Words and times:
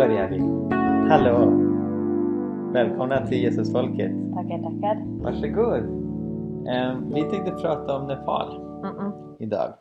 börjar 0.00 0.28
vi. 0.28 0.38
Hallå! 1.10 1.50
Välkomna 2.72 3.26
till 3.26 3.42
Jesusfolket. 3.42 4.12
Tackar, 4.34 4.58
tackar. 4.58 5.02
Varsågod. 5.22 5.80
Um, 5.80 7.14
vi 7.14 7.22
tänkte 7.22 7.50
prata 7.50 7.96
om 7.96 8.06
Nepal 8.06 8.58
Mm-mm. 8.58 9.36
idag. 9.38 9.74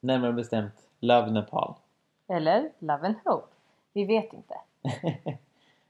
Närmare 0.00 0.32
bestämt 0.32 0.72
Love 1.00 1.30
Nepal. 1.30 1.74
Eller 2.28 2.70
Love 2.78 3.06
and 3.06 3.14
Hope. 3.24 3.46
Vi 3.92 4.04
vet 4.04 4.32
inte. 4.32 4.54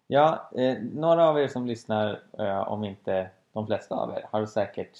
ja, 0.06 0.50
eh, 0.54 0.76
några 0.94 1.28
av 1.28 1.38
er 1.40 1.48
som 1.48 1.66
lyssnar, 1.66 2.20
eh, 2.38 2.68
om 2.68 2.84
inte 2.84 3.30
de 3.52 3.66
flesta 3.66 3.94
av 3.94 4.10
er, 4.10 4.24
har 4.30 4.46
säkert 4.46 4.98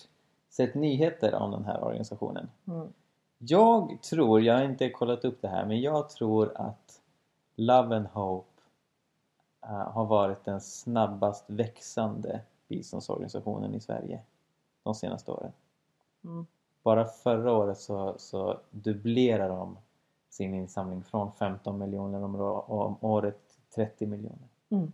sett 0.51 0.75
nyheter 0.75 1.35
om 1.35 1.51
den 1.51 1.65
här 1.65 1.85
organisationen. 1.85 2.49
Mm. 2.69 2.89
Jag 3.39 3.99
tror, 4.11 4.41
jag 4.41 4.55
har 4.55 4.65
inte 4.65 4.91
kollat 4.91 5.25
upp 5.25 5.43
det 5.43 5.49
här, 5.49 5.67
men 5.67 5.81
jag 5.81 6.09
tror 6.09 6.53
att 6.55 6.86
Love 7.57 7.97
and 7.97 8.07
Hope 8.07 8.61
eh, 9.63 9.69
har 9.71 10.05
varit 10.05 10.45
den 10.45 10.61
snabbast 10.61 11.45
växande 11.51 12.41
biståndsorganisationen 12.69 13.75
i 13.75 13.81
Sverige 13.81 14.23
de 14.83 14.95
senaste 14.95 15.31
åren. 15.31 15.53
Mm. 16.25 16.47
Bara 16.83 17.05
förra 17.05 17.53
året 17.53 17.79
så, 17.81 18.15
så 18.19 18.61
dubblerade 18.71 19.55
de 19.55 19.79
sin 20.29 20.55
insamling 20.55 21.03
från 21.05 21.33
15 21.33 21.79
miljoner 21.79 22.23
om, 22.23 22.35
om 22.67 22.97
året 23.01 23.39
till 23.49 23.87
30 23.87 24.07
miljoner. 24.07 24.49
Mm. 24.69 24.93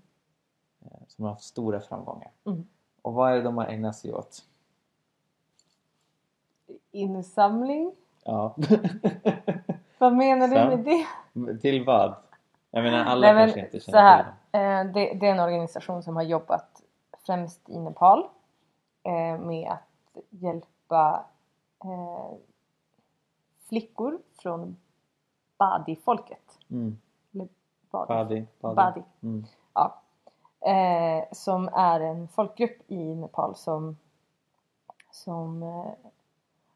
Eh, 0.80 0.98
Så 1.08 1.14
de 1.16 1.22
har 1.22 1.30
haft 1.30 1.44
stora 1.44 1.80
framgångar. 1.80 2.30
Mm. 2.44 2.66
Och 3.02 3.12
vad 3.14 3.30
är 3.32 3.36
det 3.36 3.42
de 3.42 3.56
har 3.58 3.66
ägnat 3.66 3.96
sig 3.96 4.14
åt? 4.14 4.44
Insamling? 6.90 7.92
Ja. 8.24 8.56
Vad 9.98 10.16
menar 10.16 10.48
du 10.48 10.54
med 10.54 10.84
det? 10.84 11.58
till 11.58 11.84
vad? 11.84 12.14
Jag 12.74 12.84
menar 12.84 13.04
alla 13.04 13.26
Nej, 13.26 13.34
men 13.34 13.44
kanske 13.44 13.60
inte 13.60 13.80
så 13.80 13.90
känner 13.90 14.02
här, 14.02 14.22
till 14.22 14.60
eh, 14.60 14.94
det, 14.94 15.18
det 15.18 15.26
är 15.26 15.32
en 15.32 15.40
organisation 15.40 16.02
som 16.02 16.16
har 16.16 16.22
jobbat 16.22 16.82
främst 17.26 17.68
i 17.68 17.78
Nepal 17.78 18.28
eh, 19.02 19.38
med 19.40 19.70
att 19.70 20.22
hjälpa 20.30 21.24
eh, 21.84 22.34
flickor 23.68 24.18
från 24.42 24.76
Badi-folket. 25.58 26.58
Mm. 26.70 26.98
Eller 27.34 27.48
Badi. 27.90 28.06
Badi. 28.08 28.46
Badi. 28.60 28.74
Badi. 28.74 29.02
Mm. 29.22 29.44
Ja. 29.74 30.02
Eh, 30.60 31.24
som 31.32 31.68
är 31.68 32.00
en 32.00 32.28
folkgrupp 32.28 32.90
i 32.90 33.14
Nepal 33.14 33.56
som 33.56 33.96
som 35.10 35.62
eh, 35.62 35.92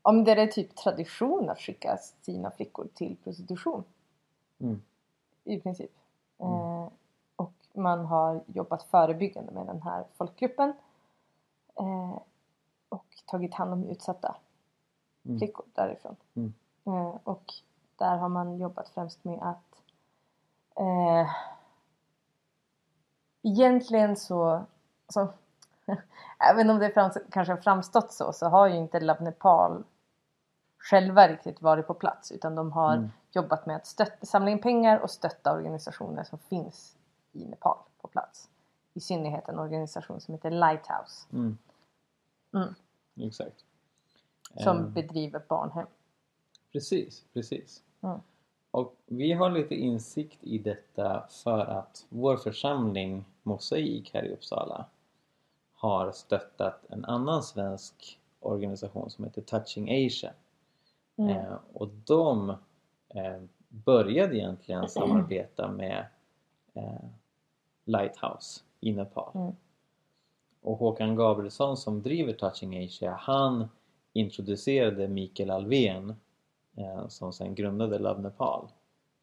om 0.02 0.24
det 0.24 0.32
är 0.32 0.46
typ 0.46 0.76
tradition 0.76 1.50
att 1.50 1.60
skicka 1.60 1.96
sina 1.96 2.50
flickor 2.50 2.88
till 2.94 3.16
prostitution 3.24 3.84
Mm. 4.58 4.82
I 5.46 5.60
princip. 5.60 5.90
Mm. 6.38 6.52
Eh, 6.52 6.88
och 7.36 7.52
man 7.72 8.06
har 8.06 8.40
jobbat 8.46 8.82
förebyggande 8.82 9.52
med 9.52 9.66
den 9.66 9.82
här 9.82 10.04
folkgruppen 10.16 10.72
eh, 11.78 12.18
och 12.88 13.06
tagit 13.26 13.54
hand 13.54 13.72
om 13.72 13.84
utsatta 13.84 14.36
Mm. 15.26 15.38
flickor 15.38 15.64
därifrån. 15.74 16.16
Mm. 16.34 16.54
Eh, 16.86 17.14
och 17.24 17.44
där 17.96 18.16
har 18.16 18.28
man 18.28 18.58
jobbat 18.58 18.88
främst 18.88 19.24
med 19.24 19.38
att 19.42 19.82
eh, 20.76 21.30
egentligen 23.42 24.16
så, 24.16 24.64
så 25.08 25.28
även 26.38 26.70
om 26.70 26.78
det 26.78 26.90
frams, 26.90 27.18
kanske 27.30 27.52
har 27.52 27.60
framstått 27.60 28.12
så 28.12 28.32
så 28.32 28.46
har 28.46 28.66
ju 28.66 28.76
inte 28.76 29.00
Love 29.00 29.24
Nepal 29.24 29.84
själva 30.90 31.28
riktigt 31.28 31.62
varit 31.62 31.86
på 31.86 31.94
plats 31.94 32.32
utan 32.32 32.54
de 32.54 32.72
har 32.72 32.96
Mm. 32.96 33.08
jobbat 33.32 33.66
med 33.66 33.76
att 33.76 33.86
stötta, 33.86 34.26
samla 34.26 34.50
in 34.50 34.60
pengar 34.60 34.98
och 34.98 35.10
stötta 35.10 35.52
organisationer 35.52 36.24
som 36.24 36.38
finns 36.38 36.96
i 37.32 37.44
Nepal 37.44 37.78
på 38.00 38.08
plats. 38.08 38.48
I 38.94 39.00
synnerhet 39.00 39.48
en 39.48 39.58
organisation 39.58 40.20
som 40.20 40.34
heter 40.34 40.50
Lighthouse 40.50 41.26
Mm. 41.32 41.58
Mm. 42.54 42.74
Exakt. 43.28 43.64
som 44.58 44.78
Eh, 44.78 44.88
bedriver 44.88 45.42
barnhem. 45.48 45.86
Precis, 46.72 47.24
precis. 47.32 47.82
Mm. 48.02 48.20
Och 48.70 48.94
vi 49.06 49.32
har 49.32 49.50
lite 49.50 49.74
insikt 49.74 50.38
i 50.44 50.58
detta 50.58 51.26
för 51.30 51.58
att 51.58 52.06
vår 52.08 52.36
församling 52.36 53.24
Mosaik 53.42 54.14
här 54.14 54.22
i 54.22 54.32
Uppsala 54.32 54.86
har 55.74 56.12
stöttat 56.12 56.84
en 56.88 57.04
annan 57.04 57.42
svensk 57.42 58.20
organisation 58.40 59.10
som 59.10 59.24
heter 59.24 59.42
Touching 59.42 60.06
Asia. 60.06 60.32
Mm. 61.16 61.30
Eh, 61.30 61.54
och 61.72 61.88
de 61.88 62.50
eh, 63.08 63.42
började 63.68 64.36
egentligen 64.36 64.88
samarbeta 64.88 65.70
med 65.70 66.06
eh, 66.74 67.04
Lighthouse 67.84 68.60
i 68.80 68.92
Nepal. 68.92 69.30
Mm. 69.34 69.52
Och 70.60 70.78
Håkan 70.78 71.16
Gabrielsson 71.16 71.76
som 71.76 72.02
driver 72.02 72.32
Touching 72.32 72.84
Asia 72.84 73.12
han 73.20 73.68
introducerade 74.12 75.08
Mikael 75.08 75.50
Alvén 75.50 76.14
eh, 76.76 77.08
som 77.08 77.32
sen 77.32 77.54
grundade 77.54 77.98
Love 77.98 78.20
Nepal 78.22 78.68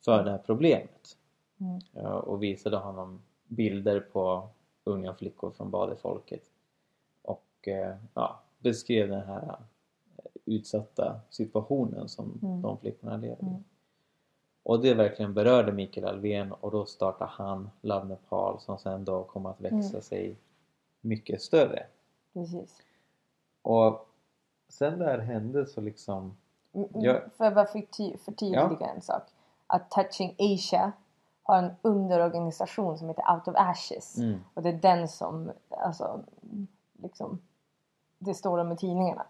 för 0.05 0.23
det 0.23 0.31
här 0.31 0.41
problemet 0.45 1.17
Mm. 1.59 1.79
eh, 1.93 2.11
och 2.11 2.43
visade 2.43 2.77
honom 2.77 3.21
bilder 3.47 3.99
på 3.99 4.49
unga 4.83 5.13
flickor 5.13 5.51
från 5.51 5.71
badefolket 5.71 6.43
och 7.21 7.67
eh, 7.67 7.95
ja, 8.13 8.39
beskrev 8.59 9.09
den 9.09 9.27
här 9.27 9.55
utsatta 10.45 11.19
situationen 11.29 12.09
som 12.09 12.39
Mm. 12.43 12.61
de 12.61 12.77
flickorna 12.77 13.17
lever 13.17 13.43
i. 13.43 13.47
Mm. 13.47 13.63
Och 14.63 14.81
det 14.81 14.93
verkligen 14.93 15.33
berörde 15.33 15.71
Mikael 15.71 16.07
Alvén 16.07 16.51
och 16.51 16.71
då 16.71 16.85
startade 16.85 17.31
han 17.33 17.69
Love 17.81 18.05
Nepal 18.05 18.59
som 18.59 18.77
sen 18.77 19.05
då 19.05 19.23
kom 19.23 19.45
att 19.45 19.61
växa 19.61 19.75
Mm. 19.89 20.01
sig 20.01 20.37
mycket 21.01 21.41
större. 21.41 21.85
Precis. 22.33 22.81
Och 23.61 24.07
sen 24.69 24.99
det 24.99 25.05
här 25.05 25.19
hände 25.19 25.65
så 25.65 25.81
liksom 25.81 26.37
Mm, 26.75 26.87
Ja. 26.93 27.19
Får 27.37 27.45
jag 27.45 27.53
bara 27.55 27.65
förty- 27.65 28.17
förtydliga 28.17 28.87
en 28.95 29.01
sak? 29.01 29.23
Att 29.67 29.91
Touching 29.91 30.35
Asia 30.39 30.91
har 31.43 31.57
en 31.57 31.71
underorganisation 31.81 32.97
som 32.97 33.07
heter 33.09 33.33
Out 33.35 33.47
of 33.47 33.55
Ashes. 33.57 34.17
mm, 34.17 34.39
Och 34.53 34.61
det 34.63 34.69
är 34.69 34.73
den 34.73 35.07
som, 35.07 35.51
alltså, 35.69 36.19
liksom, 36.93 37.39
det 38.19 38.33
står 38.33 38.57
om 38.57 38.71
i 38.71 38.77
tidningarna. 38.77 39.25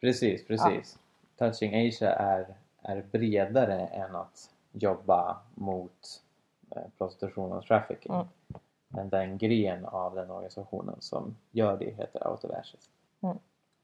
Precis, 0.00 0.46
precis. 0.46 0.98
Touching 1.36 1.88
Asia 1.88 2.12
är, 2.12 2.46
är 2.82 3.02
bredare 3.12 3.86
än 3.86 4.16
att 4.16 4.50
jobba 4.72 5.36
mot 5.54 6.22
eh, 6.70 6.82
prostitution 6.98 7.52
och 7.52 7.64
trafficking. 7.64 8.14
Mm. 8.14 8.26
Men 8.88 9.08
den 9.08 9.38
gren 9.38 9.84
av 9.84 10.14
den 10.14 10.30
organisationen 10.30 10.96
som 11.00 11.36
gör 11.50 11.76
det 11.78 11.90
heter 11.90 12.28
Out 12.28 12.44
of 12.44 12.50
Ashes. 12.50 12.90
Mm. 13.20 13.38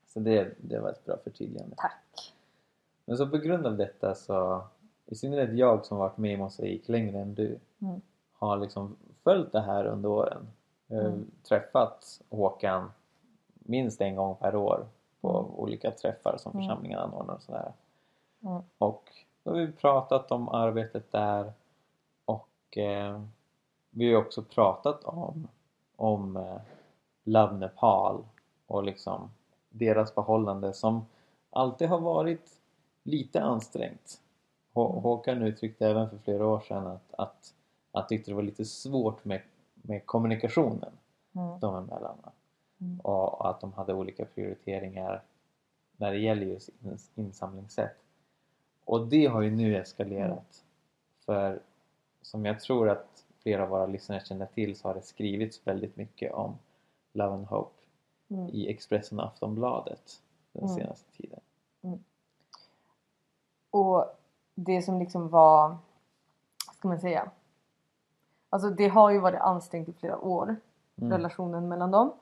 Så 0.07 0.21
det, 0.21 0.55
det 0.61 0.79
var 0.81 0.91
ett 0.91 1.05
bra 1.05 1.17
förtydligande. 1.25 1.77
Tack. 1.77 2.33
Men 3.05 3.17
så 3.17 3.27
på 3.29 3.37
grund 3.37 3.67
av 3.67 3.77
detta 3.77 4.15
så, 4.15 4.65
i 5.07 5.15
synnerhet 5.15 5.59
jag 5.59 5.87
som 5.87 5.99
varit 5.99 6.17
med 6.19 6.33
i 6.33 6.37
Mosaik 6.37 6.89
längre 6.89 7.19
än 7.21 7.35
du, 7.35 7.59
Mm. 7.81 8.01
har 8.33 8.57
liksom 8.57 8.97
följt 9.25 9.53
det 9.53 9.61
här 9.61 9.85
under 9.87 10.09
åren. 10.09 10.47
Jag 10.87 10.97
har 10.97 11.09
Mm. 11.09 11.31
Träffat 11.49 12.21
Håkan 12.31 12.93
minst 13.55 14.01
en 14.01 14.17
gång 14.17 14.37
per 14.37 14.57
år 14.57 14.87
på 15.25 15.51
olika 15.63 15.91
träffar 15.91 16.37
som 16.39 16.53
Mm. 16.53 16.63
församlingen 16.67 16.99
anordnar 16.99 17.35
och 17.35 17.43
sådär. 17.43 17.73
Mm. 18.43 18.63
Och 18.79 19.05
då 19.45 19.51
har 19.51 19.59
vi 19.59 19.73
pratat 19.73 20.31
om 20.33 20.49
arbetet 20.49 21.13
där 21.13 21.53
och 22.25 22.79
eh, 22.79 23.23
vi 23.91 24.13
har 24.15 24.23
också 24.23 24.43
pratat 24.43 25.05
om, 25.05 25.49
om 25.97 26.37
eh, 26.37 26.57
Love 27.25 27.53
Nepal 27.57 28.25
och 28.67 28.85
liksom 28.85 29.31
deras 29.69 30.13
förhållande 30.13 30.73
som 30.73 31.07
alltid 31.51 31.89
har 31.89 32.01
varit 32.01 32.51
lite 33.03 33.43
ansträngt. 33.43 34.21
Hå- 34.75 34.91
Mm. 34.91 35.03
Håkan 35.03 35.43
uttryckte 35.43 35.89
även 35.89 36.11
för 36.11 36.19
flera 36.19 36.47
år 36.47 36.61
sedan 36.61 36.87
att, 36.87 37.15
att 37.19 37.55
han 37.93 38.07
tyckte 38.07 38.31
det 38.31 38.35
var 38.35 38.43
lite 38.43 38.65
svårt 38.65 39.25
med, 39.25 39.41
med 39.75 40.07
kommunikationen 40.07 40.93
Mm. 41.37 41.61
dem 41.61 41.75
emellan. 41.75 42.19
Mm. 42.81 43.01
Och, 43.01 43.51
att 43.51 43.61
de 43.61 43.73
hade 43.73 43.95
olika 43.95 44.25
prioriteringar 44.25 45.23
när 45.97 46.11
det 46.13 46.19
gäller 46.19 46.47
just 46.47 46.69
ins- 46.83 47.11
insamlingssätt. 47.15 47.97
Och 48.85 49.07
det 49.09 49.27
har 49.27 49.41
ju 49.43 49.51
nu 49.51 49.77
eskalerat. 49.77 50.31
Mm. 50.31 50.41
För 51.25 51.61
som 52.23 52.45
jag 52.45 52.61
tror 52.61 52.89
att 52.89 53.25
flera 53.43 53.63
av 53.63 53.69
våra 53.69 53.87
lyssnare 53.87 54.21
känner 54.21 54.47
till 54.47 54.77
så 54.77 54.89
har 54.89 54.95
det 54.95 55.03
skrivits 55.03 55.67
väldigt 55.67 55.97
mycket 55.97 56.33
om 56.33 56.59
Love 57.13 57.33
and 57.35 57.47
Hope 57.47 57.71
Mm. 58.29 58.49
i 58.49 58.69
Expressen 58.71 59.21
och 59.21 59.27
Aftonbladet 59.27 60.23
den 60.53 60.65
Mm. 60.65 60.77
senaste 60.77 61.13
tiden. 61.13 61.41
Och 63.71 64.05
det 64.55 64.83
som 64.83 64.99
liksom 64.99 65.29
var, 65.29 65.77
ska 66.75 66.89
man 66.89 67.01
säga? 67.01 67.31
Alltså 68.51 68.71
det 68.71 68.89
har 68.89 69.11
ju 69.11 69.19
varit 69.19 69.41
ansträngt 69.41 69.89
i 69.89 69.93
flera 69.93 70.19
år, 70.19 70.57
Mm. 70.97 71.11
relationen 71.13 71.69
mellan 71.69 71.91
dem. 71.91 72.13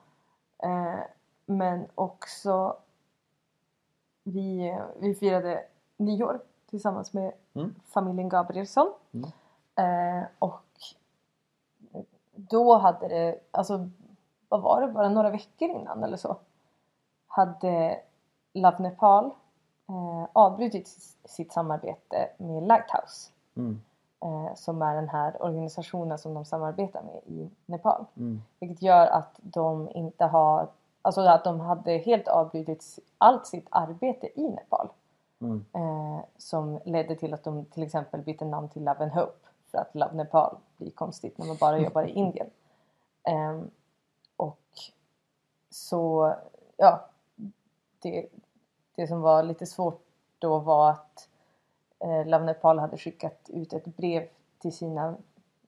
Eh, 0.63 1.01
men 1.47 1.87
också 1.95 2.77
vi, 4.25 4.79
vi 5.01 5.15
firade 5.15 5.65
nyår 5.97 6.41
tillsammans 6.71 7.13
med 7.13 7.33
Mm. 7.55 7.75
familjen 7.87 8.29
Gabrielsson. 8.29 8.93
Mm. 9.13 9.31
Eh, 9.77 10.27
och 10.39 10.65
då 12.35 12.75
hade 12.79 13.09
det, 13.09 13.41
alltså 13.51 13.89
vad 14.49 14.63
var 14.63 14.81
det, 14.81 14.89
bara 14.93 15.09
några 15.09 15.31
veckor 15.31 15.69
innan 15.71 16.05
eller 16.05 16.17
så 16.17 16.37
hade 17.27 18.01
Love 18.53 18.79
Nepal 18.79 19.25
eh, 19.89 20.29
avbrutit 20.33 20.89
sitt 21.25 21.53
samarbete 21.53 22.31
med 22.39 22.63
Lighthouse 22.63 23.31
Mm. 23.57 23.81
Eh, 24.23 24.55
som 24.55 24.83
är 24.83 24.95
den 24.95 25.09
här 25.09 25.43
organisationen 25.43 26.19
som 26.19 26.35
de 26.35 26.45
samarbetar 26.45 27.03
med 27.03 27.21
i 27.27 27.51
Nepal. 27.67 28.05
Mm. 28.17 28.43
Vilket 28.61 28.83
gör 28.83 29.07
att 29.07 29.35
de 29.37 29.91
inte 29.95 30.25
har, 30.25 30.69
alltså 31.03 31.21
att 31.21 31.45
de 31.45 31.61
hade 31.61 31.93
helt 31.93 32.29
avbrutit 32.29 32.99
allt 33.19 33.47
sitt 33.47 33.67
arbete 33.71 34.41
i 34.41 34.49
Nepal. 34.49 34.89
Mm. 35.41 35.65
Eh, 35.73 36.25
som 36.39 36.81
ledde 36.85 37.17
till 37.17 37.35
att 37.35 37.45
de 37.45 37.65
till 37.65 37.83
exempel 37.83 38.21
bytte 38.21 38.45
namn 38.45 38.69
till 38.69 38.85
Love 38.85 39.03
and 39.03 39.13
Hope. 39.13 39.49
För 39.71 39.79
att 39.79 39.95
Love 39.95 40.15
Nepal 40.15 40.57
blir 40.77 40.91
konstigt 40.91 41.39
när 41.39 41.47
man 41.47 41.57
bara 41.61 41.79
jobbar 41.85 42.03
i 42.03 42.11
Indien. 42.11 42.51
Ehm, 43.23 43.71
och 44.37 44.61
så, 45.71 46.35
ja. 46.77 47.09
Det, 47.99 48.29
det 48.95 49.07
som 49.07 49.21
var 49.21 49.43
lite 49.43 49.67
svårt 49.67 50.03
då 50.39 50.59
var 50.59 50.91
att 50.91 51.29
eh, 52.03 52.27
Love 52.27 52.45
Nepal 52.45 52.79
hade 52.79 52.97
skickat 52.97 53.41
ut 53.49 53.73
ett 53.73 53.85
brev 53.97 54.29
till 54.59 54.73
sina, 54.77 55.09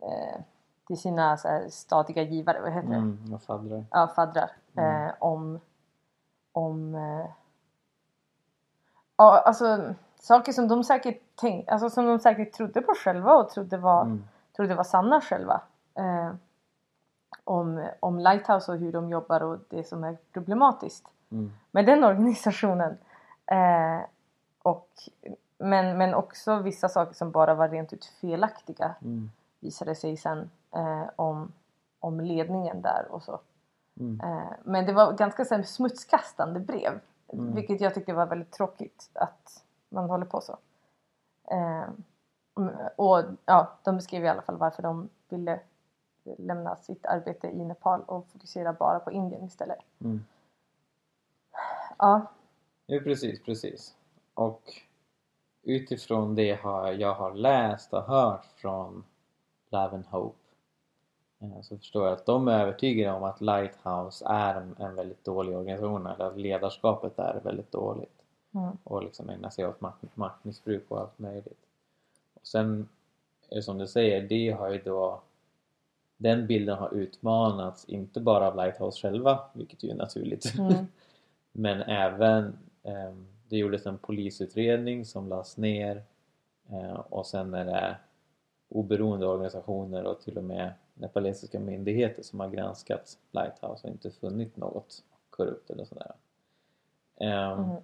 eh, 0.01 0.41
till 0.87 0.99
sina 0.99 1.37
så 1.37 1.49
här, 1.49 1.69
stadiga 1.69 2.23
givare, 2.23 2.61
vad 2.61 2.73
heter 2.73 2.89
det? 2.89 2.97
Mm. 2.97 3.35
Och 3.35 3.43
faddrar. 3.43 3.85
ja, 3.91 4.13
faddrar 4.17 4.51
Mm. 4.77 5.07
eh, 5.09 5.15
om, 5.19 5.61
om 6.53 6.95
eh, 6.95 7.27
ja, 9.17 9.39
alltså 9.39 9.95
saker 10.17 10.53
som 10.53 10.69
de 10.69 10.85
säkert 10.85 11.23
tänk, 11.35 11.69
alltså 11.69 11.91
som 11.91 12.07
de 12.07 12.19
säkert 12.19 12.53
trodde 12.53 12.81
på 12.83 12.95
själva 12.95 13.35
och 13.35 13.49
trodde 13.51 13.77
var, 13.77 14.03
Mm. 14.03 14.25
trodde 14.57 14.75
var 14.75 14.85
sanna 14.85 15.21
själva. 15.21 15.61
Eh, 15.95 16.35
om, 17.45 17.89
om 18.01 18.19
Lighthouse 18.19 18.73
och 18.73 18.79
hur 18.79 18.93
de 18.93 19.09
jobbar 19.11 19.43
och 19.43 19.59
det 19.69 19.85
som 19.85 20.05
är 20.05 20.17
problematiskt 20.33 21.09
Mm. 21.33 21.53
med 21.71 21.87
den 21.87 22.05
organisationen. 22.05 22.99
Eh, 23.47 24.01
och, 24.63 24.89
men, 25.65 25.99
men 25.99 26.15
också 26.15 26.59
vissa 26.59 26.89
saker 26.89 27.15
som 27.15 27.31
bara 27.31 27.55
var 27.55 27.69
rent 27.69 27.93
ut 27.93 28.05
felaktiga 28.05 28.95
Mm. 29.03 29.31
visade 29.61 29.95
sig 29.95 30.17
sen 30.17 30.51
eh, 30.75 31.05
om, 31.17 31.53
om 32.01 32.21
ledningen 32.21 32.83
där 32.83 33.07
och 33.11 33.23
så. 33.23 33.41
Mm. 34.01 34.21
Eh, 34.21 34.53
men 34.65 34.87
det 34.87 34.93
var 34.93 35.13
ganska 35.13 35.45
här, 35.51 35.63
smutskastande 35.63 36.61
brev. 36.61 37.01
Mm. 37.33 37.55
Vilket 37.55 37.81
jag 37.81 37.95
tyckte 37.95 38.13
var 38.13 38.27
väldigt 38.27 38.53
tråkigt 38.53 39.11
att 39.15 39.65
man 39.89 40.11
håller 40.11 40.27
på 40.27 40.41
så. 40.41 40.57
Eh, 41.51 41.85
mm, 42.59 42.75
och 42.97 43.23
ja, 43.45 43.73
de 43.85 43.97
beskrev 43.97 44.25
i 44.25 44.29
alla 44.29 44.43
fall 44.43 44.57
varför 44.57 44.83
de 44.83 45.09
ville 45.29 45.61
lämna 46.39 46.77
sitt 46.77 47.07
arbete 47.07 47.47
i 47.47 47.65
Nepal 47.65 48.03
och 48.07 48.27
fokusera 48.29 48.73
bara 48.73 49.01
på 49.01 49.13
Indien 49.13 49.45
istället. 49.45 49.79
Mm. 50.01 50.25
Ja, 51.99 52.27
Jo 52.87 53.01
precis, 53.01 53.43
precis. 53.43 53.95
Och 54.35 54.63
utifrån 55.65 56.35
det 56.35 56.59
jag 56.99 57.15
har 57.15 57.35
läst 57.35 57.93
och 57.93 58.03
hört 58.03 58.45
från 58.57 59.05
Love 59.71 59.95
and 59.95 60.07
Hope 60.07 60.39
eh, 61.41 61.63
så 61.63 61.79
förstår 61.79 62.05
jag 62.05 62.13
att 62.13 62.27
de 62.27 62.49
är 62.49 62.61
övertygade 62.61 63.17
om 63.17 63.23
att 63.23 63.41
Lighthouse 63.41 64.25
är 64.29 64.55
en, 64.55 64.77
en 64.79 64.95
väldigt 64.95 65.25
dålig 65.25 65.57
organisation 65.57 66.07
eller 66.07 66.25
att 66.25 66.39
ledarskapet 66.39 67.19
är 67.19 67.41
väldigt 67.45 67.73
dåligt. 67.73 68.23
Mm, 68.55 68.79
och 68.85 69.03
liksom 69.03 69.29
ägnar 69.29 69.51
sig 69.51 69.67
åt 69.67 69.81
makt, 69.81 70.17
maktmissbruk 70.17 70.85
och 70.89 71.01
allt 71.01 71.19
möjligt. 71.19 71.67
Och 72.35 72.47
sen 72.47 72.89
det 73.49 73.63
som 73.63 73.79
du 73.79 73.87
säger, 73.87 74.23
det 74.23 74.51
har 74.51 74.71
ju 74.71 74.79
då 74.79 75.21
den 76.17 76.47
bilden 76.47 76.79
har 76.79 76.95
utmanats 76.95 77.85
inte 77.85 78.21
bara 78.21 78.49
av 78.49 78.57
Lighthouse 78.57 79.01
själva, 79.01 79.41
vilket 79.53 79.83
ju 79.83 79.91
är 79.91 79.95
naturligt. 79.95 80.59
Mm, 80.59 80.87
men 81.53 81.83
även 81.83 82.59
ehm, 82.83 83.27
det 83.49 83.57
gjordes 83.57 83.87
en 83.87 83.99
polisutredning 83.99 85.05
som 85.05 85.29
lades 85.29 85.57
ner 85.57 86.03
eh, 86.69 87.01
och 87.09 87.27
sen 87.27 87.55
är 87.55 87.65
det 87.65 87.97
oberoende 88.69 89.27
organisationer 89.27 90.05
och 90.05 90.21
till 90.21 90.39
och 90.39 90.45
med 90.45 90.73
nepalesiska 90.95 91.61
myndigheter 91.61 92.23
som 92.23 92.41
har 92.41 92.49
granskat 92.49 93.19
Lighthouse 93.31 93.87
och 93.87 93.93
inte 93.93 94.11
funnit 94.11 94.57
något 94.57 95.03
korrupt 95.31 95.71
eller 95.71 95.85
sådär. 95.85 96.13
Ehm, 97.17 97.59
mm, 97.59 97.77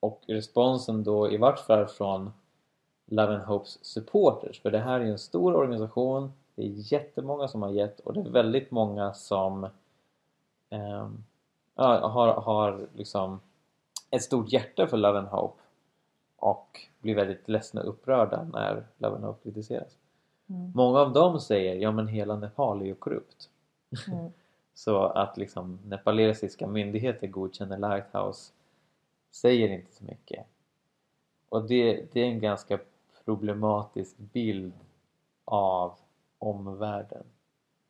och 0.00 0.22
responsen 0.26 1.04
då 1.04 1.32
i 1.32 1.36
vart 1.36 1.58
fall 1.58 1.86
från 1.86 2.32
Love 3.06 3.34
and 3.34 3.44
Hopes 3.44 3.84
supporters 3.84 4.62
för 4.62 4.70
det 4.70 4.78
här 4.78 5.00
är 5.00 5.04
ju 5.04 5.10
en 5.10 5.18
stor 5.18 5.56
organisation 5.56 6.32
det 6.54 6.62
är 6.62 6.92
jättemånga 6.92 7.48
som 7.48 7.62
har 7.62 7.70
gett 7.70 8.00
och 8.00 8.14
det 8.14 8.20
är 8.20 8.24
väldigt 8.32 8.70
många 8.70 9.12
som 9.12 9.68
ja, 11.74 12.08
har, 12.08 12.40
har 12.40 12.86
liksom 12.94 13.40
ett 14.10 14.22
stort 14.22 14.52
hjärta 14.52 14.86
för 14.86 14.96
Love 14.96 15.18
and 15.18 15.28
Hope 15.28 15.60
och 16.36 16.80
blir 17.00 17.14
väldigt 17.14 17.48
ledsna 17.48 17.80
och 17.82 17.88
upprörda 17.88 18.44
när 18.44 18.86
Love 18.98 19.16
and 19.16 19.24
Hope 19.24 19.42
kritiseras. 19.42 19.96
mm, 20.48 20.72
Många 20.74 20.98
av 20.98 21.12
dem 21.12 21.40
säger 21.40 21.74
ja 21.74 21.92
men 21.92 22.08
hela 22.08 22.36
Nepal 22.36 22.82
är 22.82 22.86
ju 22.86 22.94
korrupt. 22.94 23.50
mm, 24.08 24.32
Så 24.74 25.02
att 25.04 25.36
liksom 25.36 25.78
nepalesiska 25.84 26.66
myndigheter 26.66 27.26
godkänner 27.26 27.78
Lighthouse 27.78 28.52
säger 29.30 29.68
inte 29.68 29.92
så 29.92 30.04
mycket. 30.04 30.46
Och 31.48 31.62
det, 31.68 32.06
det 32.12 32.20
är 32.20 32.26
en 32.26 32.40
ganska 32.40 32.78
problematisk 33.24 34.16
bild 34.18 34.72
av 35.44 35.94
omvärlden. 36.38 37.24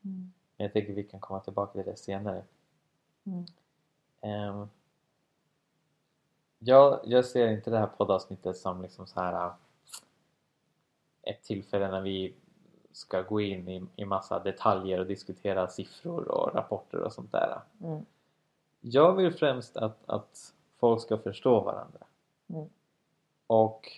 mm, 0.05 0.33
jag 0.57 0.73
tänker 0.73 0.93
vi 0.93 1.03
kan 1.05 1.21
komma 1.21 1.41
tillbaka 1.41 1.73
till 1.73 1.91
det 1.91 1.97
senare. 1.97 2.43
mm. 3.25 3.45
Ehm, 4.21 4.69
jag, 6.61 7.01
jag 7.05 7.25
ser 7.25 7.49
inte 7.49 7.71
det 7.71 7.79
här 7.79 7.87
poddavsnittet 7.87 8.57
som 8.57 8.83
liksom 8.83 9.07
så 9.07 9.21
här 9.21 9.47
äh, 9.47 9.53
ett 11.23 11.43
tillfälle 11.43 11.91
när 11.91 12.01
vi 12.01 12.35
ska 12.93 13.23
gå 13.23 13.41
in 13.41 13.69
i, 13.69 13.87
i 13.97 14.05
massa 14.05 14.39
detaljer 14.39 15.01
och 15.01 15.07
diskutera 15.07 15.69
siffror 15.69 16.29
och 16.29 16.55
rapporter 16.55 16.99
och 16.99 17.13
sånt 17.13 17.33
där. 17.33 17.61
Mm. 17.81 18.07
Jag 18.81 19.17
vill 19.17 19.33
främst 19.33 19.77
att, 19.77 19.99
att 20.07 20.55
folk 20.79 21.03
ska 21.03 21.19
förstå 21.19 21.61
varandra. 21.61 22.07
Mm. 22.49 22.69
Och 23.47 23.93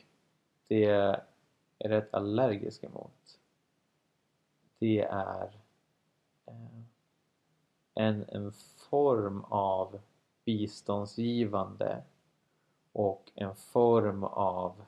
det 0.67 0.85
är 0.85 1.23
rätt 1.79 2.15
allergisk 2.15 2.85
emot 2.85 3.39
det 4.83 5.01
är 5.01 5.61
eh, 6.47 6.81
en, 7.95 8.25
en 8.29 8.53
form 8.91 9.45
av 9.45 10.01
biståndsgivande 10.45 12.03
och 12.93 13.31
en 13.35 13.55
form 13.57 14.25
av 14.25 14.85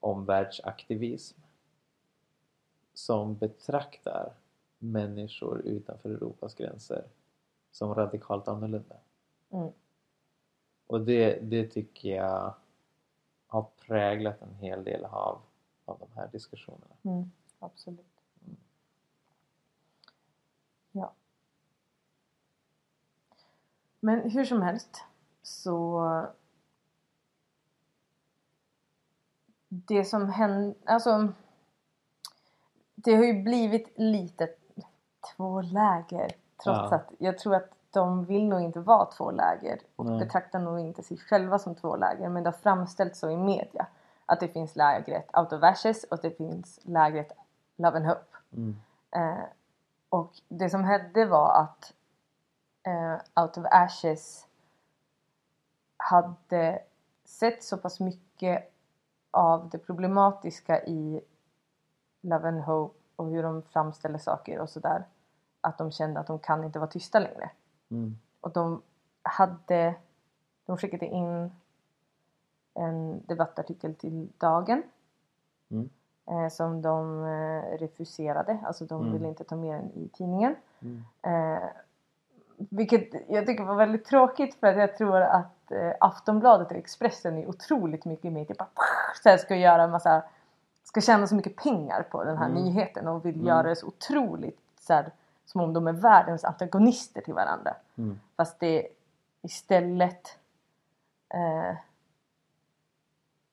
omvärldsaktivism 0.00 1.40
som 2.94 3.36
betraktar 3.36 4.32
människor 4.78 5.60
utanför 5.60 6.10
Europas 6.10 6.54
gränser 6.54 7.04
som 7.70 7.94
radikalt 7.94 8.48
annorlunda. 8.48 8.96
Mm. 9.50 9.72
Och 10.86 11.00
det, 11.00 11.38
det 11.42 11.66
tycker 11.66 12.08
jag 12.16 12.54
har 13.46 13.66
präglat 13.86 14.42
en 14.42 14.54
hel 14.54 14.84
del 14.84 15.04
av, 15.04 15.40
av 15.84 15.98
de 15.98 16.08
här 16.14 16.28
diskussionerna. 16.32 16.94
Mm. 17.02 17.30
Absolut. 17.58 18.06
Ja. 20.92 21.12
Men 24.00 24.30
hur 24.30 24.44
som 24.44 24.62
helst 24.62 25.04
så 25.48 26.26
det 29.68 30.04
som 30.04 30.28
hände, 30.28 30.74
alltså 30.86 31.28
det 32.94 33.16
har 33.16 33.24
ju 33.24 33.42
blivit 33.42 33.92
lite 33.98 34.48
två 35.36 35.60
läger 35.60 36.30
trots 36.64 36.90
Ja. 36.90 36.94
att 36.94 37.12
jag 37.18 37.38
tror 37.38 37.54
att 37.54 37.70
de 37.90 38.24
vill 38.24 38.48
nog 38.48 38.60
inte 38.60 38.80
vara 38.80 39.04
två 39.04 39.30
läger 39.30 39.80
och 39.96 40.06
Nej. 40.06 40.18
betraktar 40.18 40.58
nog 40.58 40.80
inte 40.80 41.02
sig 41.02 41.16
själva 41.16 41.58
som 41.58 41.74
två 41.74 41.96
läger 41.96 42.28
men 42.28 42.42
det 42.42 42.50
har 42.50 42.58
framställts 42.58 43.18
så 43.18 43.30
i 43.30 43.36
media 43.36 43.86
att 44.26 44.40
det 44.40 44.48
finns 44.48 44.76
lägret 44.76 45.36
Out 45.36 45.52
of 45.52 45.62
Ashes 45.62 46.04
och 46.04 46.18
det 46.22 46.30
finns 46.30 46.80
lägret 46.82 47.32
Love 47.76 47.96
and 47.96 48.06
Hope. 48.06 48.36
Mm. 48.52 48.76
Eh, 49.10 49.44
och 50.08 50.32
det 50.48 50.70
som 50.70 50.84
hände 50.84 51.26
var 51.26 51.60
att 51.62 51.94
eh, 52.82 53.42
Out 53.42 53.58
of 53.58 53.64
Ashes 53.70 54.47
hade 56.10 56.82
sett 57.24 57.62
så 57.64 57.76
pass 57.76 58.00
mycket 58.00 58.72
av 59.30 59.68
det 59.68 59.78
problematiska 59.78 60.84
i 60.84 61.20
Love 62.20 62.48
and 62.48 62.60
Hope 62.60 62.98
och 63.16 63.26
hur 63.30 63.42
de 63.42 63.62
framställer 63.62 64.18
saker 64.18 64.58
och 64.60 64.70
sådär 64.70 65.04
att 65.60 65.78
de 65.78 65.90
kände 65.90 66.20
att 66.20 66.26
de 66.26 66.38
kan 66.38 66.64
inte 66.64 66.78
vara 66.78 66.90
tysta 66.90 67.18
längre. 67.18 67.50
Mm. 67.90 68.18
Och 68.40 68.50
de 68.52 68.82
hade 69.22 69.94
de 70.66 70.76
skickade 70.78 71.06
in 71.06 71.50
en 72.74 73.22
debattartikel 73.26 73.94
till 73.94 74.28
Dagen 74.38 74.82
Mm. 75.70 75.88
eh, 76.26 76.48
som 76.48 76.82
de 76.82 77.24
eh, 77.24 77.78
refuserade. 77.78 78.58
Alltså 78.64 78.84
de 78.84 79.00
Mm. 79.00 79.12
ville 79.12 79.28
inte 79.28 79.44
ta 79.44 79.56
med 79.56 79.74
den 79.80 79.90
i 79.92 80.08
tidningen. 80.08 80.56
Mm. 80.80 81.04
Eh, 81.22 81.68
vilket 82.58 83.28
jag 83.28 83.46
tycker 83.46 83.64
var 83.64 83.74
väldigt 83.74 84.04
tråkigt 84.04 84.54
för 84.54 84.66
att 84.66 84.76
jag 84.76 84.96
tror 84.96 85.20
att 85.20 85.70
eh, 85.72 85.92
Aftonbladet 86.00 86.70
och 86.70 86.76
Expressen 86.76 87.38
är 87.38 87.48
otroligt 87.48 88.04
mycket 88.04 88.32
mer 88.32 88.44
typ 88.44 88.60
att 88.60 89.40
ska 89.40 89.56
göra 89.56 89.82
en 89.82 89.90
massa 89.90 90.22
ska 90.84 91.00
tjäna 91.00 91.26
så 91.26 91.34
mycket 91.34 91.56
pengar 91.56 92.02
på 92.02 92.24
den 92.24 92.36
här 92.38 92.48
Mm. 92.48 92.62
nyheten 92.64 93.08
och 93.08 93.26
vill 93.26 93.34
Mm. 93.34 93.46
göra 93.46 93.62
det 93.68 93.76
så 93.76 93.86
otroligt 93.86 94.60
så 94.80 94.92
här, 94.94 95.10
som 95.46 95.60
om 95.60 95.72
de 95.72 95.86
är 95.86 95.92
världens 95.92 96.44
antagonister 96.44 97.20
till 97.20 97.34
varandra. 97.34 97.74
Mm. 97.98 98.20
Fast 98.36 98.60
det 98.60 98.88
istället 99.42 100.38
eh, 101.34 101.76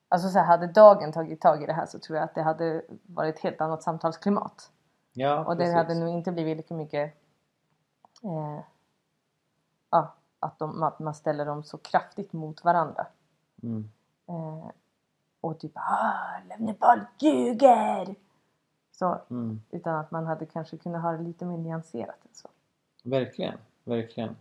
Alltså 0.10 0.30
så 0.30 0.40
här, 0.40 0.46
hade 0.46 0.68
dagen 0.68 1.12
tagit 1.12 1.42
tag 1.42 1.64
i 1.64 1.66
det 1.66 1.74
här 1.74 1.86
så 1.86 2.00
tror 2.00 2.18
jag 2.18 2.24
att 2.24 2.36
det 2.36 2.42
hade 2.42 2.82
varit 3.06 3.36
ett 3.36 3.42
helt 3.42 3.62
annat 3.62 3.84
samtalsklimat. 3.84 4.72
Ja, 5.14 5.46
Och 5.46 5.56
det 5.58 5.64
precis. 5.64 5.76
hade 5.76 5.96
nog 5.96 6.10
inte 6.10 6.32
blivit 6.32 6.58
lika 6.58 6.74
mycket 6.74 7.14
eh, 8.24 8.60
att, 10.40 10.60
de, 10.60 10.84
att 10.84 11.00
man 11.00 11.14
ställer 11.16 11.46
dem 11.46 11.64
så 11.64 11.78
kraftigt 11.78 12.34
mot 12.34 12.64
varandra. 12.64 13.08
Mm. 13.64 13.90
Eh, 14.28 14.70
och 15.42 15.60
typ 15.60 15.72
ah, 15.76 16.40
Levnepal 16.50 17.00
ljuger! 17.20 18.16
Så, 18.92 19.22
Mm. 19.30 19.62
utan 19.72 19.96
att 19.96 20.12
man 20.12 20.26
hade 20.26 20.46
kanske 20.46 20.78
kunnat 20.78 21.02
ha 21.02 21.12
det 21.12 21.24
lite 21.24 21.46
mer 21.46 21.58
nyanserat 21.58 22.26
än 22.26 22.34
så. 22.34 22.50
Verkligen, 23.04 23.58
verkligen. 23.84 24.36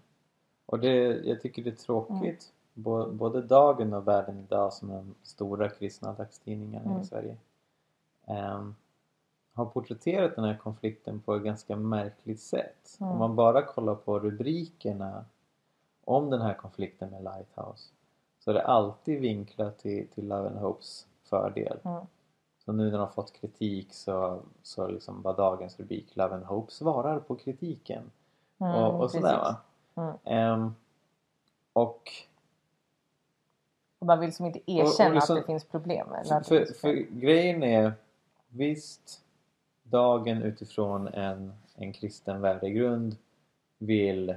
Och 0.67 0.79
det, 0.81 0.95
jag 1.25 1.41
tycker 1.43 1.63
det 1.65 1.71
är 1.71 1.75
tråkigt. 1.77 2.53
Mm. 2.77 3.17
Både 3.19 3.43
Dagen 3.43 3.93
och 3.95 4.09
Världen 4.09 4.39
idag 4.41 4.73
som 4.73 4.91
är 4.91 4.95
de 4.97 5.15
stora 5.23 5.69
kristna 5.69 6.13
dagstidningarna 6.13 6.91
Mm. 6.91 7.01
i 7.03 7.05
Sverige 7.05 7.37
ehm, 8.27 8.75
har 9.53 9.67
porträtterat 9.67 10.37
den 10.37 10.45
här 10.45 10.57
konflikten 10.57 11.21
på 11.21 11.35
ett 11.35 11.43
ganska 11.43 11.77
märkligt 11.77 12.41
sätt. 12.41 12.97
Mm. 13.01 13.13
Om 13.13 13.19
man 13.19 13.37
bara 13.37 13.63
kollar 13.63 13.95
på 13.95 14.19
rubrikerna 14.19 15.25
om 16.05 16.31
den 16.31 16.41
här 16.41 16.55
konflikten 16.55 17.11
med 17.11 17.23
Lighthouse 17.25 17.91
så 18.39 18.51
är 18.51 18.55
det 18.55 18.63
alltid 18.67 19.21
vinklat 19.21 19.79
till, 19.79 20.09
till 20.09 20.29
Love 20.29 20.49
and 20.49 20.59
Hopes 20.59 21.07
fördel. 21.23 21.79
Mm. 21.85 22.07
Så 22.65 22.73
nu 22.73 22.85
när 22.85 22.91
de 22.93 22.99
har 23.01 23.07
fått 23.07 23.33
kritik 23.33 23.95
så, 23.95 24.43
så 24.63 24.89
liksom 24.89 25.23
var 25.23 25.37
dagens 25.37 25.79
rubrik 25.81 26.17
Love 26.17 26.35
and 26.35 26.45
Hope 26.45 26.73
svarar 26.73 27.21
på 27.21 27.37
kritiken. 27.37 28.11
Mm, 28.59 28.75
och, 28.75 29.01
och 29.01 29.11
sådär 29.11 29.37
va. 29.37 29.57
Mm. 29.95 30.15
Ehm, 30.25 30.75
och 31.73 32.11
Och 33.99 34.07
man 34.07 34.21
vill 34.21 34.33
som 34.35 34.47
inte 34.47 34.59
Och- 34.59 34.65
och 34.69 34.75
erkänna 34.75 35.15
liksom- 35.15 35.37
att 35.37 35.43
det 35.43 35.47
finns 35.47 35.65
problem. 35.65 36.13
Eller 36.13 36.41
för, 36.41 36.65
finns 36.65 36.81
för 36.81 36.93
grejen 36.93 37.63
är 37.63 37.93
visst 38.49 39.21
dagen 39.83 40.43
utifrån 40.43 41.09
en, 41.09 41.53
en 41.75 41.93
kristen 41.93 42.41
värdegrund 42.41 43.17
vill 43.79 44.37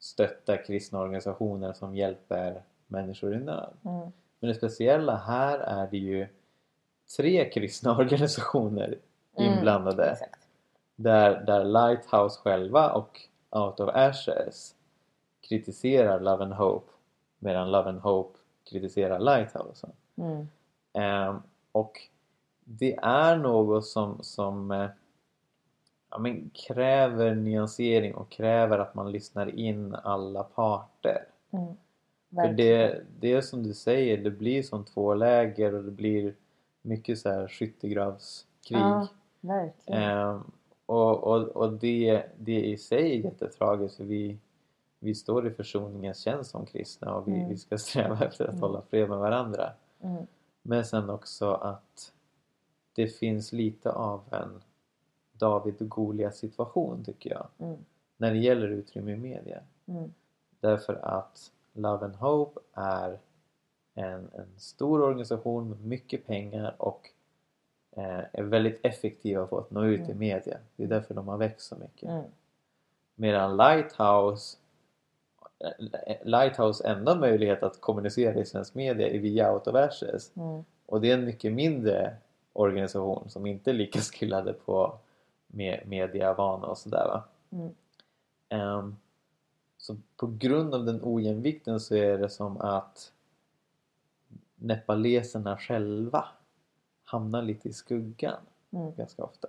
stötta 0.00 0.56
kristna 0.56 1.00
organisationer 1.00 1.72
som 1.72 1.94
hjälper 1.94 2.62
människor 2.86 3.34
i 3.34 3.38
nöd. 3.38 3.72
Mm. 3.84 4.12
Men 4.40 4.48
det 4.48 4.54
speciella 4.54 5.16
här 5.16 5.58
är 5.58 5.88
det 5.90 5.98
ju 5.98 6.28
tre 7.16 7.50
kristna 7.50 7.96
organisationer 7.98 8.98
Mm, 9.36 9.52
inblandade. 9.52 10.10
Exakt. 10.10 10.46
Där, 10.96 11.40
där 11.40 11.64
Lighthouse 11.64 12.40
själva 12.40 12.92
och 12.92 13.20
Out 13.50 13.80
of 13.80 13.90
Ashes 13.94 14.74
kritiserar 15.48 16.20
Love 16.20 16.44
and 16.44 16.52
Hope 16.52 16.92
medan 17.38 17.70
Love 17.70 17.88
and 17.88 18.00
Hope 18.00 18.38
kritiserar 18.70 19.18
Lighthouse. 19.18 19.88
Mm. 20.16 20.48
Ehm, 20.92 21.42
och 21.72 22.00
det 22.64 22.98
är 23.02 23.36
något 23.36 23.86
som, 23.86 24.18
som 24.22 24.70
eh, 24.70 24.90
ja, 26.10 26.18
men 26.18 26.50
kräver 26.54 27.34
nyansering 27.34 28.14
och 28.14 28.30
kräver 28.30 28.78
att 28.78 28.94
man 28.94 29.12
lyssnar 29.12 29.58
in 29.58 29.94
alla 29.94 30.42
parter. 30.42 31.24
Mm. 31.50 31.74
För 32.34 32.48
det, 32.52 33.02
det 33.20 33.32
är 33.32 33.40
som 33.40 33.62
du 33.62 33.74
säger, 33.74 34.18
det 34.18 34.30
blir 34.30 34.62
som 34.62 34.84
två 34.84 35.14
läger 35.14 35.74
och 35.74 35.84
det 35.84 35.90
blir 35.90 36.34
mycket 36.82 37.18
så 37.18 37.28
här 37.30 37.48
skyttegravskrig. 37.48 38.78
Ja, 38.80 39.08
verkligen. 39.40 40.02
Ehm, 40.02 40.42
och 40.86 41.24
och, 41.24 41.48
och 41.48 41.72
det, 41.72 42.22
det 42.38 42.64
i 42.64 42.76
sig 42.76 43.12
är 43.18 43.24
jättetragiskt 43.24 43.96
för 43.96 44.04
vi, 44.04 44.38
vi 44.98 45.14
står 45.14 45.46
i 45.46 45.50
försoningens 45.50 46.18
tjänst 46.18 46.50
som 46.50 46.66
kristna 46.66 47.14
och 47.14 47.28
vi, 47.28 47.32
Mm. 47.32 47.48
vi 47.48 47.56
ska 47.56 47.78
sträva 47.78 48.24
efter 48.24 48.44
att 48.44 48.50
Mm. 48.50 48.62
hålla 48.62 48.82
fred 48.90 49.08
med 49.08 49.18
varandra. 49.18 49.72
Mm. 50.00 50.26
Men 50.62 50.84
sen 50.84 51.10
också 51.10 51.52
att 51.52 52.12
det 52.94 53.06
finns 53.06 53.52
lite 53.52 53.92
av 53.92 54.20
en 54.30 54.62
David 55.40 55.74
och 55.82 55.88
Goliat 55.88 56.36
situation 56.36 57.04
tycker 57.04 57.30
jag 57.30 57.46
Mm. 57.58 57.76
när 58.16 58.30
det 58.30 58.38
gäller 58.38 58.68
utrymme 58.68 59.12
i 59.12 59.16
media. 59.16 59.60
Mm. 59.86 60.12
Därför 60.60 60.94
att 60.94 61.52
Love 61.72 62.04
and 62.04 62.14
Hope 62.14 62.60
är 62.74 63.18
en, 63.94 64.28
en 64.34 64.48
stor 64.56 65.02
organisation 65.02 65.68
med 65.70 65.84
mycket 65.84 66.26
pengar 66.26 66.74
och 66.78 67.10
eh, 67.96 68.20
är 68.32 68.42
väldigt 68.42 68.80
effektiva 68.86 69.46
på 69.46 69.58
att 69.58 69.70
nå 69.70 69.84
ut 69.84 70.00
i 70.00 70.04
Mm. 70.04 70.18
media. 70.18 70.58
Det 70.76 70.84
är 70.84 70.88
därför 70.88 71.14
de 71.14 71.28
har 71.28 71.36
växt 71.36 71.66
så 71.68 71.76
mycket. 71.76 72.08
Mm. 72.08 72.24
Medan 73.14 73.56
Lighthouse 73.56 74.56
eh, 75.58 76.16
Lighthouse 76.24 76.88
enda 76.88 77.14
möjlighet 77.14 77.62
att 77.62 77.80
kommunicera 77.80 78.40
i 78.40 78.44
svensk 78.44 78.74
media 78.74 79.08
är 79.08 79.18
via 79.18 79.60
Ashes. 79.64 80.36
Mm. 80.36 80.64
Och 80.86 81.00
det 81.00 81.10
är 81.10 81.14
en 81.14 81.24
mycket 81.24 81.52
mindre 81.52 82.16
organisation 82.52 83.30
som 83.30 83.46
inte 83.46 83.70
är 83.70 83.74
lika 83.74 83.98
skillade 83.98 84.52
på 84.52 84.94
med 85.50 85.82
mediavana 85.86 86.66
och 86.66 86.78
sådär. 86.78 87.22
Mm. 87.50 87.74
Ehm, 88.48 88.96
så 89.76 89.96
på 90.16 90.26
grund 90.26 90.74
av 90.74 90.84
den 90.84 91.00
ojämvikten 91.02 91.80
så 91.80 91.94
är 91.94 92.18
det 92.18 92.28
som 92.28 92.60
att 92.60 93.12
nepaleserna 94.54 95.56
själva 95.56 96.24
hamnar 97.04 97.42
lite 97.42 97.68
i 97.68 97.72
skuggan 97.72 98.40
Mm. 98.72 98.94
ganska 98.94 99.24
ofta. 99.24 99.48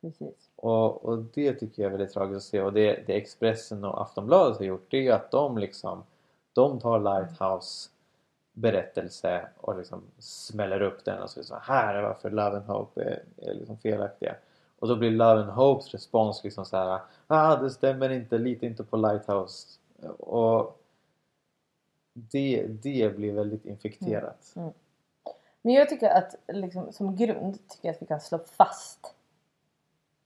Precis. 0.00 0.50
Och, 0.56 1.04
och 1.04 1.18
det 1.18 1.54
tycker 1.54 1.82
jag 1.82 1.92
är 1.92 1.96
väldigt 1.96 2.14
tragiskt 2.14 2.36
att 2.36 2.42
se 2.50 2.60
och 2.62 2.72
det, 2.72 3.06
det 3.06 3.16
Expressen 3.16 3.84
och 3.84 4.02
Aftonbladet 4.02 4.58
har 4.58 4.64
gjort 4.64 4.86
det 4.90 4.96
är 4.96 5.02
ju 5.02 5.10
att 5.10 5.30
de 5.30 5.58
liksom 5.58 6.02
de 6.52 6.80
tar 6.80 7.00
Lighthouse 7.00 7.90
berättelse 8.52 9.48
och 9.56 9.78
liksom 9.78 10.02
smäller 10.18 10.82
upp 10.82 11.04
den 11.04 11.22
och 11.22 11.30
så, 11.30 11.44
så 11.44 11.56
här 11.62 11.94
är 11.94 12.02
varför 12.02 12.30
Love 12.30 12.56
and 12.56 12.66
Hope 12.66 13.02
är, 13.02 13.22
är 13.36 13.54
liksom 13.54 13.78
felaktiga. 13.78 14.34
Och 14.80 14.88
då 14.88 14.96
blir 14.96 15.10
Love 15.10 15.40
and 15.40 15.50
Hopes 15.50 15.90
respons 15.92 16.44
liksom 16.44 16.64
så 16.64 16.76
här 16.76 17.00
ah 17.26 17.56
det 17.56 17.70
stämmer 17.70 18.10
inte, 18.10 18.38
lita 18.38 18.66
inte 18.66 18.84
på 18.84 18.96
Lighthouse. 18.96 19.78
Och 20.18 20.80
det, 22.12 22.66
det 22.66 23.16
blir 23.16 23.32
väldigt 23.32 23.64
infekterat. 23.64 24.52
Mm. 24.56 24.72
Men 25.62 25.74
jag 25.74 25.88
tycker 25.88 26.10
att 26.10 26.34
liksom, 26.48 26.92
som 26.92 27.16
grund 27.16 27.68
tycker 27.68 27.88
jag 27.88 27.94
att 27.94 28.02
vi 28.02 28.06
kan 28.06 28.20
slå 28.20 28.38
fast 28.38 29.14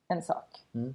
en 0.08 0.22
sak. 0.22 0.62
Mm. 0.72 0.94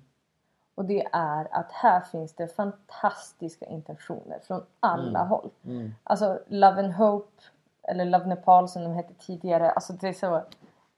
Och 0.75 0.85
det 0.85 1.07
är 1.11 1.47
att 1.51 1.71
här 1.71 2.01
finns 2.01 2.33
det 2.33 2.47
fantastiska 2.47 3.65
intentioner 3.65 4.39
från 4.39 4.65
alla 4.79 5.19
Mm. 5.19 5.29
håll. 5.29 5.49
Mm. 5.65 5.91
Alltså 6.03 6.39
Love 6.47 6.83
and 6.83 6.93
Hope 6.93 7.41
eller 7.83 8.05
Love 8.05 8.25
Nepal 8.25 8.69
som 8.69 8.83
de 8.83 8.93
hette 8.93 9.13
tidigare. 9.13 9.71
Alltså 9.71 9.93
det 9.93 10.07
är 10.07 10.13
så. 10.13 10.43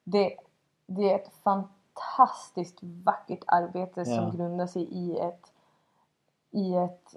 Det, 0.04 0.38
det 0.86 1.12
är 1.12 1.16
ett 1.16 1.32
fantastiskt 1.44 1.81
vackert 2.82 3.44
arbete 3.48 4.06
som 4.06 4.14
Ja. 4.14 4.32
grundar 4.36 4.68
sig 4.68 4.84
i 4.84 5.20
ett 5.20 5.52
i 6.52 6.76
ett 6.76 7.16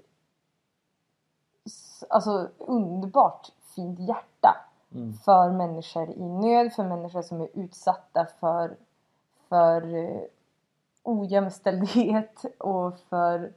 alltså 2.09 2.49
underbart 2.57 3.51
fint 3.75 3.99
hjärta 3.99 4.55
Mm. 4.95 5.13
för 5.13 5.51
människor 5.51 6.09
i 6.09 6.29
nöd, 6.29 6.73
för 6.73 6.83
människor 6.83 7.21
som 7.21 7.41
är 7.41 7.49
utsatta 7.53 8.25
för, 8.39 8.77
för 9.49 9.95
eh, 9.95 10.21
ojämställdhet 11.03 12.45
och 12.59 12.99
för, 12.99 13.53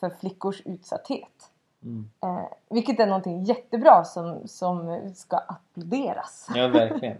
för 0.00 0.10
flickors 0.10 0.60
utsatthet. 0.64 1.50
Mm. 1.82 2.10
Eh, 2.20 2.44
vilket 2.70 3.00
är 3.00 3.06
någonting 3.06 3.44
jättebra 3.44 4.04
som, 4.04 4.48
som 4.48 5.00
ska 5.14 5.36
applåderas. 5.36 6.48
Ja 6.54 6.68
verkligen. 6.68 7.18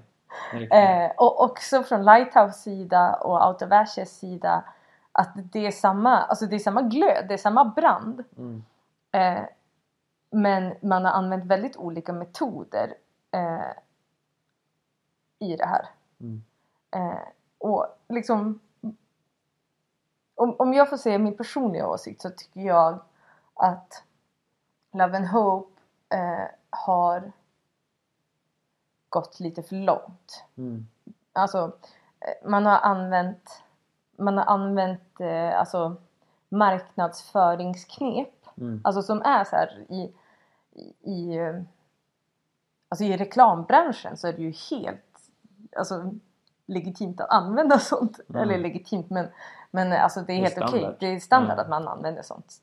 Eh, 0.71 1.11
och 1.17 1.43
också 1.43 1.83
från 1.83 2.05
Lighthouse 2.05 2.59
sida 2.59 3.15
och 3.15 3.49
Out 3.49 3.63
of 3.63 3.73
Ashes 3.73 4.19
sida 4.19 4.65
att 5.13 5.31
det 5.35 5.67
är 5.67 5.71
samma, 5.71 6.19
alltså 6.19 6.47
det 6.47 6.57
är 6.57 6.59
samma 6.59 6.83
glöd, 6.83 7.29
det 7.29 7.35
är 7.35 7.39
samma 7.39 7.65
brand. 7.65 8.25
Mm. 8.37 8.65
Eh, 9.13 9.45
men 10.31 10.75
man 10.83 11.05
har 11.05 11.13
använt 11.13 11.45
väldigt 11.45 11.77
olika 11.77 12.13
metoder 12.13 12.95
eh, 13.31 13.71
i 15.39 15.57
det 15.57 15.67
här. 15.67 15.89
Mm. 16.21 16.45
Eh, 16.91 17.29
och 17.59 17.87
liksom 18.09 18.61
om, 20.35 20.57
om 20.59 20.75
jag 20.75 20.91
får 20.91 20.97
säga 20.97 21.19
min 21.19 21.37
personliga 21.37 21.89
åsikt 21.89 22.23
så 22.23 22.31
tycker 22.31 22.61
jag 22.61 22.99
att 23.55 24.03
Love 24.93 25.17
and 25.17 25.27
Hope 25.27 25.81
eh, 26.09 26.47
har 26.71 27.33
gått 29.15 29.41
lite 29.41 29.63
för 29.63 29.77
långt. 29.77 30.45
Mm. 30.57 30.87
Alltså 31.33 31.73
eh, 32.21 32.49
man 32.51 32.67
har 32.67 32.79
använt 32.79 33.63
man 34.17 34.39
har 34.39 34.45
använt 34.45 35.21
eh, 35.21 35.59
alltså 35.59 35.97
marknadsföringsknep 36.49 38.29
Mm. 38.57 38.81
Alltså 38.85 39.03
som 39.03 39.23
är 39.23 39.45
så 39.45 39.57
här 39.57 39.85
i, 39.89 40.13
i, 41.03 41.37
eh, 41.37 41.61
alltså 42.89 43.05
i 43.05 43.17
reklambranschen 43.17 44.17
så 44.17 44.29
är 44.29 44.33
det 44.33 44.43
ju 44.43 44.55
helt 44.71 45.31
alltså, 45.77 46.13
legitimt 46.67 47.21
att 47.21 47.31
använda 47.31 47.79
sånt. 47.79 48.21
Mm. 48.29 48.43
Eller 48.43 48.59
legitimt 48.59 49.11
men, 49.11 49.29
men 49.71 49.93
alltså 49.93 50.21
det 50.21 50.33
är, 50.33 50.37
Det 50.37 50.41
är 50.41 50.43
helt 50.43 50.59
okej. 50.59 50.69
standard. 50.69 50.97
Det 51.01 51.07
är 51.07 51.21
standard 51.21 51.59
Mm. 51.59 51.61
att 51.61 51.69
man 51.69 51.89
använder 51.89 52.23
sånt. 52.23 52.55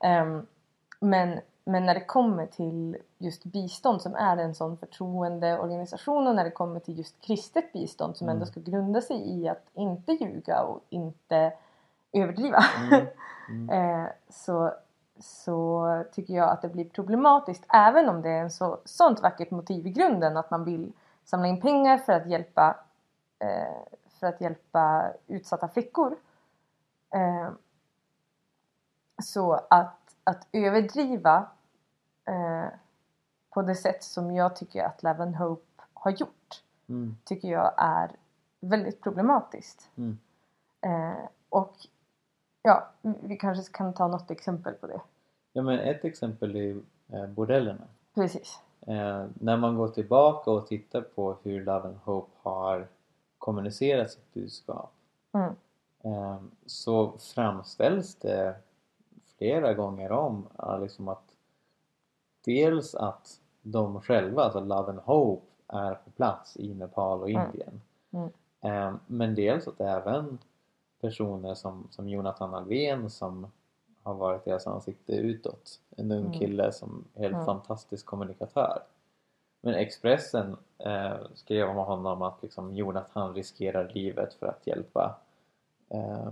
Ehm, 0.00 0.46
men, 1.00 1.40
men 1.68 1.86
när 1.86 1.94
det 1.94 2.04
kommer 2.04 2.46
till 2.46 2.96
just 3.18 3.44
bistånd 3.44 4.02
som 4.02 4.14
är 4.14 4.36
en 4.36 4.54
sån 4.54 4.76
förtroendeorganisation 4.76 6.26
och 6.26 6.34
när 6.34 6.44
det 6.44 6.50
kommer 6.50 6.80
till 6.80 6.98
just 6.98 7.20
kristet 7.20 7.72
bistånd 7.72 8.16
som 8.16 8.24
Mm. 8.28 8.36
ändå 8.36 8.46
ska 8.46 8.60
grunda 8.60 9.00
sig 9.00 9.40
i 9.40 9.48
att 9.48 9.64
inte 9.74 10.12
ljuga 10.12 10.62
och 10.62 10.80
inte 10.88 11.52
överdriva. 12.12 12.64
Mm. 12.90 13.06
Mm. 13.50 13.70
Eh, 13.70 14.10
så, 14.28 14.72
så 15.20 16.04
tycker 16.12 16.34
jag 16.34 16.48
att 16.48 16.62
det 16.62 16.68
blir 16.68 16.84
problematiskt 16.84 17.64
även 17.68 18.08
om 18.08 18.22
det 18.22 18.30
är 18.30 18.42
en 18.42 18.50
så, 18.50 18.78
sånt 18.84 19.20
vackert 19.20 19.50
motiv 19.50 19.86
i 19.86 19.90
grunden 19.90 20.36
att 20.36 20.50
man 20.50 20.64
vill 20.64 20.92
samla 21.24 21.46
in 21.48 21.60
pengar 21.60 21.98
för 21.98 22.12
att 22.12 22.26
hjälpa, 22.26 22.76
eh, 23.38 23.98
för 24.20 24.26
att 24.26 24.40
hjälpa 24.40 25.10
utsatta 25.26 25.68
flickor. 25.68 26.16
Eh, 27.14 27.48
så 29.22 29.52
att, 29.70 30.14
att 30.24 30.46
överdriva 30.52 31.46
eh, 32.28 32.68
på 33.50 33.62
det 33.62 33.74
sätt 33.74 34.02
som 34.02 34.30
jag 34.34 34.56
tycker 34.56 34.84
att 34.84 35.02
Love 35.02 35.22
and 35.22 35.36
Hope 35.36 35.82
har 35.94 36.10
gjort 36.10 36.62
Mm. 36.88 37.16
tycker 37.24 37.48
jag 37.48 37.72
är 37.76 38.10
väldigt 38.60 39.00
problematiskt. 39.02 39.90
Mm. 39.96 40.18
Eh, 40.80 41.24
och 41.48 41.74
ja, 42.62 42.88
vi 43.02 43.36
kanske 43.36 43.72
kan 43.72 43.94
ta 43.94 44.08
något 44.08 44.30
exempel 44.30 44.74
på 44.74 44.86
det. 44.86 45.00
Ja 45.52 45.62
men 45.62 45.78
ett 45.78 46.04
exempel 46.04 46.56
är 46.56 46.80
eh, 47.12 47.26
bordellerna. 47.26 47.84
Precis. 48.14 48.60
Eh, 48.80 49.26
när 49.34 49.56
man 49.56 49.76
går 49.76 49.88
tillbaka 49.88 50.50
och 50.50 50.66
tittar 50.66 51.00
på 51.00 51.36
hur 51.42 51.64
Love 51.64 51.88
and 51.88 51.96
Hope 52.04 52.30
har 52.42 52.88
kommunicerat 53.38 54.10
sitt 54.10 54.34
budskap 54.34 54.92
Mm. 55.32 55.54
eh, 56.04 56.38
så 56.66 57.18
framställs 57.18 58.14
det 58.14 58.56
flera 59.38 59.74
gånger 59.74 60.12
om 60.12 60.46
liksom 60.80 61.08
att 61.08 61.27
dels 62.44 62.94
att 62.94 63.40
de 63.62 64.00
själva, 64.00 64.42
alltså 64.42 64.60
Love 64.60 64.90
and 64.90 64.98
Hope, 64.98 65.46
är 65.66 65.94
på 65.94 66.10
plats 66.10 66.56
i 66.56 66.74
Nepal 66.74 67.20
och 67.22 67.30
Mm. 67.30 67.46
Indien. 67.46 67.80
Mm. 68.10 68.28
Eh, 68.60 68.94
men 69.06 69.34
dels 69.34 69.68
att 69.68 69.80
även 69.80 70.38
personer 71.00 71.54
som, 71.54 71.88
som 71.90 72.08
Jonathan 72.08 72.54
Alvén 72.54 73.10
som 73.10 73.46
har 74.02 74.14
varit 74.14 74.44
deras 74.44 74.66
ansikte 74.66 75.12
utåt. 75.12 75.80
En 75.96 76.12
ung 76.12 76.26
Mm. 76.26 76.32
kille 76.38 76.72
som 76.72 77.04
är 77.14 77.20
helt 77.22 77.34
Mm. 77.34 77.46
fantastisk 77.46 78.06
kommunikatör. 78.06 78.82
Men 79.60 79.74
Expressen 79.74 80.56
eh, 80.78 81.16
skrev 81.34 81.68
om 81.68 81.76
honom 81.76 82.22
att 82.22 82.42
liksom 82.42 82.74
Jonathan 82.76 83.34
riskerar 83.34 83.88
livet 83.94 84.34
för 84.34 84.46
att 84.46 84.66
hjälpa 84.66 85.16
eh, 85.88 86.28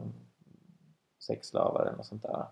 sexslavar 1.19 1.83
eller 1.87 1.97
något 1.97 2.07
sånt 2.07 2.23
där. 2.23 2.45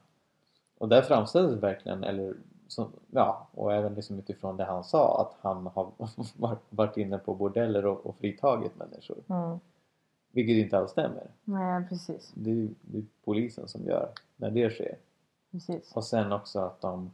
Och 0.78 0.88
där 0.88 1.02
framställdes 1.02 1.62
verkligen, 1.62 2.04
eller 2.04 2.34
som, 2.68 2.92
ja, 3.10 3.46
och 3.54 3.72
även 3.74 3.94
liksom 3.94 4.18
utifrån 4.18 4.56
det 4.56 4.64
han 4.64 4.84
sa 4.84 5.20
att 5.20 5.36
han 5.40 5.66
har 5.66 5.90
varit- 6.70 6.96
inne 6.96 7.18
på 7.18 7.34
bordeller 7.34 7.86
och, 7.86 8.06
och 8.06 8.16
fritagit 8.16 8.76
människor. 8.76 9.16
Mm. 9.28 9.58
Vilket 10.30 10.56
inte 10.56 10.78
alls 10.78 10.90
stämmer. 10.90 11.30
Nej, 11.44 11.88
precis. 11.88 12.32
Det 12.34 12.50
är 12.50 12.68
det 12.82 12.98
är 12.98 13.04
polisen 13.24 13.68
som 13.68 13.84
gör 13.84 14.08
när 14.36 14.50
det 14.50 14.70
sker. 14.70 14.96
precis. 15.50 15.92
Och 15.96 16.04
sen 16.04 16.32
också 16.32 16.60
att 16.60 16.80
de 16.80 17.10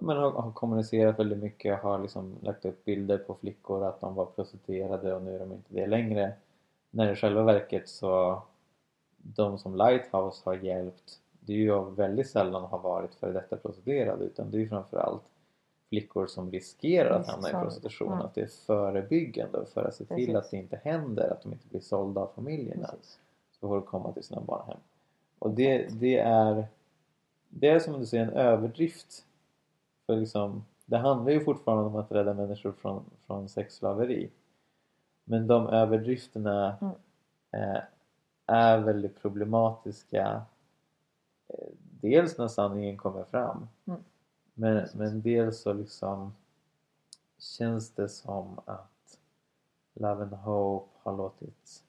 men 0.00 0.16
har, 0.16 0.30
har 0.30 0.52
kommunicerat 0.52 1.18
väldigt 1.18 1.38
mycket, 1.38 1.82
har 1.82 1.98
liksom 1.98 2.36
lagt 2.40 2.64
upp 2.64 2.84
bilder 2.84 3.18
på 3.18 3.34
flickor 3.34 3.84
att 3.84 4.00
de 4.00 4.14
var 4.14 4.26
prostituerade 4.26 5.14
och 5.14 5.22
nu 5.22 5.34
är 5.34 5.38
de 5.38 5.52
inte 5.52 5.74
det 5.74 5.86
längre. 5.86 6.32
När 6.90 7.12
i 7.12 7.16
själva 7.16 7.42
verket 7.42 7.88
så 7.88 8.42
de 9.16 9.58
som 9.58 9.76
Lighthouse 9.76 10.42
har 10.44 10.54
hjälpt 10.54 11.20
det 11.48 11.54
är 11.54 11.56
ju 11.56 11.90
väldigt 11.90 12.30
sällan 12.30 12.64
har 12.64 12.78
varit 12.78 13.14
för 13.14 13.32
detta 13.32 13.56
prostituerade 13.56 14.24
utan 14.24 14.50
det 14.50 14.56
är 14.56 14.60
ju 14.60 14.68
framförallt 14.68 15.22
flickor 15.88 16.26
som 16.26 16.50
riskerar 16.50 17.10
att 17.20 17.26
hamna 17.28 17.48
i 17.48 17.52
prostitution. 17.52 18.12
mm. 18.12 18.24
Att 18.26 18.34
det 18.34 18.40
är 18.40 18.46
förebyggande 18.66 19.66
för 19.74 19.84
att 19.84 19.94
se 19.94 20.04
till 20.04 20.16
Precis. 20.16 20.34
att 20.34 20.50
det 20.50 20.56
inte 20.56 20.80
händer, 20.84 21.30
att 21.30 21.42
de 21.42 21.52
inte 21.52 21.66
blir 21.68 21.80
sålda 21.80 22.20
av 22.20 22.30
familjerna 22.34 22.86
precis. 22.86 23.18
så 23.60 23.68
får 23.68 23.74
de 23.74 23.82
komma 23.82 24.12
till 24.12 24.24
sina 24.24 24.40
barnhem. 24.40 24.78
Och 25.38 25.50
det, 25.50 25.88
det 26.00 26.18
är 26.18 26.64
det 27.48 27.68
är 27.68 27.78
som 27.78 28.00
du 28.00 28.06
säger 28.06 28.24
en 28.24 28.32
överdrift. 28.32 29.24
För 30.06 30.16
liksom, 30.16 30.64
det 30.86 30.96
handlar 30.98 31.32
ju 31.32 31.44
fortfarande 31.44 31.84
om 31.84 31.96
att 31.96 32.12
rädda 32.12 32.34
människor 32.34 32.72
från, 32.72 33.04
från 33.26 33.48
sexslaveri. 33.48 34.30
Men 35.24 35.46
de 35.46 35.66
överdrifterna 35.68 36.76
Mm. 36.80 36.94
eh, 37.52 37.80
är 38.46 38.78
väldigt 38.78 39.22
problematiska. 39.22 40.42
Dels 42.00 42.38
när 42.38 42.48
sanningen 42.48 42.96
kommer 42.96 43.24
fram. 43.24 43.68
Mm. 43.86 44.04
Men, 44.54 44.88
men 44.94 45.22
dels 45.22 45.60
så 45.60 45.72
liksom 45.72 46.34
känns 47.38 47.90
det 47.90 48.08
som 48.08 48.60
att 48.64 49.18
Love 49.94 50.22
and 50.22 50.32
Hope 50.34 50.88
har 51.02 51.16
låtit 51.16 51.82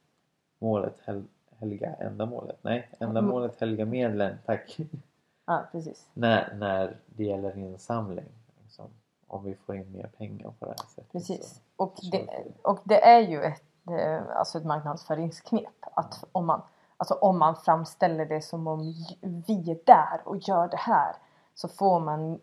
målet 0.60 0.96
hel- 1.06 1.28
helga 1.58 1.94
ändamålet. 1.94 2.58
Nej, 2.62 2.90
ändamålet 3.00 3.60
helga 3.60 3.86
medlen, 3.86 4.38
tack. 4.46 4.78
Ja, 5.46 5.64
precis. 5.72 6.08
när, 6.14 6.54
när 6.56 6.98
det 7.06 7.24
gäller 7.24 7.58
insamling. 7.58 8.30
Liksom. 8.64 8.86
Om 9.28 9.44
vi 9.44 9.56
får 9.56 9.76
in 9.76 9.92
mer 9.92 10.08
pengar 10.18 10.54
på 10.60 10.66
det 10.66 10.72
här 10.72 10.88
sättet. 10.88 11.12
Precis. 11.12 11.54
Så. 11.54 11.84
Och 11.84 11.96
det, 12.12 12.44
och 12.62 12.80
det 12.84 13.04
är 13.06 13.20
ju 13.20 13.42
ett, 13.44 13.64
eh, 13.90 14.38
alltså 14.38 14.58
ett 14.58 14.66
marknadsföringsknep. 14.66 15.74
Att 15.82 16.24
om 16.32 16.46
man, 16.46 16.62
alltså 17.00 17.14
om 17.14 17.40
man 17.40 17.56
framställer 17.56 18.26
det 18.26 18.42
som 18.42 18.68
om 18.68 18.94
vi 19.48 19.72
är 19.72 19.86
där 19.86 20.22
och 20.24 20.38
gör 20.38 20.68
det 20.68 20.78
här 20.78 21.16
så 21.56 21.68
får 21.68 22.00
man, 22.00 22.40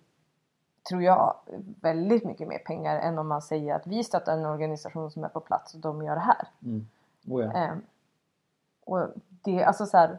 tror 0.88 1.02
jag, 1.02 1.36
väldigt 1.80 2.24
mycket 2.24 2.48
mer 2.48 2.58
pengar 2.58 2.98
än 2.98 3.18
om 3.18 3.28
man 3.28 3.42
säger 3.42 3.74
att 3.74 3.86
vi 3.86 4.04
stöttar 4.04 4.32
en 4.32 4.46
organisation 4.46 5.10
som 5.10 5.24
är 5.24 5.28
på 5.28 5.40
plats 5.40 5.74
och 5.74 5.80
de 5.80 6.02
gör 6.02 6.14
det 6.14 6.20
här. 6.20 6.48
Mm. 6.62 6.86
Oh 7.28 7.44
ja. 7.44 7.52
Ehm, 7.52 7.82
och 8.84 9.08
det 9.42 9.62
är 9.62 9.66
alltså 9.66 9.86
så 9.86 9.96
här, 9.96 10.18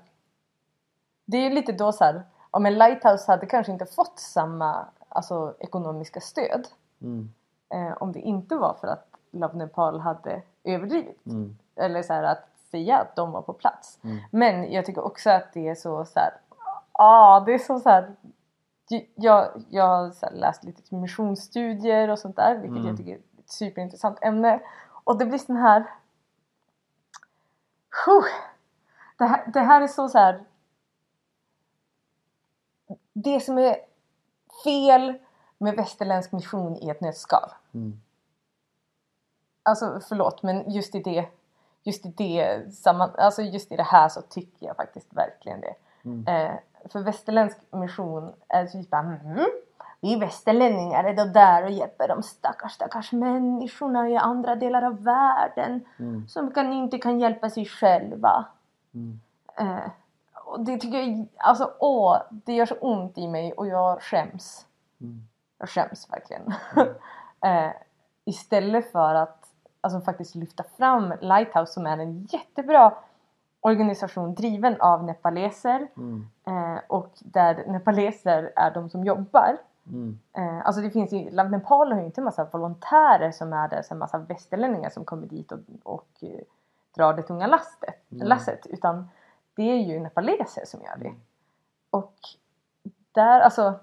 Det 1.26 1.38
är 1.38 1.50
lite 1.52 1.72
då 1.72 1.92
så 1.92 2.04
här, 2.04 2.24
om 2.52 2.66
en 2.66 2.78
Lighthouse 2.78 3.32
hade 3.32 3.46
kanske 3.46 3.72
inte 3.72 3.86
fått 3.86 4.20
samma 4.20 4.86
alltså, 5.10 5.56
ekonomiska 5.60 6.20
stöd 6.22 6.68
Mm. 7.02 7.34
eh, 7.70 7.94
om 8.00 8.12
det 8.12 8.20
inte 8.20 8.56
var 8.56 8.74
för 8.74 8.88
att 8.88 9.08
Love 9.32 9.58
Nepal 9.58 10.00
hade 10.00 10.42
överdrivit. 10.64 11.26
Mm. 11.26 11.58
Eller 11.76 12.04
så 12.04 12.14
här 12.14 12.24
att 12.24 12.48
säga 12.72 12.98
att 12.98 13.16
de 13.16 13.32
var 13.32 13.42
på 13.42 13.54
plats. 13.54 14.00
Mm. 14.04 14.18
Men 14.32 14.72
jag 14.72 14.86
tycker 14.86 15.06
också 15.06 15.30
att 15.30 15.54
det 15.54 15.68
är 15.68 15.76
så 15.76 16.06
så 16.06 16.20
här, 16.20 16.34
ah, 16.92 17.40
det 17.40 17.54
är 17.54 17.60
så 17.60 17.80
så 17.80 17.90
här, 17.90 18.16
jag, 19.16 19.64
jag 19.70 19.88
har 19.88 20.12
så 20.12 20.30
läst 20.34 20.64
lite 20.64 20.96
missionsstudier 20.96 22.10
och 22.10 22.20
sånt 22.20 22.36
där 22.36 22.56
vilket 22.56 22.78
Mm. 22.78 22.88
jag 22.88 22.98
tycker 22.98 23.12
är 23.12 23.18
ett 23.18 23.50
superintressant 23.50 24.18
ämne. 24.22 24.60
Och 25.04 25.18
det 25.18 25.26
blir 25.26 25.40
sån 25.40 25.56
här 25.56 25.86
Huh. 28.06 28.26
Det, 29.18 29.26
här 29.26 29.52
det 29.54 29.60
här 29.60 29.82
är 29.82 29.88
så 29.88 30.10
så 30.10 30.18
här. 30.18 30.44
Det 33.14 33.40
som 33.40 33.58
är 33.58 33.78
fel 34.64 35.14
med 35.58 35.76
västerländsk 35.76 36.32
mission 36.32 36.76
i 36.76 36.90
ett 36.90 37.02
nötskal. 37.02 37.50
Mm. 37.74 38.02
Alltså 39.64 40.02
förlåt 40.08 40.44
men 40.44 40.72
just 40.72 40.96
i 40.96 41.00
det 41.00 41.30
Just 41.88 42.06
i 42.06 42.14
det 42.18 42.74
samman, 42.74 43.10
alltså 43.18 43.42
just 43.42 43.72
i 43.72 43.76
det 43.76 43.84
här 43.84 44.10
så 44.10 44.22
tycker 44.22 44.66
jag 44.66 44.76
faktiskt 44.76 45.14
verkligen 45.14 45.62
det. 45.62 45.76
Mm. 46.06 46.28
Eh, 46.28 46.56
för 46.92 47.00
västerländsk 47.00 47.58
mission 47.72 48.34
är 48.48 48.66
typ 48.66 48.90
bara 48.90 49.02
mm, 49.02 49.46
Vi 50.02 50.16
västerlänningar 50.16 51.04
är 51.04 51.14
då 51.14 51.26
där 51.26 51.64
och 51.64 51.72
hjälper 51.72 52.08
de 52.08 52.24
stackars 52.24 52.72
stackars 52.72 53.12
människorna 53.12 54.10
i 54.10 54.16
andra 54.16 54.56
delar 54.56 54.82
av 54.82 55.04
världen 55.04 55.86
Mm. 56.00 56.28
som 56.28 56.52
kan, 56.52 56.74
inte 56.74 56.98
kan 56.98 57.20
hjälpa 57.20 57.50
sig 57.50 57.66
själva. 57.66 58.46
Mm. 58.94 59.20
Eh, 59.60 59.90
och 60.34 60.60
det 60.60 60.78
tycker 60.78 60.98
jag, 60.98 61.28
alltså 61.38 61.74
åh, 61.80 62.18
det 62.30 62.54
gör 62.54 62.66
så 62.66 62.76
ont 62.76 63.18
i 63.18 63.28
mig 63.28 63.54
och 63.54 63.68
jag 63.68 64.02
skäms. 64.02 64.66
Mm. 65.02 65.28
Jag 65.58 65.70
skäms 65.70 66.08
verkligen. 66.12 66.54
Mm. 66.76 66.88
eh, 67.66 67.72
istället 68.26 68.92
för 68.92 69.16
att 69.16 69.37
alltså, 69.96 70.06
faktiskt 70.12 70.36
lyfta 70.36 70.64
fram 70.64 71.14
Lighthouse 71.22 71.74
som 71.74 71.86
är 71.88 71.98
en 71.98 72.24
jättebra 72.30 72.94
organisation 73.62 74.36
driven 74.36 74.82
av 74.82 75.04
nepaleser 75.04 75.88
Mm. 75.98 76.28
eh, 76.48 76.80
och 76.88 77.12
där 77.20 77.64
nepaleser 77.68 78.52
är 78.56 78.72
de 78.72 78.90
som 78.90 79.04
jobbar. 79.04 79.58
Mm. 79.88 80.20
Eh, 80.34 80.66
alltså 80.66 80.82
det 80.82 80.90
finns 80.90 81.14
ju, 81.14 81.32
Nepal 81.32 81.92
har 81.92 82.00
ju 82.00 82.06
inte 82.06 82.22
en 82.22 82.26
massa 82.26 82.46
volontärer 82.46 83.32
som 83.32 83.54
är 83.54 83.68
där, 83.68 83.84
en 83.92 83.98
massa 83.98 84.18
västerlänningar 84.18 84.90
som 84.90 85.06
kommer 85.06 85.28
dit 85.28 85.52
och, 85.52 85.60
och 85.84 86.08
eh, 86.22 86.40
drar 86.96 87.14
det 87.14 87.24
tunga 87.24 87.48
lastet, 87.48 87.96
Mm. 88.12 88.28
lasset 88.28 88.66
utan 88.66 89.10
det 89.56 89.64
är 89.72 89.76
ju 89.78 90.00
nepaleser 90.00 90.66
som 90.66 90.82
gör 90.82 90.98
det. 90.98 91.08
Mm. 91.08 91.20
Och 91.90 92.14
där, 93.12 93.40
alltså 93.42 93.74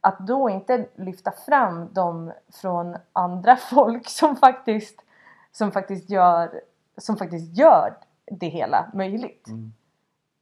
att 0.00 0.18
då 0.18 0.50
inte 0.50 0.86
lyfta 0.94 1.30
fram 1.30 1.92
dem 1.92 2.32
från 2.52 2.96
andra 3.12 3.56
folk 3.70 4.08
som 4.08 4.36
faktiskt, 4.36 5.02
som 5.52 5.72
faktiskt 5.72 6.10
gör, 6.10 6.60
som 6.96 7.16
faktiskt 7.16 7.56
gör 7.58 7.94
det 8.26 8.46
hela 8.48 8.90
möjligt. 8.94 9.48
Mm. 9.48 9.72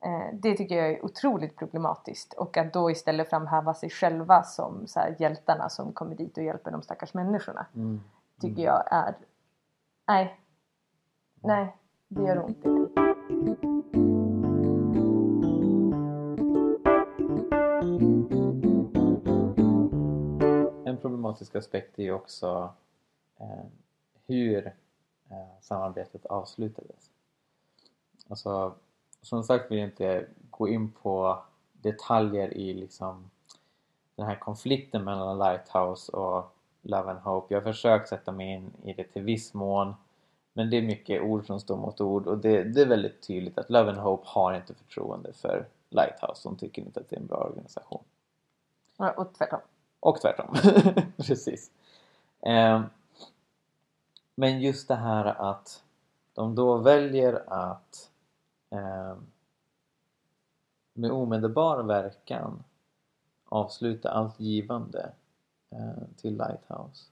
Eh, 0.05 0.35
det 0.35 0.57
tycker 0.57 0.77
jag 0.77 0.91
är 0.91 1.05
otroligt 1.05 1.57
problematiskt 1.57 2.33
och 2.33 2.57
att 2.57 2.73
då 2.73 2.91
istället 2.91 3.31
framhäva 3.31 3.75
sig 3.75 3.91
själva 3.91 4.43
som 4.43 4.87
så 4.87 5.01
här, 5.01 5.17
hjältarna 5.19 5.69
som 5.69 5.93
kommer 5.93 6.15
dit 6.15 6.37
och 6.39 6.45
hjälper 6.45 6.71
de 6.71 6.83
stackars 6.83 7.15
människorna 7.15 7.67
Mm. 7.75 8.01
tycker 8.41 8.63
jag 8.63 8.83
är 8.93 9.15
nej, 10.07 10.41
nej, 11.43 11.77
det 12.09 12.23
gör 12.23 12.45
ont 12.45 12.65
i 12.65 12.69
mig. 12.69 12.87
En 20.85 20.97
problematisk 20.97 21.55
aspekt 21.55 21.99
är 21.99 22.03
ju 22.03 22.13
också 22.13 22.75
eh, 23.41 23.65
hur 24.27 24.75
samarbetet 25.61 26.27
avslutades. 26.27 27.11
Alltså, 28.29 28.75
som 29.23 29.45
sagt 29.45 29.71
vill 29.71 29.79
jag 29.79 29.89
inte 29.89 30.27
gå 30.51 30.69
in 30.69 30.93
på 30.93 31.43
detaljer 31.73 32.55
i 32.55 32.75
liksom 32.75 33.31
den 34.17 34.27
här 34.27 34.37
konflikten 34.37 35.05
mellan 35.05 35.39
Lighthouse 35.39 36.13
och 36.13 36.57
Love 36.83 37.11
and 37.11 37.21
Hope. 37.21 37.55
Jag 37.55 37.61
har 37.61 37.73
försökt 37.73 38.09
sätta 38.09 38.33
mig 38.33 38.53
in 38.53 38.73
i 38.85 38.93
det 38.93 39.05
till 39.05 39.23
viss 39.23 39.55
mån 39.55 39.95
men 40.53 40.71
det 40.71 40.77
är 40.77 40.83
mycket 40.83 41.23
ord 41.23 41.47
som 41.47 41.61
står 41.61 41.77
mot 41.77 42.01
ord 42.01 42.27
och 42.27 42.39
det, 42.39 42.63
det 42.65 42.81
är 42.81 42.87
väldigt 42.87 43.23
tydligt 43.23 43.59
att 43.59 43.71
Love 43.71 43.91
and 43.91 43.99
Hope 43.99 44.23
har 44.27 44.55
inte 44.55 44.75
förtroende 44.75 45.33
för 45.33 45.69
Lighthouse. 45.91 46.49
De 46.49 46.57
tycker 46.57 46.83
inte 46.83 47.01
att 47.01 47.11
det 47.11 47.17
är 47.17 47.21
en 47.21 47.27
bra 47.27 47.37
organisation. 47.37 48.05
Och 49.17 49.35
tvärtom. 49.35 49.61
Och 50.01 50.21
tvärtom. 50.21 50.55
Precis. 51.17 51.71
Ehm, 52.41 52.83
men 54.35 54.61
just 54.61 54.89
det 54.89 54.95
här 54.95 55.25
att 55.25 55.85
de 56.33 56.55
då 56.55 56.77
väljer 56.77 57.53
att 57.53 58.11
ehm, 58.71 59.27
med 60.93 61.11
omedelbar 61.11 61.83
verkan 61.83 62.63
avsluta 63.49 64.11
allt 64.11 64.41
givande 64.41 65.13
eh, 65.71 66.03
till 66.17 66.37
Lighthouse. 66.37 67.07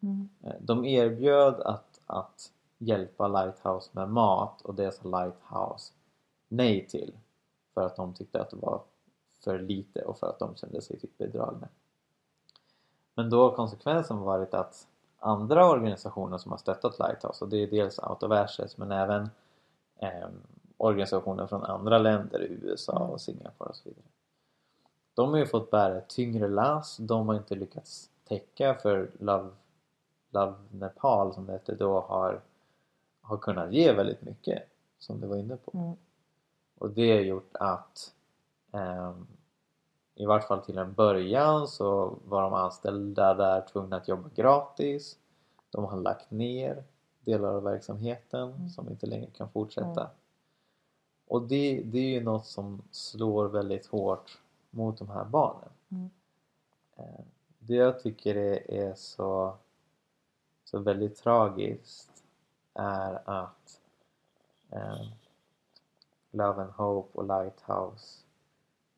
Mm. 0.00 0.28
Eh, 0.42 0.54
De 0.60 0.84
erbjöd 0.84 1.60
att, 1.60 2.00
att 2.06 2.52
hjälpa 2.78 3.28
Lighthouse 3.28 3.90
med 3.92 4.08
mat 4.08 4.62
och 4.62 4.74
det 4.74 4.92
sa 4.92 5.08
Lighthouse 5.08 5.92
nej 6.48 6.86
till 6.86 7.12
för 7.74 7.86
att 7.86 7.96
de 7.96 8.14
tyckte 8.14 8.40
att 8.40 8.50
det 8.50 8.56
var 8.56 8.82
för 9.44 9.58
lite 9.58 10.02
och 10.04 10.18
för 10.18 10.26
att 10.26 10.38
de 10.38 10.56
kände 10.56 10.82
sig 10.82 11.00
typ 11.00 11.18
bedragna. 11.18 11.68
Men 13.14 13.30
då 13.30 13.42
har 13.42 13.56
konsekvensen 13.56 14.18
varit 14.18 14.54
att 14.54 14.88
andra 15.22 15.70
organisationer 15.70 16.38
som 16.38 16.50
har 16.50 16.58
stöttat 16.58 16.98
Lighthouse 16.98 17.44
och 17.44 17.50
det 17.50 17.56
är 17.56 17.66
dels 17.66 17.98
Out 17.98 18.22
of 18.22 18.32
Ashes 18.32 18.78
men 18.78 18.92
även 18.92 19.30
eh, 19.98 20.28
organisationer 20.76 21.46
från 21.46 21.64
andra 21.64 21.98
länder, 21.98 22.40
USA 22.40 22.98
och 22.98 23.20
Singapore 23.20 23.70
och 23.70 23.76
så 23.76 23.88
vidare. 23.88 24.04
De 25.14 25.30
har 25.30 25.38
ju 25.38 25.46
fått 25.46 25.70
bära 25.70 25.98
ett 25.98 26.08
tyngre 26.08 26.48
lass, 26.48 26.96
de 26.96 27.28
har 27.28 27.34
inte 27.34 27.54
lyckats 27.54 28.10
täcka 28.28 28.74
för 28.74 29.10
Love, 29.18 29.48
Love 30.30 30.54
Nepal 30.70 31.34
som 31.34 31.46
det 31.46 31.52
hette 31.52 31.74
då 31.74 32.00
har, 32.00 32.40
har 33.20 33.36
kunnat 33.36 33.72
ge 33.72 33.92
väldigt 33.92 34.22
mycket 34.22 34.62
som 34.98 35.20
du 35.20 35.26
var 35.26 35.36
inne 35.36 35.56
på. 35.56 35.78
Mm. 35.78 35.96
Och 36.78 36.90
det 36.90 37.12
har 37.12 37.20
gjort 37.20 37.50
att 37.52 38.12
ehm, 38.72 39.26
i 40.14 40.26
vart 40.26 40.44
fall 40.48 40.60
till 40.64 40.78
en 40.78 40.92
början 40.92 41.68
så 41.68 42.18
var 42.24 42.42
de 42.42 42.54
anställda 42.54 43.34
där 43.34 43.60
tvungna 43.60 43.96
att 43.96 44.08
jobba 44.08 44.28
gratis. 44.34 45.18
De 45.70 45.84
har 45.84 45.96
lagt 45.96 46.30
ner 46.30 46.84
delar 47.20 47.48
av 47.48 47.62
verksamheten 47.62 48.50
Mm. 48.52 48.68
som 48.68 48.88
inte 48.90 49.06
längre 49.06 49.30
kan 49.30 49.50
fortsätta. 49.50 50.00
Mm. 50.00 50.12
Och 51.28 51.42
det, 51.42 51.82
det 51.84 51.98
är 51.98 52.10
ju 52.10 52.24
något 52.24 52.46
som 52.46 52.82
slår 52.90 53.48
väldigt 53.48 53.86
hårt 53.86 54.38
mot 54.70 54.98
de 54.98 55.10
här 55.10 55.24
barnen. 55.24 55.68
Mm. 55.88 56.10
Eh, 56.96 57.24
Det 57.58 57.74
jag 57.74 58.00
tycker 58.02 58.34
är, 58.36 58.70
är 58.70 58.94
så, 58.94 59.56
så 60.64 60.78
väldigt 60.78 61.16
tragiskt 61.16 62.24
är 62.74 63.22
att 63.24 63.80
eh, 64.70 65.06
Love 66.30 66.62
and 66.62 66.72
Hope 66.72 67.18
och 67.18 67.24
Lighthouse 67.24 68.21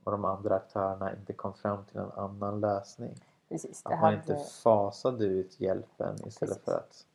och 0.04 0.12
de 0.12 0.24
andra 0.24 0.56
aktörerna 0.56 1.12
inte 1.14 1.32
kom 1.32 1.54
fram 1.54 1.84
till 1.84 1.96
en 1.98 2.10
annan 2.16 2.60
lösning. 2.60 3.14
Precis, 3.48 3.82
Att 3.84 3.90
man 3.90 3.98
hade, 4.00 4.16
inte 4.16 4.36
fasade 4.62 5.24
ut 5.24 5.60
hjälpen 5.60 6.14
istället 6.26 6.38
Precis. 6.54 6.64
för 6.64 6.72
att 6.72 7.06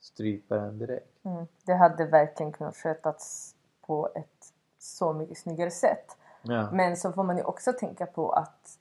strypa 0.00 0.54
den 0.56 0.78
direkt. 0.78 1.24
mm, 1.24 1.46
det 1.64 1.74
hade 1.74 2.04
verkligen 2.04 2.52
kunnat 2.52 2.76
skötas 2.76 3.54
på 3.80 4.08
ett 4.14 4.52
så 4.78 5.12
mycket 5.12 5.38
snyggare 5.38 5.70
sätt. 5.70 6.16
Ja. 6.42 6.70
Men 6.72 6.96
så 6.96 7.12
får 7.12 7.22
man 7.22 7.36
ju 7.36 7.42
också 7.42 7.72
tänka 7.72 8.06
på 8.06 8.32
att 8.32 8.78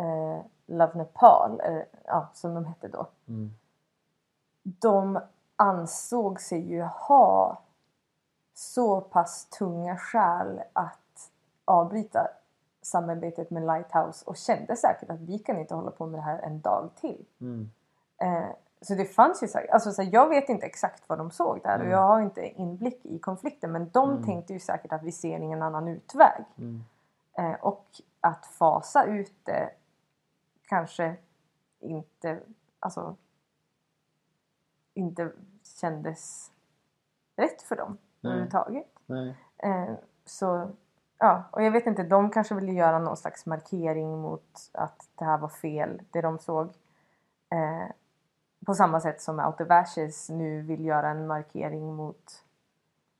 eh, 0.00 0.44
Love 0.66 0.94
Nepal, 0.94 1.60
eh, 1.64 1.82
ja, 2.04 2.28
som 2.34 2.54
de 2.54 2.64
hette 2.64 2.88
då, 2.88 3.06
Mm. 3.28 3.50
de 4.62 5.20
ansåg 5.56 6.40
sig 6.40 6.60
ju 6.70 6.82
ha 6.82 7.62
så 8.54 9.00
pass 9.00 9.46
tunga 9.46 9.96
skäl 9.96 10.62
att 10.72 10.98
avbryta 11.68 12.28
samarbetet 12.82 13.50
med 13.50 13.62
Lighthouse 13.66 14.24
och 14.26 14.36
kände 14.36 14.76
säkert 14.76 15.10
att 15.10 15.20
vi 15.20 15.38
kan 15.38 15.58
inte 15.58 15.74
hålla 15.74 15.90
på 15.90 16.06
med 16.06 16.18
det 16.18 16.24
här 16.24 16.38
en 16.38 16.60
dag 16.60 16.90
till. 17.00 17.26
Mm. 17.40 17.70
Eh, 18.18 18.48
så 18.80 18.94
det 18.94 19.04
fanns 19.04 19.42
ju 19.42 19.48
säkert, 19.48 19.70
alltså 19.70 19.92
så 19.92 20.02
här, 20.02 20.10
jag 20.12 20.28
vet 20.28 20.48
inte 20.48 20.66
exakt 20.66 21.08
vad 21.08 21.18
de 21.18 21.30
såg 21.30 21.60
där 21.62 21.74
och 21.74 21.80
Mm. 21.80 21.90
jag 21.92 21.98
har 22.06 22.20
inte 22.20 22.46
inblick 22.46 23.06
i 23.06 23.18
konflikten 23.18 23.72
men 23.72 23.90
de 23.90 24.10
Mm. 24.10 24.24
tänkte 24.24 24.52
ju 24.52 24.60
säkert 24.60 24.92
att 24.92 25.02
vi 25.02 25.12
ser 25.12 25.38
ingen 25.40 25.62
annan 25.62 25.88
utväg. 25.88 26.44
Mm. 26.58 26.84
Eh, 27.38 27.52
och 27.60 27.86
att 28.20 28.46
fasa 28.46 29.04
ut 29.04 29.32
det 29.44 29.70
kanske 30.68 31.16
inte, 31.80 32.40
alltså 32.80 33.16
inte 34.94 35.32
kändes 35.80 36.50
rätt 37.36 37.62
för 37.62 37.76
dem 37.76 37.98
Nej. 38.20 38.30
överhuvudtaget. 38.32 38.86
Nej. 39.06 39.34
Eh, 39.56 39.94
så 40.24 40.70
ja, 41.18 41.44
och 41.50 41.62
jag 41.62 41.70
vet 41.70 41.86
inte, 41.86 42.02
de 42.02 42.30
kanske 42.30 42.54
ville 42.54 42.72
göra 42.72 42.98
någon 42.98 43.16
slags 43.16 43.46
markering 43.46 44.18
mot 44.18 44.70
att 44.72 45.08
det 45.14 45.24
här 45.24 45.38
var 45.38 45.48
fel, 45.48 46.02
det 46.10 46.20
de 46.20 46.38
såg. 46.38 46.66
Eh, 47.50 47.90
på 48.66 48.74
samma 48.74 49.00
sätt 49.00 49.22
som 49.22 49.38
Out 49.40 49.60
of 49.60 49.70
Ashes 49.70 50.28
nu 50.28 50.62
vill 50.62 50.84
göra 50.84 51.08
en 51.08 51.26
markering 51.26 51.94
mot 51.94 52.44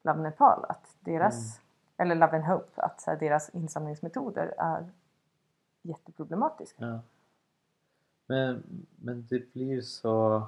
Love 0.02 0.20
Nepal, 0.20 0.64
att 0.68 0.96
deras, 1.00 1.60
eller 1.96 2.14
Love 2.14 2.36
and 2.36 2.44
Hope, 2.44 2.82
att 2.82 3.04
här, 3.06 3.16
deras 3.16 3.48
insamlingsmetoder 3.48 4.54
är 4.58 4.90
jätteproblematiska. 5.82 6.84
Ja. 6.86 7.00
Men, 8.26 8.86
men 8.96 9.26
det 9.30 9.52
blir 9.52 9.80
så 9.80 10.46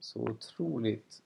så 0.00 0.20
otroligt 0.20 1.22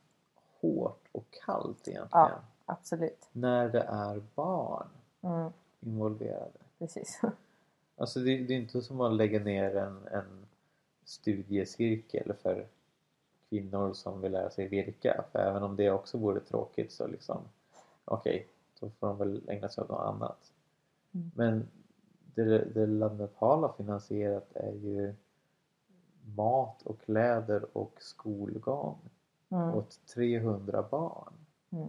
hårt 0.61 1.09
och 1.13 1.25
kallt 1.45 1.89
egentligen 1.89 2.29
Ja. 2.29 2.41
Absolut. 2.67 3.29
när 3.33 3.69
det 3.69 3.83
är 3.83 4.23
barn 4.35 4.89
Mm, 5.25 5.53
involverade. 5.81 6.59
precis. 6.79 7.21
Alltså 7.97 8.21
det, 8.21 8.37
det 8.45 8.55
är 8.55 8.59
inte 8.59 8.83
som 8.83 9.01
att 9.01 9.13
lägga 9.15 9.41
ner 9.41 9.77
en, 9.77 10.07
en 10.07 10.47
studiecirkel 11.05 12.33
för 12.43 12.67
kvinnor 13.49 13.93
som 13.93 14.21
vill 14.21 14.33
lära 14.33 14.51
sig 14.51 14.69
virka. 14.69 15.25
För 15.33 15.39
även 15.39 15.63
om 15.63 15.77
det 15.77 15.91
också 15.91 16.19
vore 16.19 16.41
tråkigt 16.41 16.93
så 16.93 17.07
liksom 17.07 17.39
okej, 18.05 18.47
då 18.81 18.91
får 18.91 19.07
de 19.07 19.19
väl 19.19 19.43
ägna 19.49 19.69
sig 19.69 19.83
åt 19.85 19.89
något 19.91 20.01
annat. 20.07 20.53
Mm. 21.15 21.31
Men 21.35 21.69
det, 22.35 22.65
det 22.65 22.87
Love 22.87 23.15
Nepal 23.15 23.63
har 23.63 23.73
finansierat 23.77 24.49
är 24.55 24.73
ju 24.73 25.15
mat 26.37 26.83
och 26.83 27.01
kläder 27.01 27.77
och 27.77 27.95
skolgång 27.99 28.99
Mm, 29.49 29.75
åt 29.75 30.07
300 30.15 30.83
barn. 30.91 31.33
Mm. 31.71 31.89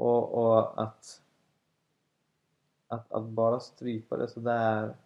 Och, 0.00 0.34
och 0.34 0.82
att, 0.82 1.22
att, 2.88 3.12
att 3.12 3.24
bara 3.24 3.60
strypa 3.60 4.16
det 4.16 4.28
sådär 4.28 4.96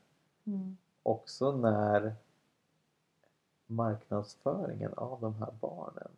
mm, 0.45 0.77
också 1.03 1.53
när 1.57 2.15
marknadsföringen 3.67 4.93
av 4.95 5.21
de 5.21 5.35
här 5.35 5.53
barnen 5.61 6.11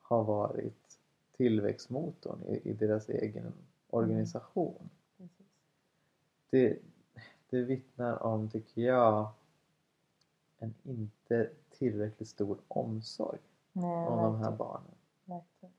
har 0.00 0.24
varit 0.24 0.98
tillväxtmotorn 1.36 2.42
i, 2.42 2.70
i 2.70 2.72
deras 2.72 3.08
egen 3.08 3.52
organisation. 3.90 4.90
precis. 5.16 5.46
Det, 6.50 6.78
det 7.50 7.62
vittnar 7.62 8.22
om, 8.22 8.50
tycker 8.50 8.82
jag, 8.82 9.30
en 10.58 10.74
inte 10.82 11.50
tillräckligt 11.70 12.28
stor 12.28 12.58
omsorg 12.68 13.38
Nej, 13.72 14.08
om 14.08 14.22
de 14.22 14.34
här 14.36 14.50
verkligen, 14.50 14.56
barnen. 14.56 14.94
verkligen. 15.24 15.72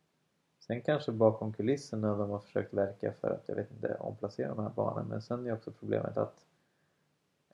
Sen 0.70 0.82
kanske 0.82 1.12
bakom 1.12 1.54
kulisserna 1.54 2.16
de 2.16 2.30
har 2.30 2.40
försökt 2.40 2.74
verka 2.74 3.14
för 3.14 3.30
att, 3.30 3.50
jag 3.50 3.56
vet 3.56 3.72
inte, 3.72 3.96
omplacera 4.00 4.48
de 4.48 4.64
här 4.64 4.72
barnen 4.76 5.06
men 5.08 5.22
sen 5.22 5.48
är 5.48 5.54
också 5.54 5.72
problemet 5.72 6.18
att 6.18 6.46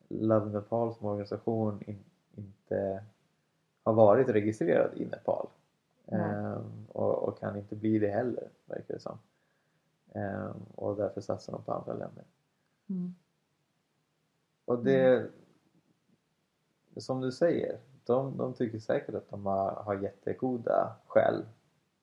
Love 0.08 0.50
Nepal 0.50 0.94
som 0.94 1.08
organisation 1.08 1.82
in, 1.86 2.04
inte 2.36 3.04
har 3.84 3.94
varit 3.94 4.30
registrerad 4.30 4.98
i 4.98 5.06
Nepal. 5.06 5.48
Nej. 6.06 6.22
Ehm, 6.22 6.88
och, 6.88 7.24
och 7.24 7.40
kan 7.40 7.58
inte 7.58 7.76
bli 7.76 8.00
det 8.00 8.10
heller, 8.10 8.50
verkar 8.66 8.94
det 8.94 9.00
som. 9.00 9.18
Ehm, 10.14 10.66
och 10.76 10.96
därför 10.96 11.22
satsar 11.22 11.54
de 11.54 11.64
på 11.64 11.74
andra 11.74 11.94
länder. 11.94 12.24
Mm. 12.90 13.16
Och 14.66 14.84
det, 14.84 15.30
som 16.98 17.22
du 17.22 17.32
säger, 17.32 17.80
de, 18.06 18.38
de 18.38 18.54
tycker 18.54 18.80
säkert 18.80 19.16
att 19.16 19.30
de 19.30 19.46
har, 19.46 19.72
har 19.72 19.96
jättegoda 19.96 20.96
skäl 21.08 21.46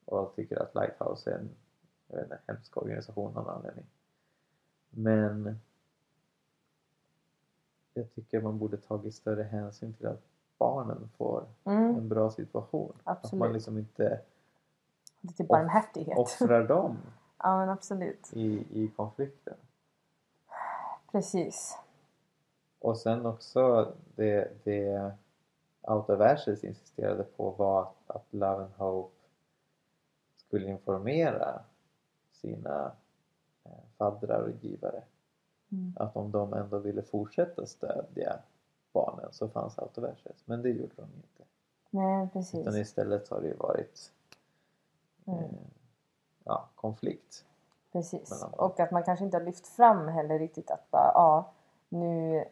och 0.05 0.35
tycker 0.37 0.63
att 0.63 0.75
Lighthouse 0.75 1.31
är 1.31 1.39
en, 1.39 1.51
jag 2.09 2.17
vet 2.17 2.25
inte, 2.25 2.39
hemsk 2.47 2.77
organisation 2.77 3.37
av 3.37 3.45
någon 3.45 3.55
anledning. 3.55 3.85
Men 4.91 5.61
jag 7.95 8.15
tycker 8.15 8.41
man 8.41 8.59
borde 8.59 8.77
tagit 8.77 9.15
större 9.15 9.43
hänsyn 9.43 9.95
till 9.95 10.07
att 10.07 10.23
barnen 10.59 11.11
får 11.17 11.45
Mm. 11.65 11.97
en 11.97 12.09
bra 12.09 12.31
situation. 12.31 12.93
Att 13.05 13.07
man 13.07 13.17
Absolut. 13.25 13.53
liksom 13.53 13.79
inte 13.79 14.21
Lite 15.21 15.45
barmhärtighet. 15.45 16.19
offrar 16.19 16.67
dem 16.69 16.97
Ja 17.39 17.59
men 17.59 17.69
absolut. 17.69 18.31
i, 18.33 18.67
i 18.85 18.89
konflikten. 18.97 19.55
Precis. 21.13 21.79
Och 22.79 22.99
sen 22.99 23.27
också 23.27 23.93
det, 24.15 24.65
det 24.65 25.13
Out 25.83 26.11
of 26.11 26.21
Ashes 26.21 26.65
insisterade 26.65 27.23
på 27.25 27.51
var 27.51 27.83
att, 27.83 27.95
att 28.17 28.27
Love 28.31 28.63
and 28.65 28.73
Hope 28.77 29.12
skulle 30.53 30.69
informera 30.71 31.61
sina 32.33 32.93
eh, 33.65 33.71
faddrar 33.99 34.43
och 34.43 34.51
givare 34.51 35.03
Mm. 35.73 35.93
att 35.97 36.17
om 36.17 36.31
de 36.31 36.53
ändå 36.55 36.79
ville 36.79 37.03
fortsätta 37.03 37.67
stödja 37.67 38.39
barnen 38.93 39.29
så 39.33 39.49
fanns 39.49 39.79
Ashes. 39.79 40.43
Men 40.45 40.63
det 40.63 40.69
gjorde 40.69 40.93
de 40.97 41.03
inte. 41.03 41.45
Nej 41.91 42.17
Utan 42.17 42.29
precis. 42.29 42.77
istället 42.77 43.29
har 43.29 43.41
det 43.41 43.47
ju 43.47 43.55
varit 43.57 44.13
Mm. 45.27 45.39
eh, 45.39 45.51
ja, 46.45 46.69
konflikt. 46.75 47.45
Precis. 47.93 48.45
Och 48.53 48.81
att 48.81 48.91
man 48.91 49.03
kanske 49.03 49.25
inte 49.25 49.37
har 49.37 49.45
lyft 49.45 49.67
fram 49.67 50.09
heller 50.09 50.39
riktigt 50.39 50.71
att 50.71 50.91
bara 50.91 51.13
ja 51.15 51.53
nu, 51.89 52.45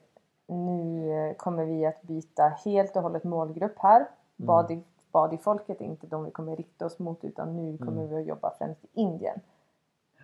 nu 0.46 1.34
kommer 1.38 1.64
vi 1.64 1.86
att 1.86 2.02
byta 2.02 2.48
helt 2.48 2.96
och 2.96 3.02
hållet 3.02 3.24
målgrupp 3.24 3.78
här. 3.78 4.06
Badi, 5.12 5.36
Badi-folket 5.36 5.80
är 5.80 5.84
inte 5.84 6.06
de 6.06 6.24
vi 6.24 6.30
kommer 6.30 6.56
rikta 6.56 6.86
oss 6.86 6.98
mot 6.98 7.24
utan 7.24 7.56
nu 7.56 7.78
kommer 7.78 8.02
Mm. 8.02 8.08
vi 8.08 8.16
att 8.20 8.26
jobba 8.26 8.54
främst 8.58 8.84
i 8.84 8.88
Indien. 8.92 9.40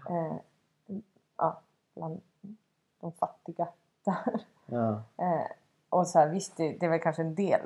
Eh, 0.08 0.36
ja, 1.36 1.60
bland 1.94 2.20
de 3.00 3.12
fattiga 3.12 3.68
där. 4.04 4.44
Ja, 4.66 5.02
Eh, 5.16 5.46
och 5.88 6.06
så 6.06 6.18
här, 6.18 6.28
visst, 6.28 6.56
det, 6.56 6.72
det 6.72 6.86
är 6.86 6.90
väl 6.90 7.00
kanske 7.00 7.22
en 7.22 7.34
del 7.34 7.60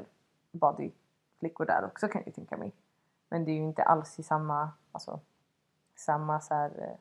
Badi-flickor 0.52 1.66
där 1.66 1.84
också 1.84 2.08
kan 2.08 2.22
jag 2.26 2.34
tänka 2.34 2.56
mig. 2.56 2.72
Men 3.28 3.44
det 3.44 3.50
är 3.50 3.54
ju 3.54 3.62
inte 3.62 3.82
alls 3.82 4.18
i 4.18 4.22
samma, 4.22 4.70
alltså, 4.92 5.20
samma 5.96 6.40
så 6.40 6.54
här, 6.54 6.70
eh, 6.78 6.96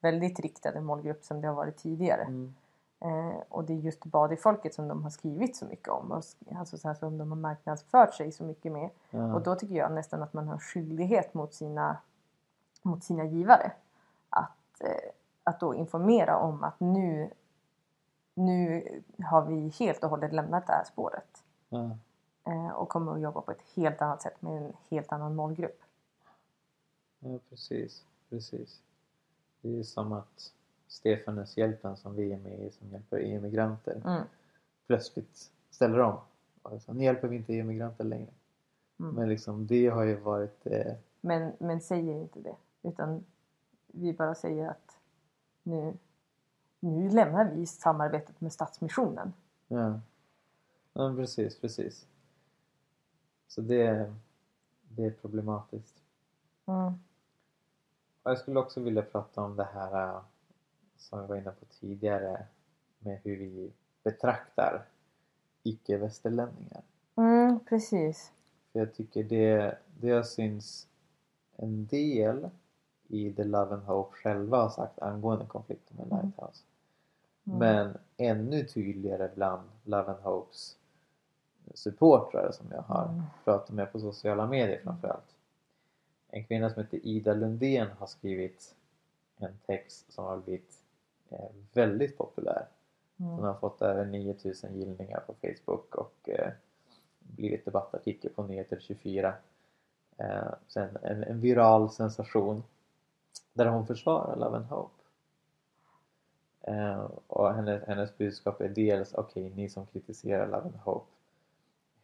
väldigt 0.00 0.40
riktade 0.40 0.80
målgrupp 0.80 1.24
som 1.24 1.40
det 1.40 1.48
har 1.48 1.54
varit 1.54 1.76
tidigare. 1.76 2.22
mm. 2.22 2.54
Eh, 3.04 3.42
och 3.48 3.64
det 3.64 3.72
är 3.72 3.76
just 3.76 4.04
Badi-folket 4.04 4.74
som 4.74 4.88
de 4.88 5.02
har 5.02 5.10
skrivit 5.10 5.56
så 5.56 5.64
mycket 5.64 5.88
om 5.88 6.12
och 6.12 6.24
alltså 6.56 6.78
så 6.78 6.88
här, 6.88 6.94
som 6.94 7.18
de 7.18 7.28
har 7.28 7.36
marknadsfört 7.36 8.14
sig 8.14 8.32
så 8.32 8.44
mycket 8.44 8.72
med. 8.72 8.90
ja. 9.10 9.34
Och 9.34 9.42
då 9.42 9.54
tycker 9.54 9.74
jag 9.74 9.92
nästan 9.92 10.22
att 10.22 10.32
man 10.32 10.48
har 10.48 10.58
skyldighet 10.58 11.34
mot 11.34 11.54
sina, 11.54 11.96
mot 12.82 13.04
sina 13.04 13.24
givare. 13.24 13.72
Att, 14.30 14.80
eh, 14.80 15.10
att 15.44 15.60
då 15.60 15.74
informera 15.74 16.38
om 16.38 16.64
att 16.64 16.80
nu, 16.80 17.30
nu 18.34 18.84
har 19.24 19.42
vi 19.46 19.68
helt 19.68 20.04
och 20.04 20.10
hållet 20.10 20.32
lämnat 20.32 20.66
det 20.66 20.72
här 20.72 20.84
spåret. 20.84 21.44
ja. 21.68 21.90
Eh, 22.44 22.68
och 22.68 22.88
kommer 22.88 23.12
att 23.12 23.20
jobba 23.20 23.40
på 23.40 23.50
ett 23.50 23.62
helt 23.74 24.02
annat 24.02 24.22
sätt 24.22 24.42
med 24.42 24.62
en 24.62 24.72
helt 24.90 25.12
annan 25.12 25.34
målgrupp. 25.34 25.82
Ja, 27.18 27.38
precis. 27.50 28.04
precis. 28.30 28.82
Det 29.60 29.78
är 29.78 29.82
som 29.82 30.12
att 30.12 30.52
Stefanus-hjälpen 30.92 31.96
som 31.96 32.16
vi 32.16 32.32
är 32.32 32.38
med 32.38 32.60
i 32.66 32.70
som 32.70 32.88
hjälper 32.90 33.16
EU-migranter 33.18 34.02
Mm. 34.04 34.22
plötsligt 34.86 35.50
ställer 35.70 35.98
om. 36.00 36.16
Och 36.62 36.82
så, 36.82 36.92
nu 36.92 37.04
hjälper 37.04 37.28
vi 37.28 37.36
inte 37.36 37.52
EU-migranter 37.54 38.04
längre. 38.04 38.30
Mm. 39.00 39.14
Men 39.14 39.28
liksom 39.28 39.66
det 39.66 39.88
har 39.88 40.02
ju 40.04 40.16
varit 40.16 40.66
eh, 40.66 40.94
Men, 41.20 41.52
men 41.58 41.80
säger 41.80 42.14
inte 42.14 42.40
det. 42.40 42.56
Utan 42.82 43.24
vi 43.86 44.12
bara 44.12 44.34
säger 44.34 44.68
att 44.68 44.98
nu, 45.62 45.94
nu 46.80 47.10
lämnar 47.10 47.44
vi 47.50 47.66
samarbetet 47.66 48.40
med 48.40 48.52
Stadsmissionen. 48.52 49.32
ja. 49.68 50.00
ja 50.92 51.14
precis, 51.16 51.60
precis. 51.60 52.06
Så 53.48 53.60
det, 53.60 54.14
det 54.82 55.04
är 55.04 55.10
problematiskt. 55.10 55.94
Mm. 56.66 56.92
Jag 58.22 58.38
skulle 58.38 58.60
också 58.60 58.80
vilja 58.80 59.02
prata 59.02 59.42
om 59.42 59.56
det 59.56 59.68
här 59.74 60.14
eh, 60.16 60.22
som 61.02 61.20
vi 61.20 61.26
var 61.26 61.36
inne 61.36 61.50
på 61.50 61.64
tidigare 61.80 62.46
med 62.98 63.20
hur 63.24 63.36
vi 63.36 63.72
betraktar 64.02 64.82
icke-västerlänningar. 65.62 66.82
Mm, 67.16 67.60
precis. 67.68 68.32
För 68.72 68.78
jag 68.78 68.94
tycker 68.94 69.24
det, 69.24 69.78
det 70.00 70.24
syns 70.24 70.88
en 71.56 71.86
del 71.86 72.50
i 73.08 73.32
The 73.32 73.44
Love 73.44 73.74
and 73.74 73.82
Hope 73.82 74.16
själva 74.16 74.56
har 74.62 74.68
sagt 74.70 74.98
angående 74.98 75.46
konflikten 75.46 75.96
med 75.96 76.06
Mm. 76.06 76.18
Lighthouse. 76.18 76.62
Mm. 77.46 77.58
Men 77.58 77.98
ännu 78.16 78.64
tydligare 78.64 79.30
bland 79.34 79.68
Love 79.84 80.12
and 80.12 80.20
Hopes 80.22 80.76
supportrar 81.74 82.52
som 82.52 82.66
jag 82.70 82.82
har 82.82 83.08
Mm. 83.08 83.22
pratat 83.44 83.70
med 83.70 83.92
på 83.92 84.00
sociala 84.00 84.46
medier 84.46 84.80
framförallt. 84.84 85.34
En 86.28 86.44
kvinna 86.44 86.70
som 86.70 86.82
heter 86.82 87.06
Ida 87.06 87.34
Lundén 87.34 87.88
har 87.98 88.06
skrivit 88.06 88.74
en 89.36 89.58
text 89.66 90.12
som 90.12 90.24
har 90.24 90.36
blivit 90.36 90.81
väldigt 91.72 92.18
populär. 92.18 92.66
Mm. 93.16 93.32
Hon 93.32 93.44
har 93.44 93.54
fått 93.54 93.82
över 93.82 94.04
9000 94.04 94.74
gillningar 94.74 95.20
på 95.20 95.34
Facebook 95.34 95.94
och 95.94 96.28
eh, 96.28 96.52
blivit 97.18 97.64
debattartikel 97.64 98.30
på 98.32 98.42
Nyheter 98.42 98.78
24. 98.80 99.34
Eh, 100.16 100.54
sen 100.66 100.98
en, 101.02 101.22
en 101.24 101.40
viral 101.40 101.90
sensation 101.90 102.62
där 103.52 103.66
hon 103.66 103.86
försvarar 103.86 104.36
Love 104.36 104.56
and 104.56 104.66
Hope. 104.66 105.02
Eh, 106.60 107.10
och 107.26 107.54
hennes, 107.54 107.82
hennes 107.82 108.18
budskap 108.18 108.60
är 108.60 108.68
dels 108.68 109.14
okej, 109.14 109.52
ni 109.56 109.68
som 109.68 109.86
kritiserar 109.86 110.46
Love 110.46 110.64
and 110.64 110.76
Hope 110.76 111.12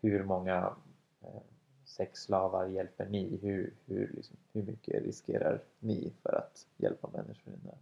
hur 0.01 0.25
många 0.25 0.77
eh, 1.21 1.43
sexslavar 1.85 2.67
hjälper 2.67 3.07
ni? 3.07 3.39
Hur, 3.43 3.75
hur, 3.87 4.13
liksom, 4.15 4.37
hur 4.53 4.63
mycket 4.63 5.03
riskerar 5.03 5.63
ni 5.79 6.13
för 6.23 6.35
att 6.35 6.67
hjälpa 6.77 7.09
människor 7.13 7.55
i 7.55 7.67
nöd? 7.67 7.79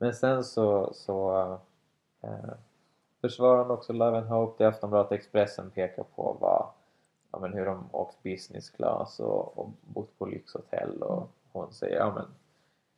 Men 0.00 0.14
sen 0.14 0.44
så, 0.44 0.90
så 0.94 1.42
eh, 2.20 2.50
försvarar 3.20 3.62
hon 3.62 3.70
också 3.70 3.92
Love 3.92 4.18
and 4.18 4.26
Hope. 4.26 4.64
Det 4.64 4.68
Aftonbladet 4.68 5.12
Expressen 5.12 5.70
pekar 5.70 6.02
på 6.02 6.36
vad, 6.40 6.66
ja, 7.30 7.38
men 7.38 7.52
hur 7.52 7.66
de 7.66 7.88
åkt 7.92 8.22
business 8.22 8.70
class 8.70 9.20
och, 9.20 9.58
och 9.58 9.70
bott 9.80 10.18
på 10.18 10.26
lyxhotell 10.26 11.02
och 11.02 11.30
hon 11.52 11.72
säger 11.72 11.96
ja 11.96 12.14
men 12.14 12.26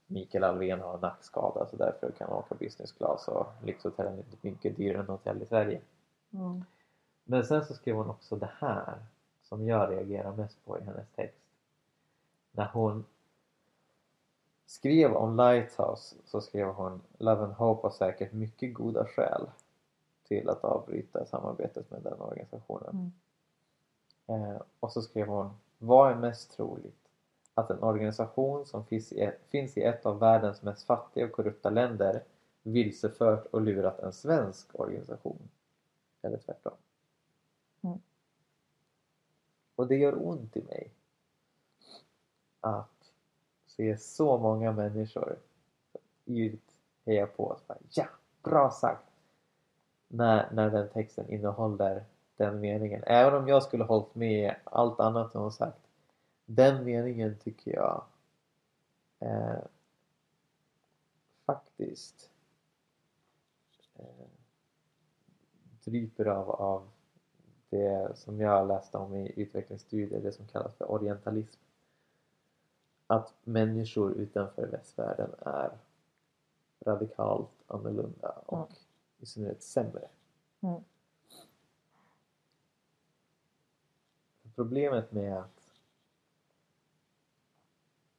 Mikael 0.07 0.45
Alvén 0.45 0.81
har 0.81 0.95
en 0.95 1.01
nackskada 1.01 1.67
så 1.67 1.77
därför 1.77 2.11
kan 2.11 2.29
han 2.29 2.39
åka 2.39 2.55
business 2.55 2.93
class 2.93 3.29
och 3.29 3.47
lyxhotellen 3.65 4.19
är 4.19 4.25
mycket 4.41 4.77
dyrare 4.77 5.03
än 5.03 5.09
hotell 5.09 5.43
i 5.43 5.47
Sverige. 5.47 5.81
Mm. 6.33 6.65
Men 7.25 7.45
sen 7.45 7.65
så 7.65 7.75
skrev 7.75 7.97
hon 7.97 8.11
också 8.11 8.37
det 8.37 8.51
här 8.59 8.99
som 9.43 9.67
jag 9.67 9.91
reagerar 9.91 10.33
mest 10.33 10.65
på 10.65 10.79
i 10.79 10.85
hennes 10.85 11.09
text. 11.17 11.43
När 12.53 12.69
hon 12.73 13.05
skrev 14.73 15.17
om 15.17 15.37
Lighthouse 15.37 16.17
så 16.25 16.41
skrev 16.41 16.67
hon 16.67 17.03
Love 17.19 17.45
and 17.45 17.53
Hope 17.53 17.87
har 17.87 17.93
säkert 17.93 18.33
mycket 18.33 18.75
goda 18.75 19.07
skäl 19.07 19.51
till 20.25 20.49
att 20.49 20.65
avbryta 20.65 21.27
samarbetet 21.27 21.91
med 21.91 22.03
den 22.03 22.21
organisationen. 22.21 23.13
Eh, 24.27 24.63
och 24.81 24.93
så 24.93 25.03
skrev 25.03 25.27
hon 25.27 25.51
Vad 25.79 26.11
är 26.11 26.17
mest 26.17 26.53
troligt? 26.57 27.09
Att 27.55 27.71
en 27.71 27.83
organisation 27.83 28.67
som 28.67 28.87
finns 28.87 29.13
i, 29.13 29.21
ett, 29.21 29.41
finns 29.49 29.77
i 29.77 29.83
ett 29.83 30.07
av 30.07 30.19
världens 30.19 30.63
mest 30.63 30.87
fattiga 30.87 31.25
och 31.25 31.33
korrupta 31.33 31.71
länder 31.71 32.25
vilsefört 32.63 33.47
och 33.47 33.61
lurat 33.61 33.99
en 33.99 34.13
svensk 34.13 34.81
organisation? 34.81 35.49
Eller 36.23 36.39
tvärtom? 36.39 36.77
Mm. 37.83 37.99
Och 39.75 39.87
det 39.87 39.97
gör 39.97 40.27
ont 40.29 40.57
i 40.57 40.63
mig 40.63 40.91
att 42.61 43.02
det 43.83 43.91
är 43.91 43.97
så 43.97 44.39
många 44.39 44.73
människor 44.73 45.39
ivrigt 46.25 46.75
hejar 47.07 47.27
på 47.27 47.47
oss. 47.49 47.67
Bara, 47.67 47.79
Ja, 47.91 48.07
bra 48.43 48.71
sagt! 48.71 49.11
När, 50.09 50.53
när 50.53 50.71
den 50.71 50.89
texten 50.89 51.31
innehåller 51.31 52.05
den 52.37 52.61
meningen. 52.61 53.03
Även 53.07 53.35
om 53.43 53.49
jag 53.49 53.63
skulle 53.63 53.85
hållit 53.85 54.15
med 54.15 54.55
allt 54.65 55.01
annat 55.01 55.33
hon 55.33 55.53
sagt. 55.53 55.79
Den 56.45 56.85
meningen 56.85 57.39
tycker 57.39 57.75
jag 57.75 58.05
eh, 59.19 59.59
faktiskt 61.47 62.31
eh, 63.95 64.27
dryper 65.85 66.27
av, 66.27 66.51
av 66.51 66.89
det 67.71 68.19
som 68.19 68.41
jag 68.41 68.69
läste 68.69 68.99
om 68.99 69.15
i 69.15 69.33
utvecklingsstudier, 69.37 70.21
det 70.21 70.33
som 70.33 70.47
kallas 70.47 70.75
för 70.75 70.91
orientalism. 70.91 71.61
Att 73.13 73.35
människor 73.45 74.13
utanför 74.13 74.67
västvärlden 74.67 75.31
är 75.41 75.71
radikalt 76.81 77.51
annorlunda 77.67 78.29
och 78.47 78.59
Mm. 78.59 78.69
i 79.19 79.27
synnerhet 79.27 79.63
sämre. 79.63 80.09
Mm. 80.61 80.81
Problemet 84.55 85.13
med 85.13 85.37
att, 85.37 85.69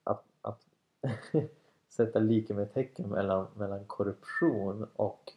att, 0.04 0.26
att 0.42 0.66
sätta 1.88 2.20
lika 2.20 2.54
med 2.54 2.74
tecken 2.74 3.10
mellan, 3.10 3.48
mellan 3.56 3.86
korruption 3.86 4.88
och 4.96 5.34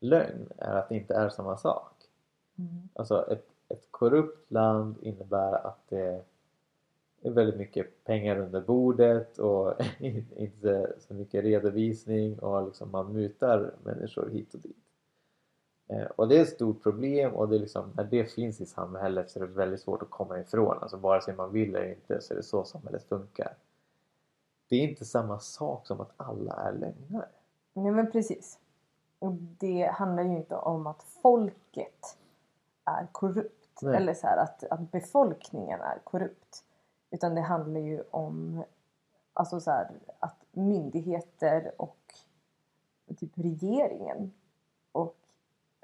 lögn 0.00 0.48
är 0.56 0.74
att 0.76 0.88
det 0.88 0.96
inte 0.96 1.14
är 1.14 1.28
samma 1.28 1.56
sak. 1.56 1.92
Mm. 2.58 2.88
Alltså 2.94 3.32
ett, 3.32 3.48
ett 3.68 3.88
korrupt 3.90 4.50
land 4.50 4.96
innebär 5.02 5.66
att 5.66 5.88
det 5.88 6.24
väldigt 7.22 7.56
mycket 7.56 8.04
pengar 8.04 8.38
under 8.38 8.60
bordet 8.60 9.38
och 9.38 9.74
inte 10.36 10.92
så 10.98 11.14
mycket 11.14 11.44
redovisning 11.44 12.38
och 12.38 12.66
liksom 12.66 12.90
man 12.90 13.12
mutar 13.12 13.74
människor 13.82 14.28
hit 14.30 14.54
och 14.54 14.60
dit. 14.60 14.76
Eh, 15.88 16.06
Och 16.16 16.28
det 16.28 16.36
är 16.38 16.42
ett 16.42 16.48
stort 16.48 16.82
problem 16.82 17.34
och 17.34 17.48
det 17.48 17.58
liksom, 17.58 17.92
när 17.96 18.04
det 18.04 18.24
finns 18.24 18.60
i 18.60 18.66
samhället 18.66 19.30
så 19.30 19.38
är 19.38 19.46
det 19.46 19.52
väldigt 19.52 19.80
svårt 19.80 20.02
att 20.02 20.10
komma 20.10 20.40
ifrån. 20.40 20.78
Alltså 20.80 20.96
vare 20.96 21.20
sig 21.22 21.34
man 21.34 21.52
vill 21.52 21.74
eller 21.74 21.88
inte 21.88 22.20
så 22.20 22.34
är 22.34 22.36
det 22.36 22.42
så 22.42 22.64
samhället 22.64 23.04
funkar. 23.04 23.54
Det 24.68 24.76
är 24.76 24.88
inte 24.88 25.04
samma 25.04 25.38
sak 25.38 25.86
som 25.86 26.00
att 26.00 26.12
alla 26.16 26.52
är 26.52 26.72
lögnare. 26.72 27.28
Nej 27.72 27.92
men 27.92 28.10
precis. 28.10 28.58
Och 29.18 29.32
det 29.32 29.86
handlar 29.94 30.22
ju 30.22 30.36
inte 30.36 30.56
om 30.56 30.86
att 30.86 31.02
folket 31.02 32.16
är 32.84 33.06
korrupt. 33.12 33.82
Nej. 33.82 33.96
Eller 33.96 34.14
så 34.14 34.26
här 34.26 34.36
att, 34.36 34.64
att 34.64 34.92
befolkningen 34.92 35.80
är 35.80 35.98
korrupt. 36.04 36.64
Utan 37.10 37.34
det 37.34 37.40
handlar 37.40 37.80
ju 37.80 38.02
om 38.10 38.64
alltså 39.32 39.60
så 39.60 39.70
här, 39.70 39.90
att 40.18 40.36
myndigheter 40.52 41.72
och 41.76 41.96
typ 43.16 43.38
regeringen 43.38 44.32
och 44.92 45.16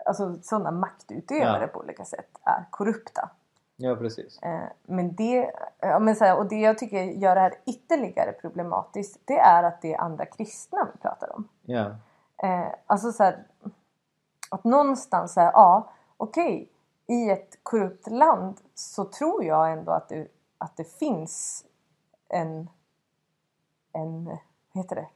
alltså 0.04 0.38
sådana 0.42 0.70
maktutövare 0.70 1.62
Ja. 1.62 1.68
på 1.68 1.80
olika 1.80 2.04
sätt 2.04 2.38
är 2.42 2.64
korrupta. 2.70 3.30
Ja 3.76 3.96
precis. 3.96 4.42
Eh, 4.42 4.68
men 4.82 5.14
det, 5.14 5.52
ja, 5.80 5.98
men 5.98 6.16
så 6.16 6.24
här, 6.24 6.38
och 6.38 6.46
det 6.48 6.60
jag 6.60 6.78
tycker 6.78 7.02
gör 7.02 7.34
det 7.34 7.40
här 7.40 7.54
ytterligare 7.66 8.32
problematiskt 8.32 9.20
det 9.24 9.38
är 9.38 9.62
att 9.62 9.82
det 9.82 9.94
är 9.94 10.00
andra 10.00 10.26
kristna 10.26 10.88
vi 10.94 11.00
pratar 11.00 11.36
om. 11.36 11.48
Ja. 11.62 11.96
Eh, 12.36 12.68
alltså 12.86 13.12
så 13.12 13.22
här, 13.22 13.46
att 14.50 14.64
någonstans 14.64 15.32
säga 15.32 15.50
ja 15.54 15.90
okej 16.16 16.70
i 17.06 17.30
ett 17.30 17.58
korrupt 17.62 18.10
land 18.10 18.60
så 18.74 19.04
tror 19.04 19.44
jag 19.44 19.72
ändå 19.72 19.92
att 19.92 20.08
det, 20.08 20.28
att 20.58 20.76
det 20.76 20.84
finns 20.98 21.64
en 22.28 22.68
en, 23.92 24.24
vad 24.24 24.84
heter 24.84 24.96
det? 24.96 25.08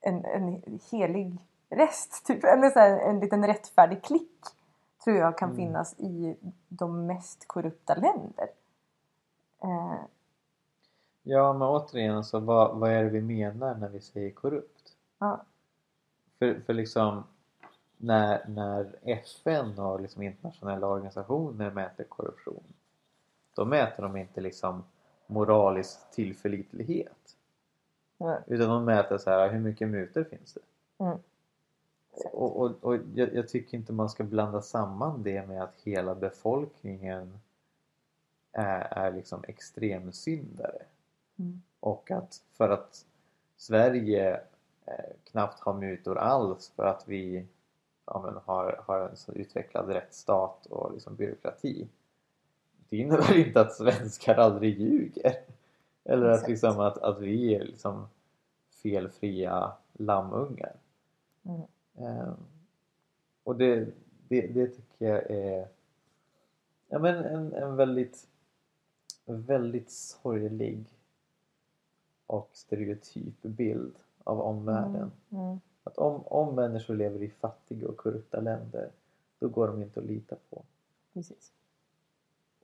En, 0.00 0.24
en 0.24 0.62
helig 0.90 1.38
rest 1.68 2.26
typ, 2.26 2.44
eller 2.44 2.70
så 2.70 2.78
här, 2.78 2.98
en 2.98 3.20
liten 3.20 3.46
rättfärdig 3.46 4.02
klick 4.04 4.40
tror 5.04 5.16
jag 5.16 5.38
kan 5.38 5.48
Mm. 5.50 5.56
finnas 5.56 5.94
i 5.98 6.36
de 6.68 7.06
mest 7.06 7.48
korrupta 7.48 7.94
länder. 7.94 8.48
Eh, 9.62 10.00
Ja 11.22 11.52
men 11.52 11.62
återigen 11.68 12.24
så 12.24 12.40
vad, 12.40 12.78
vad 12.78 12.90
är 12.90 13.04
det 13.04 13.10
vi 13.10 13.20
menar 13.22 13.74
när 13.74 13.88
vi 13.88 14.00
säger 14.00 14.30
korrupt? 14.30 14.96
ja, 15.18 15.44
För, 16.38 16.60
för 16.66 16.72
liksom 16.74 17.24
när, 17.96 18.48
när 18.48 18.96
FN 19.02 19.78
och 19.78 20.00
liksom 20.00 20.22
internationella 20.22 20.86
organisationer 20.86 21.70
mäter 21.70 22.04
korruption 22.04 22.64
då 23.54 23.64
mäter 23.64 24.02
de 24.02 24.16
inte 24.16 24.40
liksom 24.40 24.84
moralisk 25.26 26.10
tillförlitlighet. 26.10 27.36
Ja, 28.18 28.38
utan 28.46 28.68
de 28.68 28.84
mäter 28.84 29.18
så 29.18 29.30
här 29.30 29.52
hur 29.52 29.60
mycket 29.60 29.88
mutor 29.88 30.24
finns 30.24 30.52
det? 30.52 30.60
mm, 31.04 31.18
Och, 32.32 32.60
och, 32.60 32.72
och 32.80 32.96
jag, 33.14 33.34
jag 33.34 33.48
tycker 33.48 33.78
inte 33.78 33.92
man 33.92 34.10
ska 34.10 34.24
blanda 34.24 34.62
samman 34.62 35.22
det 35.22 35.46
med 35.46 35.62
att 35.62 35.74
hela 35.82 36.14
befolkningen 36.14 37.38
är, 38.52 38.80
är 38.90 39.12
liksom 39.12 39.44
extremsyndare. 39.48 40.82
Mm, 41.38 41.62
och 41.80 42.10
att 42.10 42.42
för 42.52 42.68
att 42.68 43.06
Sverige 43.56 44.40
eh, 44.86 45.14
knappt 45.24 45.60
har 45.60 45.74
mutor 45.74 46.18
alls 46.18 46.72
för 46.76 46.84
att 46.84 47.08
vi 47.08 47.46
ja, 48.06 48.22
men 48.24 48.40
har, 48.44 48.82
har 48.86 49.00
en 49.00 49.16
så 49.16 49.32
utvecklad 49.32 49.88
rättsstat 49.88 50.66
och 50.66 50.92
liksom 50.92 51.16
byråkrati 51.16 51.88
det 52.88 52.96
innebär 52.96 53.38
inte 53.38 53.60
att 53.60 53.74
svenskar 53.74 54.34
aldrig 54.34 54.80
ljuger 54.80 55.36
eller 56.04 56.26
att, 56.26 56.34
Exakt. 56.34 56.50
liksom, 56.50 56.80
att, 56.80 56.98
att 56.98 57.20
vi 57.20 57.54
är 57.54 57.64
liksom 57.64 58.08
felfria 58.82 59.72
lammungar 59.92 60.72
mm, 61.42 61.62
Ehm, 61.98 62.34
och 63.44 63.56
det, 63.56 63.88
det, 64.28 64.46
det 64.46 64.66
tycker 64.66 65.06
jag 65.08 65.30
är 65.30 65.68
ja, 66.88 66.98
men 66.98 67.24
en, 67.24 67.52
en 67.52 67.76
väldigt 67.76 68.26
väldigt 69.26 69.90
sorglig 69.90 70.84
och 72.26 72.50
stereotyp 72.52 73.42
bild 73.42 73.94
av 74.24 74.40
omvärlden. 74.40 75.10
mm, 75.30 75.44
mm, 75.44 75.60
Att 75.84 75.98
om, 75.98 76.22
om 76.26 76.54
människor 76.54 76.94
lever 76.94 77.22
i 77.22 77.30
fattiga 77.30 77.88
och 77.88 77.96
korrupta 77.96 78.40
länder 78.40 78.90
då 79.38 79.48
går 79.48 79.66
de 79.68 79.82
inte 79.82 80.00
att 80.00 80.06
lita 80.06 80.36
på. 80.50 80.62
precis. 81.12 81.52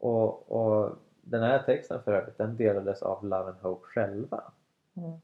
Och, 0.00 0.52
och 0.52 0.96
den 1.22 1.42
här 1.42 1.62
texten 1.62 2.02
för 2.02 2.12
övrigt 2.12 2.38
den 2.38 2.56
delades 2.56 3.02
av 3.02 3.24
Love 3.24 3.50
and 3.50 3.60
Hope 3.60 3.86
själva. 3.86 4.52
Mm, 4.94 5.20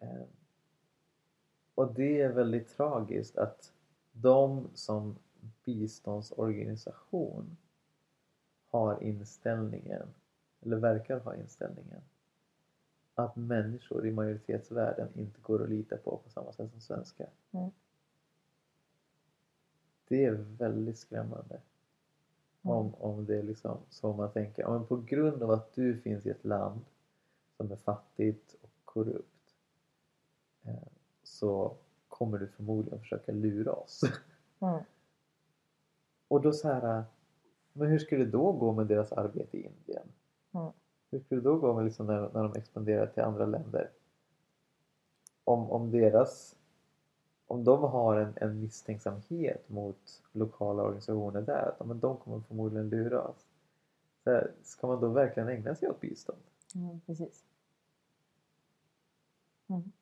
Ehm, 0.00 0.26
Och 1.74 1.94
det 1.94 2.20
är 2.20 2.28
väldigt 2.32 2.68
tragiskt 2.76 3.38
att 3.38 3.72
de 4.12 4.68
som 4.74 5.16
biståndsorganisation 5.64 7.56
har 8.70 9.02
inställningen, 9.02 10.08
eller 10.62 10.76
verkar 10.76 11.18
ha 11.20 11.36
inställningen, 11.36 12.00
att 13.14 13.36
människor 13.36 14.06
i 14.06 14.12
majoritetsvärlden 14.12 15.08
inte 15.14 15.40
går 15.40 15.62
att 15.62 15.68
lita 15.68 15.96
på 15.96 16.16
på 16.16 16.30
samma 16.30 16.52
sätt 16.52 16.70
som 16.70 16.80
svenskar. 16.80 17.28
Mm. 17.50 17.70
Det 20.08 20.24
är 20.24 20.32
väldigt 20.32 20.98
skrämmande. 20.98 21.60
Om, 22.66 22.94
om 22.94 23.24
det 23.24 23.38
är 23.38 23.42
liksom 23.42 23.78
så 23.90 24.12
man 24.12 24.32
tänker, 24.32 24.68
men 24.68 24.86
på 24.86 24.96
grund 24.96 25.42
av 25.42 25.50
att 25.50 25.74
du 25.74 26.00
finns 26.00 26.26
i 26.26 26.30
ett 26.30 26.44
land 26.44 26.80
som 27.56 27.72
är 27.72 27.76
fattigt 27.76 28.56
och 28.62 28.70
korrupt 28.84 29.54
eh, 30.62 30.88
så 31.22 31.76
kommer 32.08 32.38
du 32.38 32.46
förmodligen 32.48 33.00
försöka 33.00 33.32
lura 33.32 33.72
oss. 33.72 34.00
mm, 34.60 34.80
Och 36.28 36.40
då 36.42 36.52
så 36.52 36.68
här, 36.68 37.04
men 37.72 37.88
hur 37.88 37.98
skulle 37.98 38.24
det 38.24 38.30
då 38.30 38.52
gå 38.52 38.72
med 38.72 38.86
deras 38.86 39.12
arbete 39.12 39.56
i 39.56 39.60
Indien? 39.60 40.08
Mm. 40.52 40.72
Hur 41.10 41.20
skulle 41.20 41.40
det 41.40 41.48
då 41.48 41.58
gå 41.58 41.74
med 41.74 41.84
liksom 41.84 42.06
när, 42.06 42.20
när 42.20 42.42
de 42.42 42.52
expanderar 42.56 43.06
till 43.06 43.22
andra 43.22 43.46
länder? 43.46 43.90
Om, 45.44 45.70
om 45.70 45.90
deras 45.90 46.56
om 47.46 47.64
de 47.64 47.82
har 47.82 48.16
en, 48.16 48.34
en 48.36 48.60
misstänksamhet 48.60 49.68
mot 49.68 50.22
lokala 50.32 50.82
organisationer 50.82 51.42
där, 51.42 51.74
men 51.84 52.00
de 52.00 52.16
kommer 52.16 52.40
förmodligen 52.40 52.88
lura 52.88 53.22
oss. 53.22 53.46
Så 54.24 54.30
här, 54.30 54.52
ska 54.62 54.86
man 54.86 55.00
då 55.00 55.08
verkligen 55.08 55.48
ägna 55.48 55.74
sig 55.74 55.88
åt 55.88 56.00
bistånd? 56.00 56.38
mm, 56.74 57.00
precis. 57.00 57.44
Mm. 59.66 59.92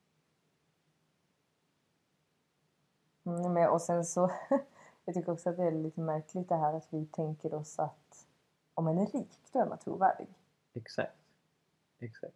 Mm, 3.23 3.53
men, 3.53 3.69
och 3.69 3.81
sen 3.81 4.05
så, 4.05 4.31
jag 5.05 5.15
tycker 5.15 5.31
också 5.31 5.49
att 5.49 5.57
det 5.57 5.63
är 5.63 5.71
lite 5.71 6.01
märkligt 6.01 6.49
det 6.49 6.55
här 6.55 6.73
att 6.73 6.87
vi 6.89 7.05
tänker 7.05 7.53
oss 7.53 7.79
att 7.79 8.27
om 8.73 8.85
man 8.85 8.97
är 8.97 9.05
rik, 9.05 9.39
då 9.51 9.59
är 9.59 9.65
man 9.65 9.77
trovärdig. 9.77 10.27
Exakt. 10.73 11.17
Exakt. 11.99 12.35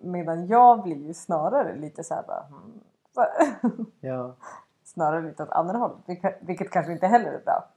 Medan 0.00 0.46
jag 0.46 0.82
blir 0.82 1.06
ju 1.06 1.14
snarare 1.14 1.76
lite 1.76 2.04
så 2.04 2.14
här 2.14 2.22
bara, 2.26 2.46
hmm, 2.46 2.80
Ja. 4.00 4.36
snarare 4.84 5.22
lite 5.22 5.42
åt 5.42 5.50
andra 5.50 5.78
hållet, 5.78 5.98
vilket, 6.40 6.70
kanske 6.70 6.92
inte 6.92 7.06
heller 7.06 7.32
är 7.32 7.44
bra. 7.44 7.68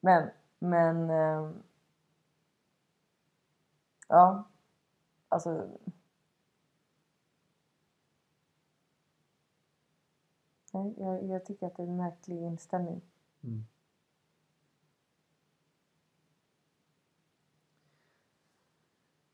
Men, 0.00 0.30
men... 0.58 1.10
ehm, 1.10 1.62
ja, 4.08 4.44
alltså... 5.28 5.68
Nej, 10.72 10.94
jag, 10.98 11.24
jag 11.24 11.44
tycker 11.44 11.66
att 11.66 11.76
det 11.76 11.82
är 11.82 11.86
en 11.86 11.96
märklig 11.96 12.42
inställning. 12.42 13.00
Mm. 13.44 13.64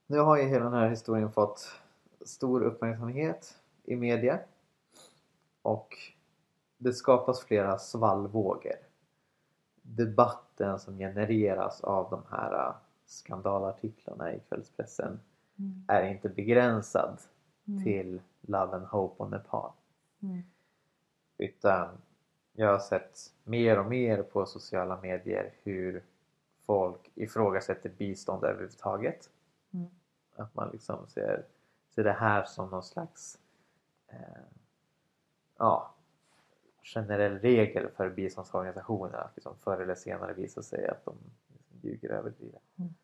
Nu 0.07 0.19
har 0.19 0.37
ju 0.37 0.43
hela 0.49 0.65
den 0.65 0.75
här 0.75 0.89
historien 0.89 1.33
fått 1.33 1.81
stor 2.21 2.63
uppmärksamhet 2.63 3.61
i 3.85 3.97
media 3.97 4.41
och 5.69 5.95
det 6.79 6.93
skapas 6.93 7.41
flera 7.41 7.79
svallvågor. 7.79 8.77
Debatten 9.83 10.79
som 10.79 10.99
genereras 10.99 11.81
av 11.81 12.11
de 12.11 12.23
här 12.31 12.75
skandalartiklarna 13.07 14.33
i 14.35 14.41
kvällspressen 14.49 15.21
Mm. 15.59 15.85
är 15.89 16.03
inte 16.03 16.29
begränsad 16.29 17.21
Mm. 17.69 17.85
till 17.85 18.21
Love 18.41 18.77
and 18.77 18.87
Hope 18.87 19.23
och 19.23 19.31
Nepal. 19.31 19.73
Mm. 20.23 20.43
Utan 21.39 21.89
jag 22.53 22.73
har 22.73 22.79
sett 22.79 23.19
mer 23.45 23.79
och 23.79 23.87
mer 23.87 24.23
på 24.23 24.47
sociala 24.47 25.01
medier 25.01 25.55
hur 25.63 26.05
folk 26.67 27.11
ifrågasätter 27.15 27.91
bistånd 27.91 28.45
överhuvudtaget. 28.45 29.31
Mm. 29.75 29.87
Att 30.37 30.55
man 30.55 30.71
liksom 30.71 31.07
ser, 31.07 31.45
ser 31.95 32.05
det 32.05 32.13
här 32.13 32.45
som 32.45 32.71
någon 32.71 32.83
slags 32.83 33.39
eh, 34.07 34.19
ja, 35.59 35.95
generell 36.83 37.39
regel 37.39 37.89
för 37.91 38.11
biståndsorganisationer 38.11 39.19
att 39.19 39.37
liksom 39.37 39.57
förr 39.57 39.81
eller 39.81 39.95
senare 39.95 40.33
visa 40.33 40.63
sig 40.63 40.89
att 40.89 41.05
de 41.05 41.15
liksom 41.49 41.77
ljuger 41.83 42.11
och 42.11 42.17
överdriver. 42.17 42.61
Mm. 42.77 42.95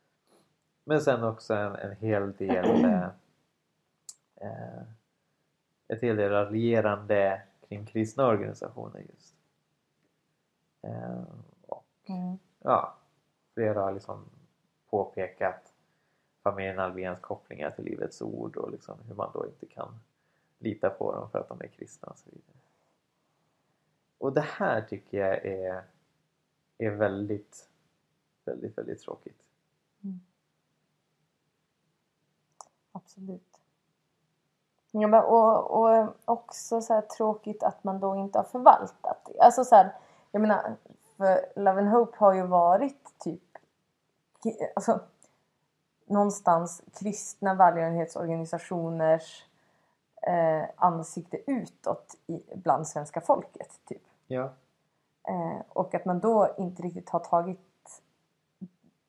Men 0.84 1.00
sen 1.00 1.24
också 1.24 1.54
en, 1.54 1.74
en 1.74 1.96
hel 1.96 2.32
del 2.32 2.84
eh, 2.84 3.08
eh, 4.36 4.82
ett 5.88 6.00
hel 6.02 6.16
del 6.16 6.30
raljerande 6.30 7.42
kring 7.68 7.86
kristna 7.86 8.26
organisationer 8.26 9.00
just. 9.00 9.34
Eh, 10.82 11.22
och 11.66 11.84
Mm. 12.08 12.38
ja, 12.58 12.94
flera 13.54 13.80
har 13.80 13.92
liksom 13.92 14.24
påpekat 14.90 15.72
familjen 16.42 16.78
Alvéns 16.78 17.20
kopplingar 17.20 17.70
till 17.70 17.84
Livets 17.84 18.22
Ord 18.22 18.56
och 18.56 18.70
liksom 18.70 18.98
hur 19.08 19.14
man 19.14 19.30
då 19.34 19.46
inte 19.46 19.66
kan 19.66 20.00
lita 20.64 20.90
på 20.90 21.12
dem 21.12 21.30
för 21.30 21.38
att 21.38 21.48
de 21.48 21.60
är 21.60 21.66
kristna 21.66 22.08
och 22.08 22.18
så 22.18 22.30
vidare. 22.30 22.56
Och 24.18 24.32
det 24.32 24.40
här 24.40 24.82
tycker 24.82 25.18
jag 25.18 25.44
är, 25.44 25.84
är 26.78 26.90
väldigt, 26.90 27.68
väldigt, 28.44 28.78
väldigt 28.78 29.00
tråkigt. 29.00 29.42
Mm. 30.04 30.20
Absolut. 32.92 33.60
Ja, 34.90 35.06
men 35.06 35.24
och, 35.24 35.70
och 35.70 36.14
också 36.24 36.80
så 36.80 36.94
här 36.94 37.00
tråkigt 37.00 37.62
att 37.62 37.84
man 37.84 38.00
då 38.00 38.16
inte 38.16 38.38
har 38.38 38.44
förvaltat 38.44 39.24
det. 39.24 39.40
Alltså 39.40 39.64
så 39.64 39.74
här, 39.74 39.96
jag 40.30 40.40
menar, 40.42 40.76
för 41.16 41.46
Love 41.56 41.80
and 41.80 41.88
Hope 41.88 42.16
har 42.18 42.34
ju 42.34 42.46
varit 42.46 43.18
typ 43.18 43.42
alltså, 44.74 45.00
någonstans 46.06 46.82
kristna 46.92 47.54
välgörenhetsorganisationers 47.54 49.44
eh, 50.26 50.64
ansikte 50.76 51.50
utåt 51.50 52.14
i, 52.26 52.42
bland 52.54 52.88
svenska 52.88 53.20
folket. 53.20 53.80
Typ. 53.84 54.02
Ja. 54.26 54.52
Eh, 55.28 55.60
och 55.68 55.94
att 55.94 56.04
man 56.04 56.20
då 56.20 56.54
inte 56.58 56.82
riktigt 56.82 57.10
har 57.10 57.20
tagit 57.20 58.02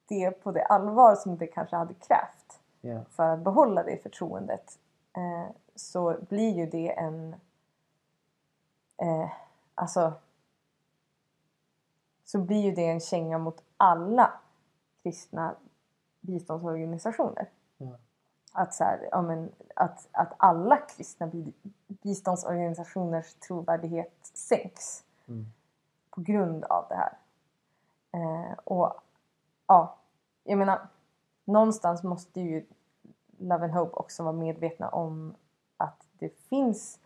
det 0.07 0.31
på 0.31 0.51
det 0.51 0.65
allvar 0.65 1.15
som 1.15 1.37
det 1.37 1.47
kanske 1.47 1.75
hade 1.75 1.93
krävt 1.93 2.59
ja. 2.81 3.01
för 3.09 3.29
att 3.29 3.39
behålla 3.39 3.83
det 3.83 4.03
förtroendet 4.03 4.79
eh, 5.17 5.55
så 5.75 6.17
blir 6.29 6.53
ju 6.53 6.65
det 6.65 6.91
en... 6.99 7.35
Eh, 8.97 9.29
alltså... 9.75 10.13
Så 12.23 12.39
blir 12.39 12.61
ju 12.61 12.71
det 12.71 12.85
en 12.85 12.99
känga 12.99 13.37
mot 13.37 13.63
alla 13.77 14.33
kristna 15.03 15.55
biståndsorganisationer. 16.21 17.49
Att, 18.57 18.73
så 18.73 18.83
här, 18.83 19.09
ja, 19.11 19.21
men, 19.21 19.51
att, 19.75 20.07
att 20.11 20.33
alla 20.37 20.77
kristna 20.77 21.27
bi- 21.27 21.53
biståndsorganisationers 21.87 23.33
trovärdighet 23.33 24.13
sänks 24.33 25.03
Mm. 25.27 25.45
på 26.09 26.21
grund 26.21 26.63
av 26.63 26.85
det 26.89 26.95
här. 26.95 27.17
Eh, 28.11 28.53
och 28.63 28.93
ja, 29.67 29.95
jag 30.43 30.57
menar 30.57 30.87
någonstans 31.45 32.03
måste 32.03 32.41
ju 32.41 32.65
Love 33.37 33.63
and 33.65 33.73
Hope 33.73 33.95
också 33.95 34.23
vara 34.23 34.33
medvetna 34.33 34.89
om 34.89 35.35
att 35.77 36.07
det 36.19 36.29
finns 36.29 36.99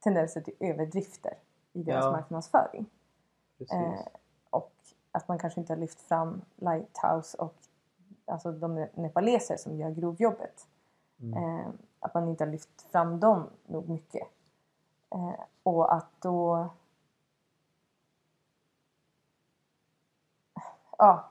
tendenser 0.00 0.40
till 0.40 0.54
överdrifter 0.60 1.34
i 1.72 1.82
deras 1.82 2.04
Ja. 2.04 2.10
marknadsföring. 2.10 2.86
Eh, 3.70 4.00
och 4.50 4.72
att 5.12 5.28
man 5.28 5.38
kanske 5.38 5.60
inte 5.60 5.72
har 5.72 5.78
lyft 5.78 6.00
fram 6.00 6.42
Lighthouse 6.56 7.36
och 7.38 7.54
alltså 8.28 8.52
de 8.52 8.86
nepaleser 8.94 9.56
som 9.56 9.76
gör 9.76 9.90
grovjobbet. 9.90 10.68
Mm. 11.20 11.44
Eh, 11.44 11.68
att 12.00 12.14
man 12.14 12.28
inte 12.28 12.44
har 12.44 12.50
lyft 12.50 12.82
fram 12.82 13.20
dem 13.20 13.50
nog 13.66 13.88
mycket. 13.88 14.28
Eh, 15.10 15.40
och 15.62 15.94
att 15.94 16.20
då... 16.20 16.68
Ja. 20.98 21.30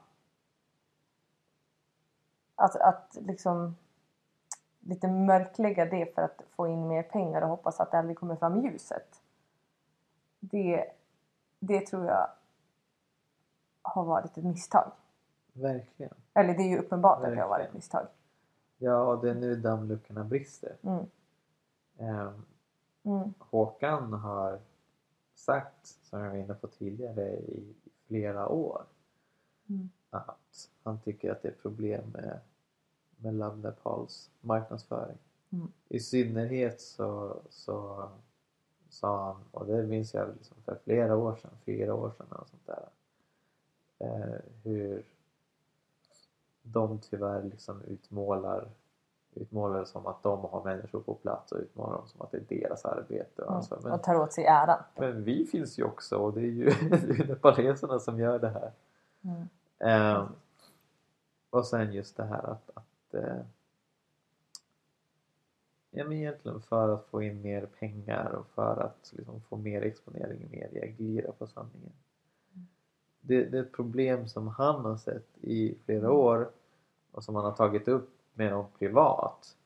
Att, 2.54 2.76
att 2.76 3.16
liksom 3.20 3.76
lite 4.80 5.08
mörklägga 5.08 5.84
det 5.84 6.14
för 6.14 6.22
att 6.22 6.42
få 6.50 6.68
in 6.68 6.88
mer 6.88 7.02
pengar 7.02 7.42
och 7.42 7.48
hoppas 7.48 7.80
att 7.80 7.90
det 7.90 7.98
aldrig 7.98 8.18
kommer 8.18 8.36
fram 8.36 8.56
i 8.56 8.68
ljuset. 8.68 9.22
Det, 10.40 10.92
det 11.58 11.86
tror 11.86 12.06
jag 12.06 12.30
har 13.82 14.04
varit 14.04 14.36
ett 14.36 14.44
misstag. 14.44 14.92
Verkligen. 15.60 16.14
Eller 16.34 16.54
det 16.54 16.62
är 16.62 16.68
ju 16.68 16.78
uppenbart 16.78 17.24
att 17.24 17.30
det 17.34 17.40
har 17.40 17.48
varit 17.48 17.60
ett 17.60 17.64
Verkligen. 17.64 17.74
misstag. 17.74 18.06
Ja, 18.78 19.02
och 19.14 19.22
det 19.24 19.30
är 19.30 19.34
nu 19.34 19.56
dammluckorna 19.56 20.24
brister. 20.24 20.76
Mm. 20.82 21.04
Ehm, 21.98 22.44
Mm. 23.02 23.34
Håkan 23.38 24.12
har 24.12 24.58
sagt, 25.34 25.86
som 25.86 26.20
jag 26.20 26.30
var 26.30 26.36
inne 26.36 26.54
på 26.54 26.66
tidigare, 26.66 27.30
i 27.30 27.74
flera 28.06 28.48
år 28.48 28.82
Mm. 29.68 29.88
att 30.10 30.70
han 30.82 30.98
tycker 31.00 31.32
att 31.32 31.42
det 31.42 31.48
är 31.48 31.52
problem 31.62 32.04
med, 32.12 32.40
med 33.16 33.34
Love 33.34 33.56
Nepals 33.56 34.30
marknadsföring. 34.40 35.18
Mm. 35.50 35.72
I 35.88 36.00
synnerhet 36.00 36.80
så, 36.80 37.36
så 37.50 38.08
sa 38.88 39.24
han, 39.32 39.44
och 39.50 39.66
det 39.66 39.82
minns 39.86 40.14
jag 40.14 40.28
liksom 40.28 40.56
för 40.64 40.78
flera 40.84 41.16
år 41.16 41.36
sedan, 41.36 41.50
fyra 41.64 41.94
år 41.94 42.10
sedan 42.18 42.26
och 42.30 42.48
sånt 42.48 42.66
där, 42.66 42.88
eh, 43.98 44.40
hur 44.62 45.02
de 46.72 46.98
tyvärr 46.98 47.42
liksom 47.42 47.82
utmålar 47.82 48.68
utmålar 49.34 49.78
det 49.80 49.86
som 49.86 50.06
att 50.06 50.22
de 50.22 50.40
har 50.44 50.64
människor 50.64 51.00
på 51.00 51.14
plats 51.14 51.52
och 51.52 51.58
utmålar 51.58 51.92
dem 51.96 52.08
som 52.08 52.22
att 52.22 52.30
det 52.30 52.36
är 52.36 52.60
deras 52.60 52.84
arbete. 52.84 53.42
Och 53.42 53.48
Mm. 53.48 53.56
alltså, 53.56 53.80
men, 53.82 53.92
Och 53.92 54.02
tar 54.02 54.14
åt 54.14 54.32
sig 54.32 54.44
äran. 54.44 54.78
men 54.96 55.24
vi 55.24 55.44
finns 55.46 55.78
ju 55.78 55.84
också 55.84 56.16
och 56.16 56.32
det 56.32 56.40
är 56.40 56.44
ju, 56.44 56.72
nepaleserna 57.28 57.98
som 57.98 58.20
gör 58.20 58.38
det 58.38 58.48
här. 58.48 58.72
Mm. 59.22 59.48
Eh, 59.78 60.28
och 61.50 61.66
sen 61.66 61.92
just 61.92 62.16
det 62.16 62.24
här 62.24 62.42
att, 62.50 62.70
att 62.74 63.14
eh, 63.14 63.36
ja, 65.90 66.04
men 66.04 66.12
egentligen 66.12 66.60
för 66.60 66.88
att 66.88 67.06
få 67.06 67.22
in 67.22 67.42
mer 67.42 67.66
pengar 67.66 68.30
och 68.32 68.46
för 68.46 68.80
att 68.80 69.12
liksom, 69.16 69.40
få 69.40 69.56
mer 69.56 69.82
exponering 69.82 70.42
i 70.42 70.48
media 70.48 70.86
glida 70.86 71.32
på 71.32 71.46
sanningen. 71.46 71.92
Det, 73.20 73.44
det 73.44 73.58
är 73.58 73.62
ett 73.62 73.72
problem 73.72 74.28
som 74.28 74.48
han 74.48 74.84
har 74.84 74.96
sett 74.96 75.28
i 75.40 75.74
flera 75.84 76.12
år 76.12 76.50
och 77.12 77.24
som 77.24 77.34
han 77.34 77.44
har 77.44 77.52
tagit 77.52 77.88
upp 77.88 78.10
med 78.34 78.52
dem 78.52 78.66
privat. 78.78 79.56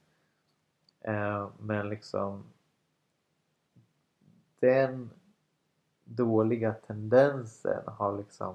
Eh, 1.00 1.48
men 1.58 1.88
liksom 1.88 2.44
den 4.60 5.10
dåliga 6.04 6.74
tendensen 6.74 7.82
har 7.86 8.18
liksom 8.18 8.54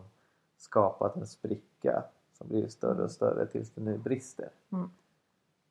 skapat 0.58 1.16
en 1.16 1.28
spricka 1.28 2.04
som 2.34 2.48
blir 2.48 2.68
större 2.68 3.04
och 3.04 3.12
större 3.12 3.46
tills 3.46 3.72
det 3.72 3.82
nu 3.82 3.98
brister. 3.98 4.50
Mm. 4.72 4.90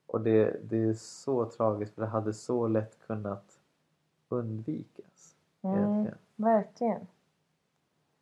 Och 0.07 0.21
det, 0.21 0.61
det 0.71 0.77
är 0.77 0.95
så 0.95 1.45
tragiskt 1.45 1.95
för 1.95 2.03
det 2.03 2.09
hade 2.09 2.35
så 2.35 2.69
lätt 2.69 2.99
kunnat 3.07 3.59
undvikas. 4.29 5.37
Mm. 5.62 5.79
Egentligen. 5.79 6.19
Verkligen. 6.37 7.07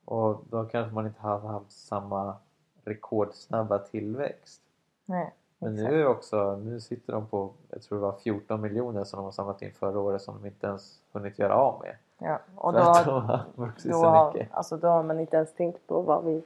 Och 0.04 0.44
då 0.50 0.64
kanske 0.64 0.94
man 0.94 1.06
inte 1.06 1.20
hade 1.20 1.48
haft 1.48 1.72
samma 1.72 2.36
rekordsnabba 2.84 3.78
tillväxt. 3.78 4.62
Nej, 5.04 5.32
Men 5.58 5.74
nu 5.74 6.00
är 6.00 6.06
också, 6.06 6.56
nu 6.56 6.80
sitter 6.80 7.12
de 7.12 7.26
på, 7.26 7.52
jag 7.70 7.82
tror 7.82 7.98
det 7.98 8.02
var 8.02 8.12
14 8.18 8.60
miljoner 8.60 9.04
som 9.04 9.16
de 9.16 9.24
har 9.24 9.32
samlat 9.32 9.62
in 9.62 9.72
förra 9.72 9.98
året 10.00 10.22
som 10.22 10.42
de 10.42 10.46
inte 10.48 10.66
ens 10.66 11.00
hunnit 11.12 11.38
göra 11.38 11.54
av 11.56 11.80
med. 11.80 11.96
Ja, 12.18 12.38
och 12.56 12.72
då, 12.72 12.78
har- 12.78 13.04
de 13.04 13.24
har 13.24 13.44
vuxit 13.54 13.90
då, 13.92 13.98
så 14.00 14.04
har, 14.06 14.32
mycket. 14.32 14.52
alltså, 14.52 14.76
då 14.76 14.88
har 14.88 15.02
man 15.02 15.20
inte 15.20 15.36
ens 15.36 15.52
tänkt 15.54 15.86
på 15.86 16.02
vad 16.02 16.24
vi... 16.24 16.42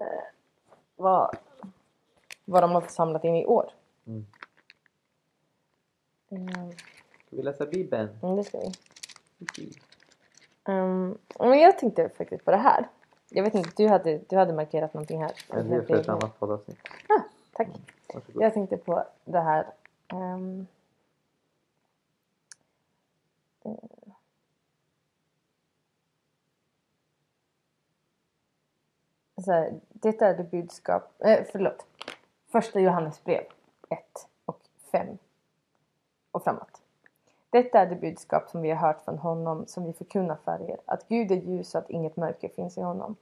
Eh, 0.00 0.06
vad, 0.96 1.36
vad 2.44 2.62
de 2.62 2.70
har 2.70 2.80
samlat 2.80 3.24
in 3.24 3.36
i 3.36 3.46
år. 3.46 3.70
Mm. 4.06 4.26
Mm, 6.30 6.70
Ska 7.26 7.36
vi 7.36 7.42
läsa 7.42 7.66
Bibeln? 7.66 8.18
mm, 8.22 8.36
det 8.36 8.44
ska 8.44 8.58
vi. 8.58 8.72
Um, 10.64 11.18
men 11.38 11.58
jag 11.58 11.78
tänkte 11.78 12.08
faktiskt 12.08 12.44
på 12.44 12.50
det 12.50 12.56
här. 12.56 12.88
Jag 13.30 13.42
vet 13.42 13.54
inte, 13.54 13.70
du 13.76 13.88
hade, 13.88 14.20
du 14.28 14.36
hade 14.36 14.52
markerat 14.52 14.94
någonting 14.94 15.22
här. 15.22 15.32
Ja, 15.48 15.62
det 15.62 15.74
är 15.76 15.82
för 15.82 15.94
ett 15.94 16.08
annat 16.08 16.38
poddavsnitt. 16.38 16.78
Tack. 17.52 17.68
Varsågod. 18.14 18.42
Jag 18.42 18.54
tänkte 18.54 18.76
på 18.76 19.04
det 19.24 19.40
här 19.40 19.66
eh, 20.08 20.38
så 29.44 29.52
här, 29.52 29.80
detta 29.88 30.26
är 30.26 30.36
det 30.36 30.44
budskap, 30.44 31.12
eh, 31.18 31.44
förlåt, 31.52 31.86
första 32.48 32.80
Johannesbrev 32.80 33.44
1 33.88 33.98
och 34.44 34.60
5 34.92 35.18
och 36.30 36.44
framåt. 36.44 36.79
Detta 37.50 37.80
är 37.80 37.86
det 37.86 37.96
budskap 37.96 38.48
som 38.50 38.62
vi 38.62 38.70
har 38.70 38.76
hört 38.76 39.02
från 39.04 39.18
honom 39.18 39.66
som 39.66 39.84
vi 39.84 39.92
förkunnar 39.92 40.36
för 40.44 40.70
er, 40.70 40.80
att 40.84 41.08
Gud 41.08 41.30
är 41.30 41.36
ljus 41.36 41.74
och 41.74 41.80
att 41.80 41.90
inget 41.90 42.16
mörker 42.16 42.48
finns 42.48 42.78
i 42.78 42.80
honom. 42.80 43.16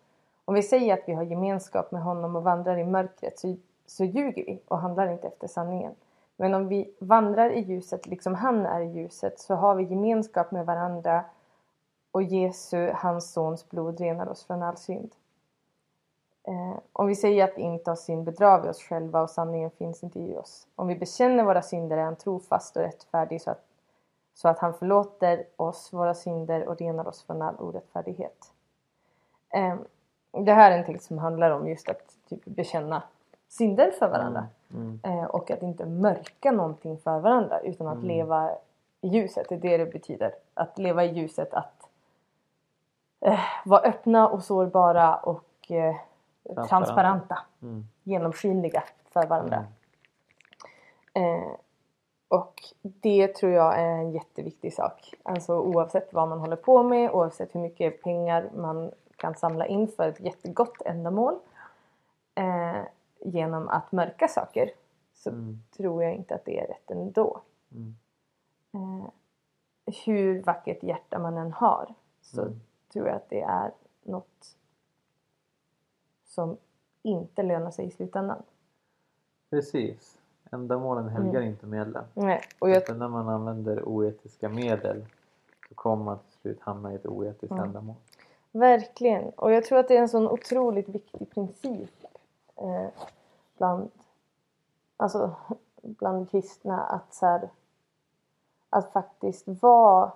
Om 0.45 0.55
vi 0.55 0.62
säger 0.62 0.95
att 0.95 1.03
vi 1.07 1.12
har 1.12 1.22
gemenskap 1.22 1.93
med 1.93 2.03
honom 2.03 2.37
och 2.37 2.43
vandrar 2.43 2.79
i 2.79 2.85
mörkret 2.85 3.39
så, 3.39 3.57
så 3.87 4.05
ljuger 4.05 4.45
vi 4.45 4.62
och 4.68 4.79
handlar 4.79 5.09
inte 5.09 5.26
efter 5.26 5.49
sanningen. 5.49 5.95
Men 6.37 6.55
om 6.55 6.68
vi 6.68 6.95
vandrar 6.99 7.51
i 7.51 7.61
ljuset 7.61 8.07
liksom 8.07 8.35
han 8.35 8.66
är 8.66 8.81
i 8.81 8.93
ljuset 8.93 9.39
så 9.39 9.55
har 9.55 9.74
vi 9.74 9.85
gemenskap 9.85 10.51
med 10.51 10.66
varandra 10.66 11.24
och 12.11 12.22
Jesu, 12.22 12.91
hans 12.95 13.33
sons 13.33 13.70
blod 13.70 14.01
renar 14.01 14.29
oss 14.29 14.45
från 14.45 14.62
all 14.62 14.76
synd. 14.76 15.14
Eh, 16.49 16.79
om 16.93 17.07
vi 17.07 17.16
säger 17.16 17.45
att 17.45 17.57
vi 17.59 17.62
inte 17.62 17.91
har 17.91 17.97
synd 17.97 18.24
bedrar 18.24 18.62
vi 18.62 18.68
oss 18.68 18.83
själva 18.83 19.22
och 19.22 19.31
sanningen 19.31 19.70
finns 19.70 20.03
inte 20.03 20.20
i 20.20 20.37
oss. 20.37 20.66
Om 20.74 20.89
vi 20.89 20.97
bekänner 20.97 21.45
våra 21.45 21.62
synder 21.62 21.97
är 21.97 22.03
han 22.03 22.16
trofast 22.16 22.76
och 22.76 22.83
rättfärdig 22.83 23.43
så 23.43 23.51
att, 23.51 23.64
så 24.39 24.49
att 24.49 24.59
han 24.59 24.74
förlåter 24.74 25.45
oss 25.57 25.93
våra 25.93 26.14
synder 26.14 26.68
och 26.68 26.76
renar 26.78 27.09
oss 27.09 27.22
från 27.22 27.43
all 27.43 27.55
orättfärdighet. 27.59 28.53
Eh, 29.49 29.76
det 30.45 30.53
här 30.53 30.70
är 30.70 30.78
en 30.78 30.84
text 30.84 31.07
som 31.07 31.18
handlar 31.18 31.51
om 31.51 31.68
just 31.68 31.89
att 31.89 32.16
typ, 32.28 32.45
bekänna 32.45 33.03
synder 33.49 33.91
för 33.91 34.09
varandra. 34.09 34.47
Mm. 34.74 35.01
Eh, 35.03 35.24
och 35.24 35.51
att 35.51 35.62
inte 35.62 35.86
mörka 35.86 36.53
någonting 36.53 36.99
för 36.99 37.18
varandra 37.20 37.61
utan 37.61 37.86
att 37.86 37.95
Mm. 37.95 38.09
leva 38.09 38.51
i 39.01 39.09
ljuset. 39.09 39.47
Det 39.49 39.55
är 39.55 39.59
det 39.59 39.76
det 39.76 39.86
betyder. 39.93 40.34
Att 40.55 40.78
leva 40.78 41.05
i 41.05 41.12
ljuset, 41.12 41.55
att 41.55 41.89
eh, 43.20 43.41
vara 43.64 43.80
öppna 43.80 44.28
och 44.28 44.43
sårbara 44.45 45.16
och 45.16 45.70
eh, 45.70 45.97
Transparenta. 46.45 46.68
transparenta. 46.68 47.39
Mm. 47.62 47.84
Genomskinliga 48.03 48.82
för 49.12 49.26
varandra. 49.26 49.64
Mm. 51.14 51.43
Eh, 51.43 51.49
och 52.29 52.62
det 52.83 53.35
tror 53.35 53.53
jag 53.53 53.79
är 53.81 53.89
en 53.89 54.12
jätteviktig 54.12 54.74
sak. 54.74 55.14
Alltså 55.22 55.61
oavsett 55.61 56.12
vad 56.12 56.29
man 56.29 56.39
håller 56.41 56.57
på 56.57 56.83
med, 56.83 57.11
oavsett 57.11 57.55
hur 57.55 57.61
mycket 57.61 58.03
pengar 58.03 58.51
man 58.57 58.93
kan 59.16 59.35
samla 59.35 59.66
in 59.66 59.89
för 59.89 60.09
ett 60.09 60.20
jättegott 60.20 60.83
ändamål. 60.85 61.39
Eh, 62.35 62.83
genom 63.20 63.68
att 63.68 63.93
mörka 63.93 64.29
saker 64.29 64.70
så 65.14 65.31
Mm. 65.31 65.62
tror 65.76 66.03
jag 66.05 66.14
inte 66.14 66.35
att 66.35 66.45
det 66.45 66.61
är 66.61 66.66
rätt 66.66 66.91
ändå. 66.91 67.41
Mm. 67.72 67.95
Eh, 68.74 69.11
hur 70.05 70.43
vackert 70.43 70.83
hjärta 70.83 71.18
man 71.18 71.37
än 71.37 71.53
har 71.53 71.95
så 72.22 72.43
Mm. 72.43 72.61
tror 72.93 73.07
jag 73.07 73.16
att 73.16 73.31
det 73.31 73.41
är 73.41 73.72
något 74.03 74.57
som 76.24 76.57
inte 77.03 77.43
lönar 77.43 77.70
sig 77.70 77.87
i 77.87 77.91
slutändan. 77.91 78.43
Precis. 79.51 80.18
Ändamålen 80.51 81.09
helgar 81.09 81.40
Mm. 81.40 81.51
inte 81.53 81.66
medlen. 81.66 82.05
Nej, 82.14 82.40
och 82.59 82.70
jag, 82.70 82.76
Utan 82.76 82.99
när 82.99 83.09
man 83.09 83.28
använder 83.28 83.82
oetiska 83.88 84.49
medel 84.49 85.07
så 85.68 85.74
kommer 85.74 86.05
man 86.05 86.18
till 86.18 86.40
slut 86.40 86.61
hamna 86.61 86.92
i 86.92 86.94
ett 86.94 87.07
oetiskt 87.07 87.53
Mm. 87.53 87.64
ändamål. 87.64 87.96
verkligen. 88.53 89.30
Och 89.30 89.53
jag 89.53 89.64
tror 89.64 89.78
att 89.78 89.88
det 89.88 89.96
är 89.96 90.01
en 90.01 90.09
sån 90.09 90.28
otroligt 90.28 90.88
viktig 90.88 91.30
princip 91.30 91.90
eh, 92.57 92.86
bland, 93.57 93.90
alltså, 94.96 95.34
bland 95.82 96.30
kristna 96.30 96.80
att, 96.84 97.14
så 97.14 97.26
här, 97.26 97.49
att 98.70 98.92
faktiskt 98.92 99.44
vara 99.62 100.12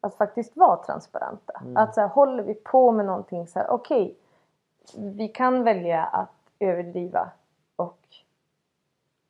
att 0.00 0.14
faktiskt 0.14 0.56
vara 0.56 0.76
transparenta. 0.76 1.60
Mm. 1.60 1.76
Att 1.76 1.94
så 1.94 2.00
här, 2.00 2.08
håller 2.08 2.42
vi 2.42 2.54
på 2.54 2.92
med 2.92 3.06
någonting 3.06 3.46
så 3.46 3.58
här, 3.58 3.70
okej, 3.70 4.16
vi 4.96 5.28
kan 5.28 5.62
välja 5.64 6.04
att 6.04 6.30
överdriva 6.58 7.30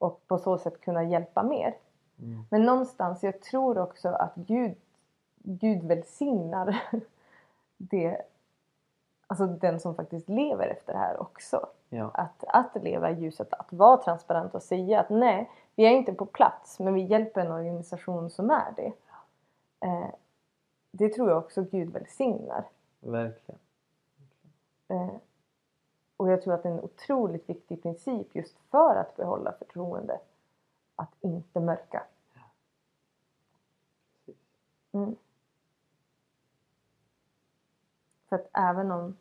och 0.02 0.28
på 0.28 0.38
så 0.38 0.58
sätt 0.58 0.80
kunna 0.80 1.04
hjälpa 1.04 1.42
mer. 1.42 1.76
Mm. 2.18 2.44
Men 2.50 2.62
någonstans, 2.62 3.22
jag 3.22 3.40
tror 3.40 3.78
också 3.78 4.08
att 4.08 4.34
Gud, 4.34 4.74
Gud 5.36 5.84
välsignar 5.84 6.82
det, 7.76 8.22
alltså 9.26 9.46
den 9.46 9.80
som 9.80 9.94
faktiskt 9.94 10.28
lever 10.28 10.68
efter 10.68 10.92
det 10.92 10.98
här 10.98 11.22
också. 11.22 11.68
Ja. 11.88 12.10
Att, 12.14 12.44
att 12.46 12.82
leva 12.82 13.10
i 13.10 13.20
ljuset, 13.20 13.52
att 13.52 13.72
vara 13.72 13.96
transparent 13.96 14.54
och 14.54 14.62
säga 14.62 15.00
att 15.00 15.10
nej, 15.10 15.50
vi 15.74 15.86
är 15.86 15.90
inte 15.90 16.12
på 16.12 16.26
plats 16.26 16.78
men 16.80 16.94
vi 16.94 17.02
hjälper 17.02 17.40
en 17.40 17.52
organisation 17.52 18.30
som 18.30 18.50
är 18.50 18.72
det. 18.76 18.92
Eh, 19.86 20.08
det 20.90 21.08
tror 21.08 21.28
jag 21.30 21.38
också 21.38 21.62
Gud 21.62 21.92
välsignar. 21.92 22.64
Verkligen. 23.00 23.60
Eh, 24.88 25.14
och 26.22 26.30
jag 26.30 26.42
tror 26.42 26.54
att 26.54 26.62
det 26.62 26.68
är 26.68 26.72
en 26.72 26.80
otroligt 26.84 27.48
viktig 27.48 27.82
princip 27.82 28.34
just 28.34 28.58
för 28.70 28.96
att 28.96 29.16
behålla 29.16 29.52
förtroende. 29.52 30.20
Att 30.96 31.10
inte 31.20 31.60
mörka. 31.60 32.02
Mm. 34.92 35.16
För 38.28 38.36
att 38.36 38.48
även 38.52 38.90
om... 38.90 39.16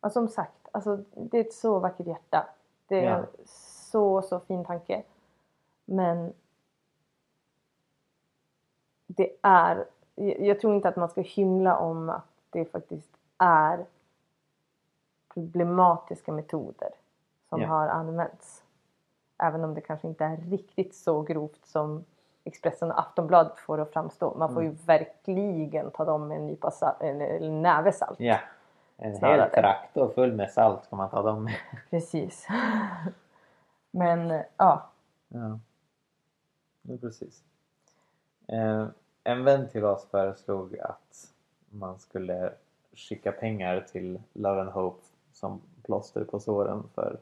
Ja, 0.00 0.10
som 0.10 0.28
sagt, 0.28 0.68
alltså, 0.72 1.04
det 1.14 1.38
är 1.38 1.44
ett 1.44 1.54
så 1.54 1.78
vackert 1.78 2.06
hjärta. 2.06 2.48
Det 2.86 3.04
är 3.04 3.10
Ja. 3.10 3.16
en 3.16 3.26
så, 3.90 4.22
så 4.22 4.40
fin 4.40 4.64
tanke. 4.64 5.02
Men 5.84 6.32
det 9.06 9.36
är... 9.42 9.86
Jag 10.14 10.40
jag 10.40 10.60
tror 10.60 10.74
inte 10.74 10.88
att 10.88 10.96
man 10.96 11.08
ska 11.08 11.20
hymla 11.20 11.78
om 11.78 12.08
att 12.10 12.28
det 12.50 12.64
faktiskt 12.64 13.16
är 13.38 13.86
problematiska 15.46 16.32
metoder 16.32 16.90
som 17.48 17.60
Ja. 17.60 17.68
har 17.68 17.88
använts. 17.88 18.62
Även 19.38 19.64
om 19.64 19.74
det 19.74 19.80
kanske 19.80 20.08
inte 20.08 20.24
är 20.24 20.36
riktigt 20.36 20.94
så 20.94 21.22
grovt 21.22 21.66
som 21.66 22.04
Expressen 22.44 22.90
och 22.90 22.98
Aftonbladet 23.00 23.58
får 23.58 23.76
det 23.76 23.82
att 23.82 23.92
framstå. 23.92 24.34
Man 24.38 24.54
får 24.54 24.62
ju 24.62 24.70
verkligen 24.70 25.90
ta 25.90 26.04
dem 26.04 26.28
med 26.28 26.36
en 26.36 26.46
nypa 26.46 26.70
salt, 26.70 27.00
eller 27.02 27.26
en 27.26 27.62
näve 27.62 27.92
salt. 27.92 28.20
Ja. 28.20 28.38
En 28.96 29.16
Snarare. 29.16 29.40
hel 29.40 29.50
traktor 29.50 30.08
full 30.14 30.32
med 30.32 30.50
salt 30.50 30.84
ska 30.84 30.96
man 30.96 31.10
ta 31.10 31.22
dem 31.22 31.44
med. 31.44 31.54
Precis. 31.90 32.46
Men 33.90 34.30
ja. 34.56 34.90
Ja. 35.28 35.58
ja 36.82 36.96
precis. 37.00 37.42
Eh, 38.46 38.86
en 39.24 39.44
vän 39.44 39.68
till 39.68 39.84
oss 39.84 40.06
föreslog 40.10 40.78
att 40.78 41.32
man 41.70 41.98
skulle 41.98 42.52
skicka 42.94 43.32
pengar 43.32 43.80
till 43.80 44.20
Love 44.32 44.60
and 44.60 44.70
Hope 44.70 45.02
som 45.32 45.60
plåster 45.82 46.24
på 46.24 46.40
såren 46.40 46.82
för 46.94 47.18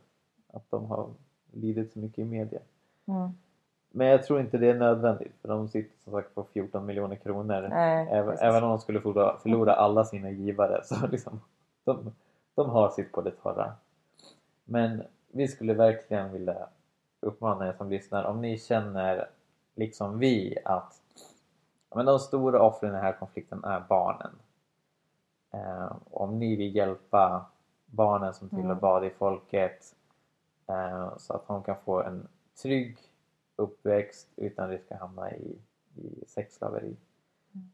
att 0.53 0.71
de 0.71 0.87
har 0.87 1.09
lidit 1.53 1.93
så 1.93 1.99
mycket 1.99 2.19
i 2.19 2.25
media. 2.25 2.61
Mm. 3.07 3.31
Men 3.91 4.07
jag 4.07 4.25
tror 4.25 4.41
inte 4.41 4.59
det 4.59 4.71
är 4.71 4.75
nödvändigt 4.75 5.33
för 5.43 5.49
de 5.49 5.69
sitter 5.69 6.03
som 6.05 6.13
sagt 6.13 6.35
på 6.35 6.45
14 6.45 6.87
miljoner 6.87 7.17
kronor. 7.17 7.69
Nej, 7.71 8.09
även, 8.11 8.39
även 8.39 8.65
om 8.65 8.71
de 8.71 8.79
skulle 8.79 9.01
förlora, 9.01 9.39
förlora 9.39 9.75
alla 9.75 10.05
sina 10.05 10.31
givare 10.31 10.85
så 10.85 11.07
liksom 11.11 11.41
de, 11.85 12.15
de 12.55 12.71
har 12.71 12.91
sitt 12.91 13.13
på 13.13 13.23
det 13.23 13.31
torra. 13.31 13.73
Men 14.65 15.03
vi 15.29 15.49
skulle 15.49 15.75
verkligen 15.75 16.33
vilja 16.33 16.69
uppmana 17.21 17.69
er 17.69 17.73
som 17.73 17.91
lyssnar 17.91 18.25
om 18.25 18.41
ni 18.41 18.59
känner 18.59 19.29
liksom 19.75 20.19
vi 20.19 20.59
att 20.65 21.01
men 21.95 22.07
de 22.07 22.19
stora 22.19 22.63
offren 22.63 22.91
i 22.91 22.95
den 22.95 23.03
här 23.03 23.13
konflikten 23.13 23.65
är 23.65 23.81
barnen. 23.89 24.31
Eh, 25.51 25.93
om 26.11 26.39
ni 26.39 26.57
vill 26.57 26.77
hjälpa 26.77 27.47
barnen 27.91 28.35
som 28.35 28.49
tillhör 28.49 28.65
Mm. 28.65 28.79
Badi-folket 28.79 29.95
eh, 30.67 31.17
så 31.17 31.33
att 31.35 31.47
de 31.47 31.63
kan 31.63 31.77
få 31.85 32.03
en 32.03 32.29
trygg 32.63 32.99
uppväxt 33.57 34.29
utan 34.37 34.69
risk 34.69 34.93
att 34.93 35.01
hamna 35.01 35.33
i, 35.35 35.59
i 35.97 36.25
sexslaveri 36.27 36.97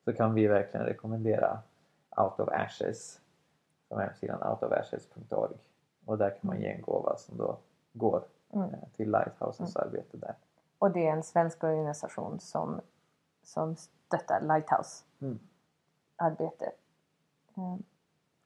så 0.04 0.12
kan 0.12 0.34
vi 0.34 0.46
verkligen 0.46 0.86
rekommendera 0.86 1.58
Out 2.16 2.40
of 2.40 2.48
Ashes 2.48 3.20
som 3.88 3.98
är 3.98 4.02
hemsidan 4.06 4.42
outofashes.org 4.52 5.56
och 6.04 6.18
där 6.18 6.30
kan 6.30 6.38
man 6.42 6.60
ge 6.60 6.68
en 6.72 6.82
gåva 6.82 7.16
som 7.16 7.36
då 7.38 7.58
går 7.92 8.22
Mm. 8.50 8.70
eh, 8.74 8.78
till 8.96 9.10
Lighthouses 9.10 9.76
arbete 9.76 10.16
där. 10.16 10.34
Och 10.78 10.90
det 10.90 11.06
är 11.06 11.12
en 11.12 11.22
svensk 11.22 11.64
organisation 11.64 12.40
som, 12.40 12.80
som 13.42 13.76
stöttar 13.76 14.40
Lighthouse 14.40 15.04
Mm. 15.20 15.38
arbete 16.16 16.72
eh, 17.56 17.76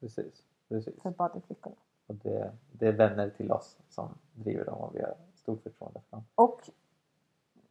Precis, 0.01 0.43
precis. 0.69 1.03
för 1.03 1.11
badflickorna. 1.11 1.77
Och 2.07 2.15
det, 2.15 2.53
det 2.73 2.87
är 2.87 2.93
vänner 2.93 3.31
till 3.31 3.53
oss 3.53 3.77
som 3.89 4.09
driver 4.33 4.65
dem 4.65 4.75
och 4.79 4.95
vi 4.97 5.01
har 5.03 5.15
stort 5.35 5.63
förtroende 5.63 6.01
för 6.11 6.17
dem. 6.17 6.25
Och 6.35 6.61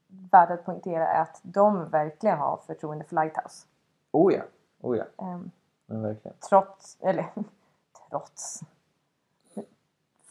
värd 0.07 0.51
att 0.51 0.65
poängtera 0.65 1.07
är 1.07 1.21
att 1.21 1.39
de 1.43 1.89
verkligen 1.89 2.37
har 2.37 2.57
förtroende 2.57 3.03
för 3.05 3.15
Lighthouse. 3.15 3.67
Oh 4.11 4.33
ja, 4.33 4.41
oh 4.81 4.97
ja, 4.97 5.03
Eh, 5.25 5.39
men 5.85 6.01
verkligen. 6.01 6.37
trots, 6.49 6.97
eller 7.01 7.25
trots 8.09 8.61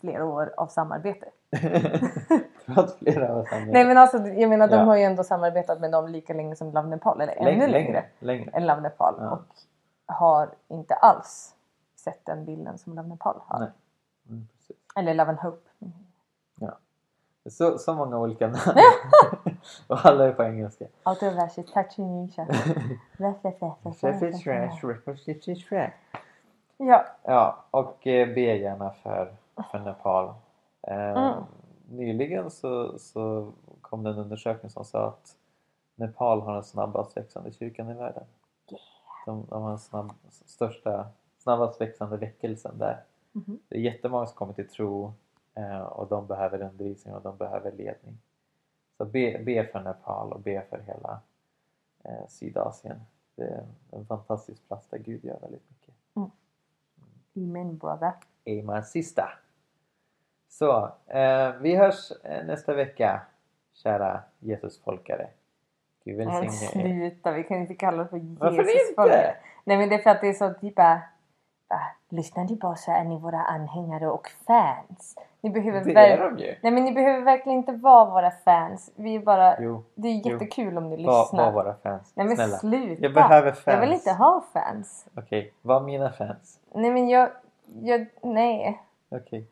flera 0.01 0.25
år 0.25 0.55
av 0.57 0.67
samarbete. 0.67 1.27
Trots 2.67 2.95
flera 2.97 3.37
år 3.37 3.45
sedan. 3.45 3.69
Nej 3.69 3.85
men 3.85 3.99
alltså 3.99 4.19
jag 4.19 4.49
menar 4.51 4.69
de 4.69 4.75
Ja. 4.77 4.83
har 4.85 4.97
ju 4.97 5.03
ändå 5.03 5.25
samarbetat 5.25 5.81
med 5.81 5.93
dem 5.93 6.09
lika 6.09 6.35
länge 6.35 6.57
som 6.57 6.73
Love 6.73 6.89
Nepal 6.89 7.21
eller 7.21 7.33
ännu 7.37 7.67
längre, 7.67 8.05
längre. 8.19 8.51
än 8.51 8.67
Love 8.67 8.81
Nepal 8.81 9.15
Ja. 9.19 9.31
och 9.31 9.45
har 10.15 10.49
inte 10.69 10.95
alls 10.95 11.55
sett 12.07 12.27
den 12.27 12.45
bilden 12.45 12.79
som 12.79 12.97
Love 12.97 13.09
Nepal 13.09 13.41
har. 13.47 13.59
Nej. 13.61 13.71
Mm. 14.29 14.49
Eller 14.97 15.15
Love 15.15 15.31
and 15.31 15.39
Hope. 15.39 15.69
Så, 17.51 17.79
så 17.79 17.95
många 17.95 18.19
olika 18.19 18.47
namn. 18.47 18.79
och 19.87 20.07
alla 20.07 20.25
är 20.25 20.33
på 20.33 20.43
engelska. 20.45 20.87
Sheffield 24.13 24.35
Trash. 24.45 24.81
Ja, 26.77 27.05
Ja, 27.23 27.65
och 27.71 28.07
eh, 28.07 28.35
be 28.35 28.41
gärna 28.41 28.91
för, 28.91 29.37
för 29.71 29.79
Nepal. 29.79 30.35
Eh, 30.83 30.97
Mm. 30.97 31.45
Nyligen 31.89 32.51
så, 32.51 32.99
så 32.99 33.53
kom 33.81 34.03
det 34.03 34.11
en 34.11 34.19
undersökning 34.19 34.71
som 34.71 34.85
sa 34.85 35.09
att 35.09 35.37
Nepal 35.95 36.41
har 36.41 36.55
den 36.55 36.65
snabbast 36.65 37.17
växande 37.17 37.53
kyrkan 37.53 37.91
i 37.91 37.95
världen. 37.95 38.25
De, 39.27 39.47
de 39.51 39.63
har 39.63 39.69
den 39.69 39.79
snabb, 39.79 40.13
största, 40.31 41.07
snabbast 41.47 41.81
växande 41.81 42.17
väckelsen 42.17 42.79
där. 42.79 43.01
Mhm. 43.33 43.59
Det 43.69 43.77
är 43.77 43.81
jättemånga 43.81 44.27
som 44.27 44.37
kommer 44.37 44.53
till 44.53 44.69
tro 44.69 45.13
eh, 45.55 45.81
och 45.81 46.09
de 46.09 46.27
behöver 46.27 46.63
undervisning 46.63 47.15
och 47.15 47.23
de 47.23 47.37
behöver 47.37 47.73
ledning. 47.73 48.19
Så 48.97 49.05
be, 49.05 49.43
be 49.45 49.67
för 49.67 49.81
Nepal 49.81 50.33
och 50.33 50.41
be 50.41 50.63
för 50.71 50.79
hela 50.79 51.21
eh, 52.05 52.27
Sydasien. 52.29 53.01
Det 53.35 53.45
är 53.45 53.65
en 53.91 54.07
fantastisk 54.07 54.69
plats 54.69 54.89
där 54.89 54.99
Gud 54.99 55.25
gör 55.25 55.39
väldigt 55.41 55.71
mycket. 55.71 55.95
Amen 57.37 57.79
brother. 57.79 58.13
Amen 58.47 58.85
sista. 58.85 59.29
Så, 60.49 60.93
eh, 61.07 61.53
vi 61.61 61.77
hörs 61.77 62.13
eh, 62.25 62.47
nästa 62.47 62.75
vecka 62.75 63.21
kära 63.73 64.23
Jesusfolkare. 64.39 65.29
Gud 66.05 66.17
välsigne 66.17 66.83
er. 66.83 67.11
sluta, 67.11 67.33
vi 67.33 67.45
kan 67.45 67.57
inte 67.57 67.75
kalla 67.75 68.03
det 68.03 68.09
för 68.09 68.21
Varför 68.41 68.63
Jesus 68.63 68.89
inte? 68.91 69.37
Nej 69.65 69.77
men 69.77 69.89
det 69.89 69.95
är 69.95 69.99
för 69.99 70.11
att 70.11 70.21
det 70.21 70.29
är 70.29 70.33
så 70.33 70.55
typ 70.55 70.79
bara 71.69 71.81
lyssnar 72.09 72.45
ni 72.45 72.57
bara 72.57 72.77
så 72.77 72.91
är 72.93 73.05
ni 73.05 73.19
våra 73.19 73.41
anhängare 73.43 74.09
och 74.11 74.29
fans. 74.47 75.17
Ni 75.41 75.51
behöver 75.51 75.85
Det 75.85 76.01
är 76.01 76.31
de 76.31 76.39
ju. 76.39 76.55
Nej 76.63 76.73
men 76.73 76.85
ni 76.85 76.93
behöver 76.93 77.25
verkligen 77.25 77.59
inte 77.59 77.73
vara 77.73 78.11
våra 78.11 78.31
fans. 78.31 78.93
Vi 78.97 79.15
är 79.15 79.21
bara, 79.21 79.61
Jo, 79.61 79.83
det 79.95 80.09
är 80.09 80.13
jo. 80.25 80.33
jättekul 80.33 80.79
om 80.79 80.89
ni 80.89 81.05
var, 81.07 81.21
lyssnar. 81.23 81.45
var 81.45 81.53
våra 81.53 81.75
fans. 81.75 82.13
Nej 82.15 82.27
men 82.27 82.37
Snälla. 82.37 82.57
sluta. 82.57 83.03
Jag 83.03 83.15
behöver 83.15 83.53
fans. 83.53 83.63
Jag 83.67 83.81
vill 83.81 83.93
inte 83.93 84.13
ha 84.13 84.45
fans. 84.53 85.07
Okej, 85.17 85.53
var 85.63 85.81
mina 85.81 86.11
fans. 86.13 86.61
Nej 86.75 86.91
men 86.91 87.09
jag, 87.09 87.29
jag 87.83 88.07
nej. 88.23 88.83
Okej. 89.11 89.47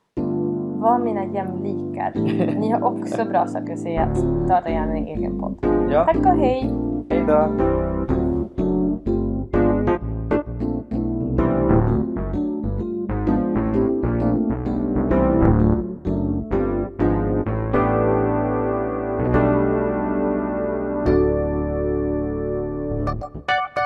Var 0.77 0.99
mina 0.99 1.25
jämlikar. 1.25 2.13
Ni 2.61 2.71
har 2.71 2.85
också 2.85 3.25
bra 3.25 3.47
saker 3.47 3.73
att 3.73 3.79
säga. 3.79 4.15
Starta 4.47 4.69
gärna 4.71 4.93
en 4.97 5.07
egen 5.07 5.41
podd. 5.41 5.59
Ja, 5.91 6.05
Tack 6.05 6.17
och 6.17 6.37
hej! 6.39 6.75
hej 7.11 7.25
då. 7.27 7.94